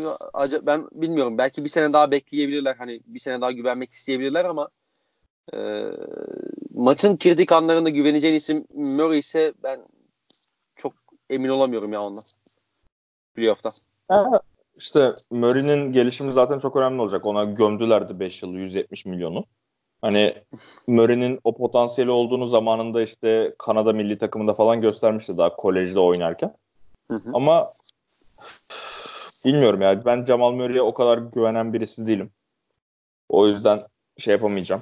[0.61, 2.75] ben bilmiyorum belki bir sene daha bekleyebilirler.
[2.75, 4.69] Hani bir sene daha güvenmek isteyebilirler ama
[5.53, 5.57] e,
[6.73, 9.79] maçın kritik anlarında güveneceğin isim Murray ise ben
[10.75, 10.93] çok
[11.29, 12.23] emin olamıyorum ya ondan.
[13.35, 13.71] Playoff'ta.
[14.77, 17.25] İşte Murray'nin gelişimi zaten çok önemli olacak.
[17.25, 19.45] Ona gömdülerdi 5 yıl 170 milyonu.
[20.01, 20.33] Hani
[20.87, 26.55] Murray'nin o potansiyeli olduğunu zamanında işte Kanada milli takımında falan göstermişti daha kolejde oynarken.
[27.11, 27.29] Hı hı.
[27.33, 27.73] Ama
[29.45, 30.05] bilmiyorum ya.
[30.05, 32.31] Ben Jamal Murray'e o kadar güvenen birisi değilim.
[33.29, 33.79] O yüzden
[34.17, 34.81] şey yapamayacağım.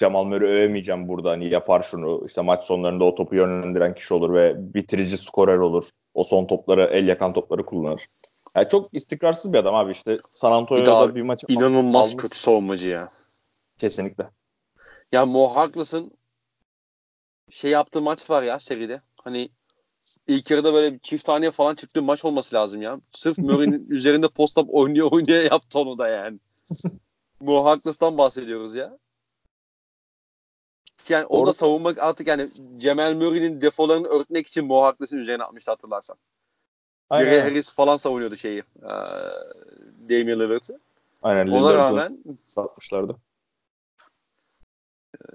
[0.00, 1.30] Jamal Murray övemeyeceğim burada.
[1.30, 2.22] Hani yapar şunu.
[2.26, 5.84] İşte maç sonlarında o topu yönlendiren kişi olur ve bitirici skorer olur.
[6.14, 8.06] O son topları, el yakan topları kullanır.
[8.56, 10.18] Yani çok istikrarsız bir adam abi işte.
[10.32, 12.22] San Antonio'da bir, bir maç inanılmaz almış.
[12.22, 13.10] kötü savunmacı ya.
[13.78, 14.30] Kesinlikle.
[15.12, 16.10] Ya Mo haklısın.
[17.50, 19.02] Şey yaptığı maç var ya seride.
[19.16, 19.50] Hani
[20.26, 23.00] ilk yarıda böyle çift taneye falan çıktığı maç olması lazım ya.
[23.10, 26.38] Sırf Murray'nin üzerinde post-up oynuyor oynaya yaptı onu da yani.
[27.40, 28.98] Mo Harkless'tan bahsediyoruz ya.
[31.08, 35.70] Yani onu da savunmak artık yani Cemal Murray'nin defolarını örtmek için Mo Harkless'ın üzerine atmıştı
[35.70, 36.16] hatırlarsan.
[37.10, 37.30] Aynen.
[37.30, 38.58] Gary Harris falan savunuyordu şeyi.
[38.82, 38.92] E,
[40.08, 40.80] Damian Lillard'ı.
[41.22, 41.46] Aynen.
[41.46, 43.16] Ona rağmen satmışlardı.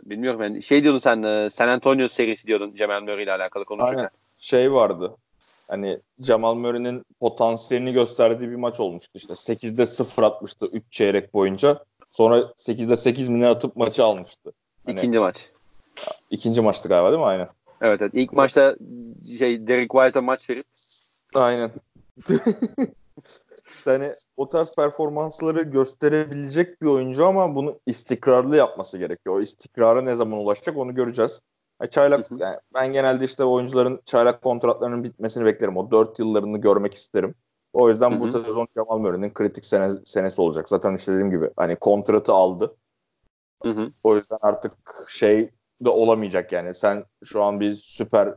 [0.04, 3.98] Bilmiyorum yani şey diyordun sen San Antonio serisi diyordun Cemal Murray ile alakalı konuşurken.
[3.98, 4.10] Aynen.
[4.38, 5.16] Şey vardı.
[5.68, 9.34] Hani Cemal Murray'nin potansiyelini gösterdiği bir maç olmuştu işte.
[9.34, 11.86] 8'de 0 atmıştı 3 çeyrek boyunca.
[12.12, 14.52] Sonra 8'de 8 mine atıp maçı almıştı.
[14.86, 15.50] Hani, İkinci maç.
[16.30, 17.26] İkinci maçtı galiba değil mi?
[17.26, 17.50] Aynen.
[17.82, 18.12] Evet, evet.
[18.16, 18.76] İlk maçta
[19.40, 20.66] şey Derek White'a maç verip
[21.36, 21.72] Aynen.
[23.76, 29.36] işte hani o tarz performansları gösterebilecek bir oyuncu ama bunu istikrarlı yapması gerekiyor.
[29.36, 31.42] O istikrara ne zaman ulaşacak onu göreceğiz.
[31.90, 35.78] Çaylak yani ben genelde işte oyuncuların çaylak kontratlarının bitmesini beklerim.
[35.78, 37.36] O 4 yıllarını görmek isterim.
[37.74, 40.70] O yüzden bu sezon Jamal Murray'nin kritik sene, senesi olacak.
[40.70, 42.76] Zaten işte dediğim gibi hani kontratı aldı.
[44.04, 44.74] O yüzden artık
[45.08, 45.50] şey
[45.82, 46.74] de olamayacak yani.
[46.74, 48.36] Sen şu an bir süper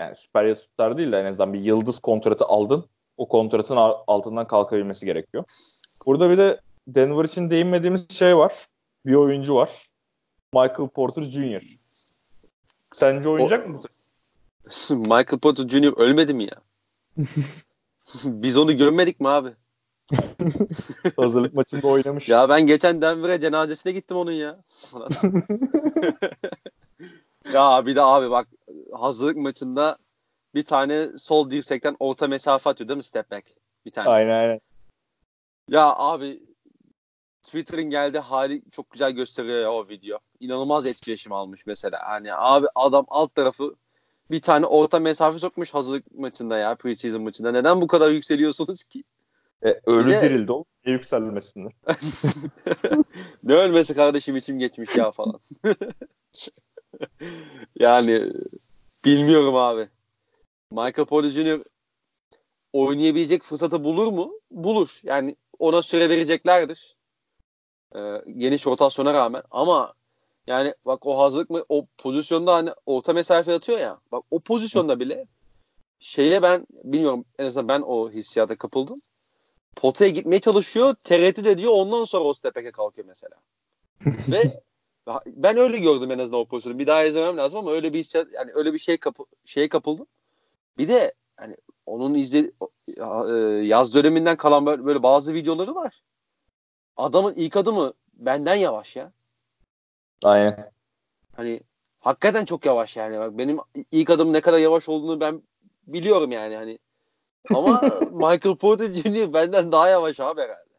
[0.00, 2.84] yani süper süper değil de en azından bir yıldız kontratı aldın.
[3.16, 5.44] O kontratın altından kalkabilmesi gerekiyor.
[6.06, 8.66] Burada bir de Denver için değinmediğimiz şey var.
[9.06, 9.86] Bir oyuncu var.
[10.54, 11.62] Michael Porter Jr.
[12.92, 13.68] Sence oynayacak o...
[13.68, 13.80] mı?
[14.90, 15.98] Michael Porter Jr.
[16.00, 16.60] ölmedi mi ya?
[18.24, 19.50] Biz onu görmedik mi abi?
[21.16, 22.28] Hazırlık maçında oynamış.
[22.28, 24.56] Ya ben geçen Denver'e cenazesine gittim onun ya.
[27.54, 28.48] ya bir de abi bak
[28.92, 29.98] hazırlık maçında
[30.54, 33.46] bir tane sol dirsekten orta mesafe atıyor değil mi step back?
[33.86, 34.08] Bir tane.
[34.08, 34.60] Aynen aynen.
[35.68, 36.42] Ya abi
[37.42, 40.18] Twitter'ın geldi hali çok güzel gösteriyor ya o video.
[40.40, 41.98] İnanılmaz etkileşim almış mesela.
[42.02, 43.74] Hani abi adam alt tarafı
[44.30, 47.52] bir tane orta mesafe sokmuş hazırlık maçında ya preseason maçında.
[47.52, 49.04] Neden bu kadar yükseliyorsunuz ki?
[49.64, 50.22] E, ölü de...
[50.22, 50.64] dirildi o.
[50.86, 51.72] Ne yükselmesinler.
[53.42, 55.40] ne ölmesi kardeşim içim geçmiş ya falan.
[57.78, 58.32] yani
[59.04, 59.88] bilmiyorum abi.
[60.70, 61.64] Michael Porter Jr.
[62.72, 64.32] oynayabilecek fırsatı bulur mu?
[64.50, 65.00] Bulur.
[65.02, 66.96] Yani ona süre vereceklerdir.
[67.94, 69.94] Ee, geniş rotasyona rağmen ama
[70.46, 74.00] yani bak o hazırlık mı o pozisyonda hani orta mesafe atıyor ya.
[74.12, 75.26] Bak o pozisyonda bile
[75.98, 79.00] şeye ben bilmiyorum en azından ben o hissiyata kapıldım.
[79.76, 80.94] Potaya gitmeye çalışıyor.
[81.04, 81.72] Tereddüt ediyor.
[81.72, 83.36] Ondan sonra o stepeke kalkıyor mesela.
[84.32, 84.42] Ve
[85.26, 86.78] ben öyle gördüm en azından o pozisyonu.
[86.78, 90.06] Bir daha izlemem lazım ama öyle bir hissiyat yani öyle bir şey kapı, şeye kapıldım.
[90.78, 91.56] Bir de hani
[91.86, 92.52] onun izle
[93.30, 96.02] e, yaz döneminden kalan böyle, böyle bazı videoları var.
[96.96, 99.12] Adamın ilk adımı benden yavaş ya.
[100.24, 100.70] Aynen.
[101.36, 101.60] Hani
[102.00, 103.18] hakikaten çok yavaş yani.
[103.18, 103.58] Bak benim
[103.92, 105.42] ilk adım ne kadar yavaş olduğunu ben
[105.86, 106.78] biliyorum yani hani.
[107.54, 109.32] Ama Michael Porter Jr.
[109.32, 110.70] benden daha yavaş abi herhalde.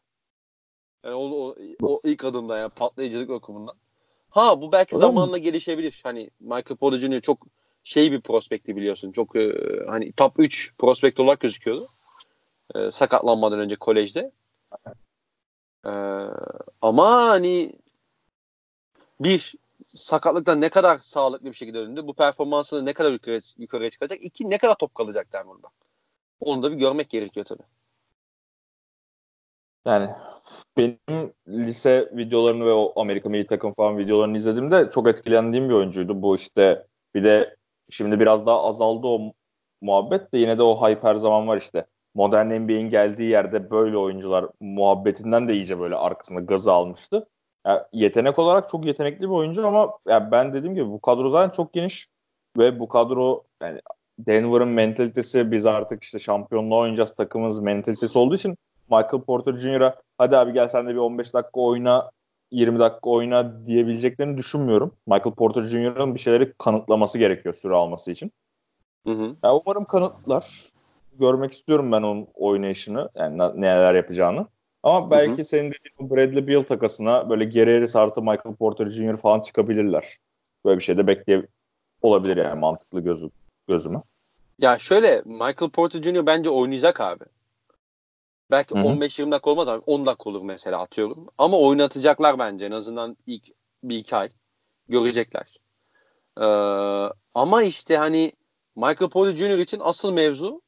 [1.03, 3.75] Yani o, o, o ilk adımda yani patlayıcılık bakımından.
[4.31, 5.43] Ha bu belki Olur zamanla mu?
[5.43, 5.99] gelişebilir.
[6.03, 7.21] Hani Michael Porter Jr.
[7.21, 7.47] çok
[7.83, 9.11] şey bir prospekti biliyorsun.
[9.11, 9.53] Çok e,
[9.87, 11.85] hani top 3 prospekt olarak gözüküyordu.
[12.75, 14.31] E, sakatlanmadan önce kolejde.
[15.85, 15.91] E,
[16.81, 17.73] ama hani
[19.19, 19.55] bir
[19.85, 22.07] sakatlıktan ne kadar sağlıklı bir şekilde döndü.
[22.07, 24.23] Bu performansını ne kadar yukarı, yukarıya çıkacak.
[24.23, 25.67] İki ne kadar top kalacak burada.
[26.39, 27.63] Onu da bir görmek gerekiyor tabii.
[29.85, 30.09] Yani
[30.77, 36.21] benim lise videolarını ve o Amerika milli takım falan videolarını izlediğimde çok etkilendiğim bir oyuncuydu.
[36.21, 37.55] Bu işte bir de
[37.89, 39.33] şimdi biraz daha azaldı o
[39.81, 41.85] muhabbet de yine de o hype her zaman var işte.
[42.15, 47.27] Modern NBA'in geldiği yerde böyle oyuncular muhabbetinden de iyice böyle arkasında gazı almıştı.
[47.67, 51.49] Yani yetenek olarak çok yetenekli bir oyuncu ama yani ben dediğim gibi bu kadro zaten
[51.49, 52.07] çok geniş
[52.57, 53.81] ve bu kadro yani
[54.19, 58.57] Denver'ın mentalitesi biz artık işte şampiyonluğa oynayacağız takımımız mentalitesi olduğu için
[58.91, 62.11] Michael Porter Jr.'a hadi abi gel sen de bir 15 dakika oyna
[62.51, 64.95] 20 dakika oyna diyebileceklerini düşünmüyorum.
[65.07, 68.31] Michael Porter Jr.'ın bir şeyleri kanıtlaması gerekiyor süre alması için.
[69.07, 69.35] Hı hı.
[69.43, 70.71] Yani umarım kanıtlar.
[71.19, 73.09] Görmek istiyorum ben onun oynayışını.
[73.15, 74.47] Yani neler yapacağını.
[74.83, 75.45] Ama belki hı hı.
[75.45, 79.17] senin dediğin Bradley Beal takasına böyle Gary artı Michael Porter Jr.
[79.17, 80.17] falan çıkabilirler.
[80.65, 81.47] Böyle bir şey de bekleye
[82.01, 83.29] olabilir yani mantıklı gözü,
[83.67, 84.01] gözüme.
[84.59, 86.25] Ya şöyle Michael Porter Jr.
[86.25, 87.23] bence oynayacak abi.
[88.51, 91.27] Belki 15-20 dakika olmaz ama 10 dakika olur mesela atıyorum.
[91.37, 93.43] Ama oynatacaklar bence en azından ilk
[93.83, 94.29] bir iki ay.
[94.89, 95.59] Görecekler.
[96.37, 96.45] Ee,
[97.35, 98.33] ama işte hani
[98.75, 99.57] Michael Porter Jr.
[99.57, 100.61] için asıl mevzu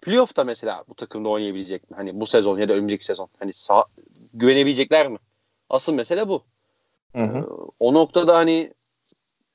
[0.00, 1.96] playoff'ta mesela bu takımda oynayabilecek mi?
[1.96, 3.28] Hani bu sezon ya da önümüzdeki sezon.
[3.38, 3.84] Hani sağ,
[4.34, 5.18] güvenebilecekler mi?
[5.70, 6.42] Asıl mesele bu.
[7.16, 7.38] Hı hı.
[7.38, 7.44] Ee,
[7.80, 8.74] o noktada hani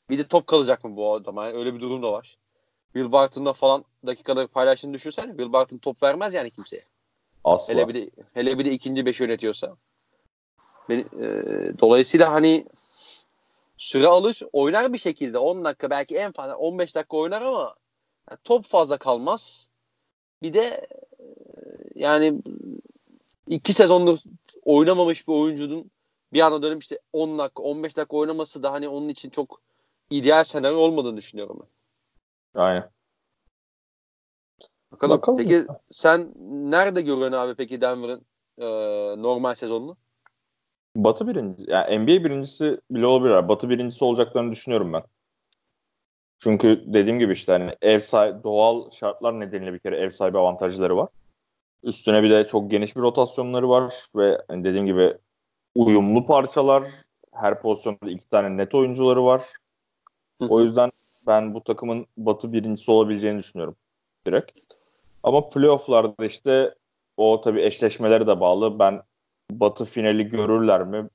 [0.10, 1.46] bir de top kalacak mı bu adama?
[1.46, 2.38] Yani öyle bir durum da var.
[2.94, 6.82] Will Barton'da falan dakikaları paylaştığını düşünsen Will Barton top vermez yani kimseye.
[7.44, 7.74] Asla.
[7.74, 9.78] Hele bir de, hele bir de ikinci beş yönetiyorsa.
[10.90, 11.26] Beni, e,
[11.80, 12.66] dolayısıyla hani
[13.78, 17.76] süre alır oynar bir şekilde 10 dakika belki en fazla 15 dakika oynar ama
[18.30, 19.70] yani top fazla kalmaz.
[20.42, 20.88] Bir de
[21.20, 21.24] e,
[21.96, 22.42] yani
[23.48, 24.20] iki sezondur
[24.66, 25.92] oynamamış bir oyuncunun
[26.34, 29.62] bir anda dönüp işte 10 dakika 15 dakika oynaması da hani onun için çok
[30.10, 32.62] ideal senaryo olmadığını düşünüyorum ben.
[32.62, 32.90] Aynen.
[35.00, 35.18] Bakalım.
[35.18, 35.38] Bakalım.
[35.38, 36.34] Peki sen
[36.72, 38.26] nerede görüyorsun abi peki Denver'ın
[38.58, 38.66] e,
[39.24, 39.98] normal sezonunu?
[40.96, 43.48] Batı birincisi, yani NBA birincisi bile olabilir.
[43.50, 45.04] Batı birincisi olacaklarını düşünüyorum ben.
[46.40, 50.98] Çünkü dediğim gibi işte hani ev sahibi, doğal şartlar nedeniyle bir kere ev sahibi avantajları
[50.98, 51.10] var.
[51.84, 55.18] Üstüne bir de çok geniş bir rotasyonları var ve hani dediğim gibi
[55.76, 56.84] uyumlu parçalar.
[57.34, 59.44] Her pozisyonda iki tane net oyuncuları var.
[60.40, 60.92] O yüzden
[61.28, 63.76] ben bu takımın batı birincisi olabileceğini düşünüyorum
[64.28, 64.60] direkt.
[65.24, 66.76] Ama playofflarda işte
[67.18, 68.80] o tabii eşleşmeleri de bağlı.
[68.80, 69.02] Ben
[69.52, 71.10] batı finali görürler mi?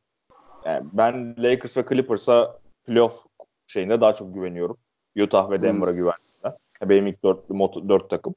[0.64, 3.24] Yani ben Lakers ve Clippers'a playoff
[3.66, 4.76] şeyinde daha çok güveniyorum.
[5.20, 6.60] Utah ve Denver'a güvenmiyorum.
[6.82, 7.48] Benim ilk dört,
[7.88, 8.34] dört takım.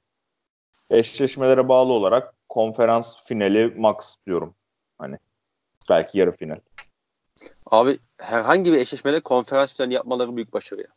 [0.89, 4.55] Eşleşmelere bağlı olarak konferans finali max diyorum.
[4.97, 5.17] Hani
[5.89, 6.59] belki yarı final.
[7.65, 10.87] Abi herhangi bir eşleşmede konferans finali yapmaları büyük başarı ya.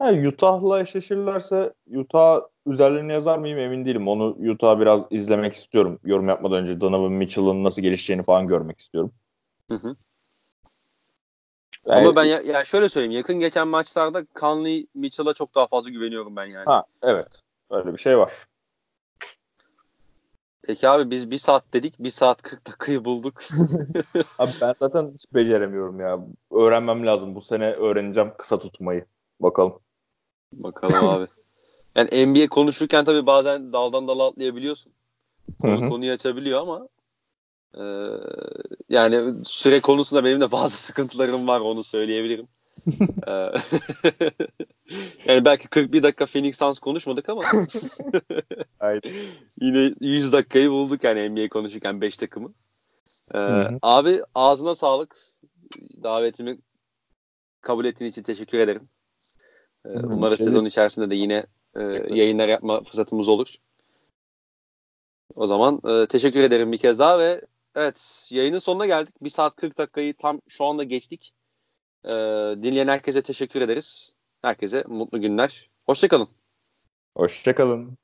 [0.00, 4.08] Yani Utah'la eşleşirlerse Utah üzerlerine yazar mıyım emin değilim.
[4.08, 5.98] Onu Utah biraz izlemek istiyorum.
[6.04, 9.12] Yorum yapmadan önce Donovan Mitchell'ın nasıl gelişeceğini falan görmek istiyorum.
[9.70, 9.96] Hı hı.
[11.86, 13.16] Yani, Ama ben ya, ya şöyle söyleyeyim.
[13.16, 16.64] Yakın geçen maçlarda Conley Mitchell'a çok daha fazla güveniyorum ben yani.
[16.64, 17.42] Ha evet.
[17.70, 18.32] Öyle bir şey var.
[20.62, 21.98] Peki abi biz bir saat dedik.
[21.98, 23.34] Bir saat 40 dakikayı bulduk.
[24.38, 26.18] abi ben zaten hiç beceremiyorum ya.
[26.50, 27.34] Öğrenmem lazım.
[27.34, 29.06] Bu sene öğreneceğim kısa tutmayı.
[29.40, 29.78] Bakalım.
[30.52, 31.24] Bakalım abi.
[31.96, 34.92] Yani NBA konuşurken tabii bazen daldan dala atlayabiliyorsun.
[35.60, 36.88] Konu konuyu açabiliyor ama
[37.74, 37.82] e,
[38.88, 42.48] yani süre konusunda benim de bazı sıkıntılarım var onu söyleyebilirim.
[43.26, 43.32] Ee,
[45.26, 47.42] yani belki 41 dakika Phoenix Suns konuşmadık ama
[49.60, 52.52] yine 100 dakikayı bulduk yani NBA konuşurken 5 takımı.
[53.34, 53.78] Ee, hı.
[53.82, 55.16] abi ağzına sağlık.
[56.02, 56.58] Davetimi
[57.60, 58.88] kabul ettiğin için teşekkür ederim.
[59.86, 61.46] Ee, Hı, umarım sezon içerisinde de yine
[61.76, 61.82] e,
[62.14, 63.54] yayınlar yapma fırsatımız olur.
[65.34, 67.40] O zaman e, teşekkür ederim bir kez daha ve
[67.74, 69.14] evet yayının sonuna geldik.
[69.22, 71.34] 1 saat 40 dakikayı tam şu anda geçtik.
[72.04, 72.10] Ee,
[72.62, 74.14] dinleyen herkese teşekkür ederiz.
[74.42, 75.70] Herkese mutlu günler.
[75.86, 76.28] Hoşçakalın.
[77.16, 77.98] Hoşçakalın.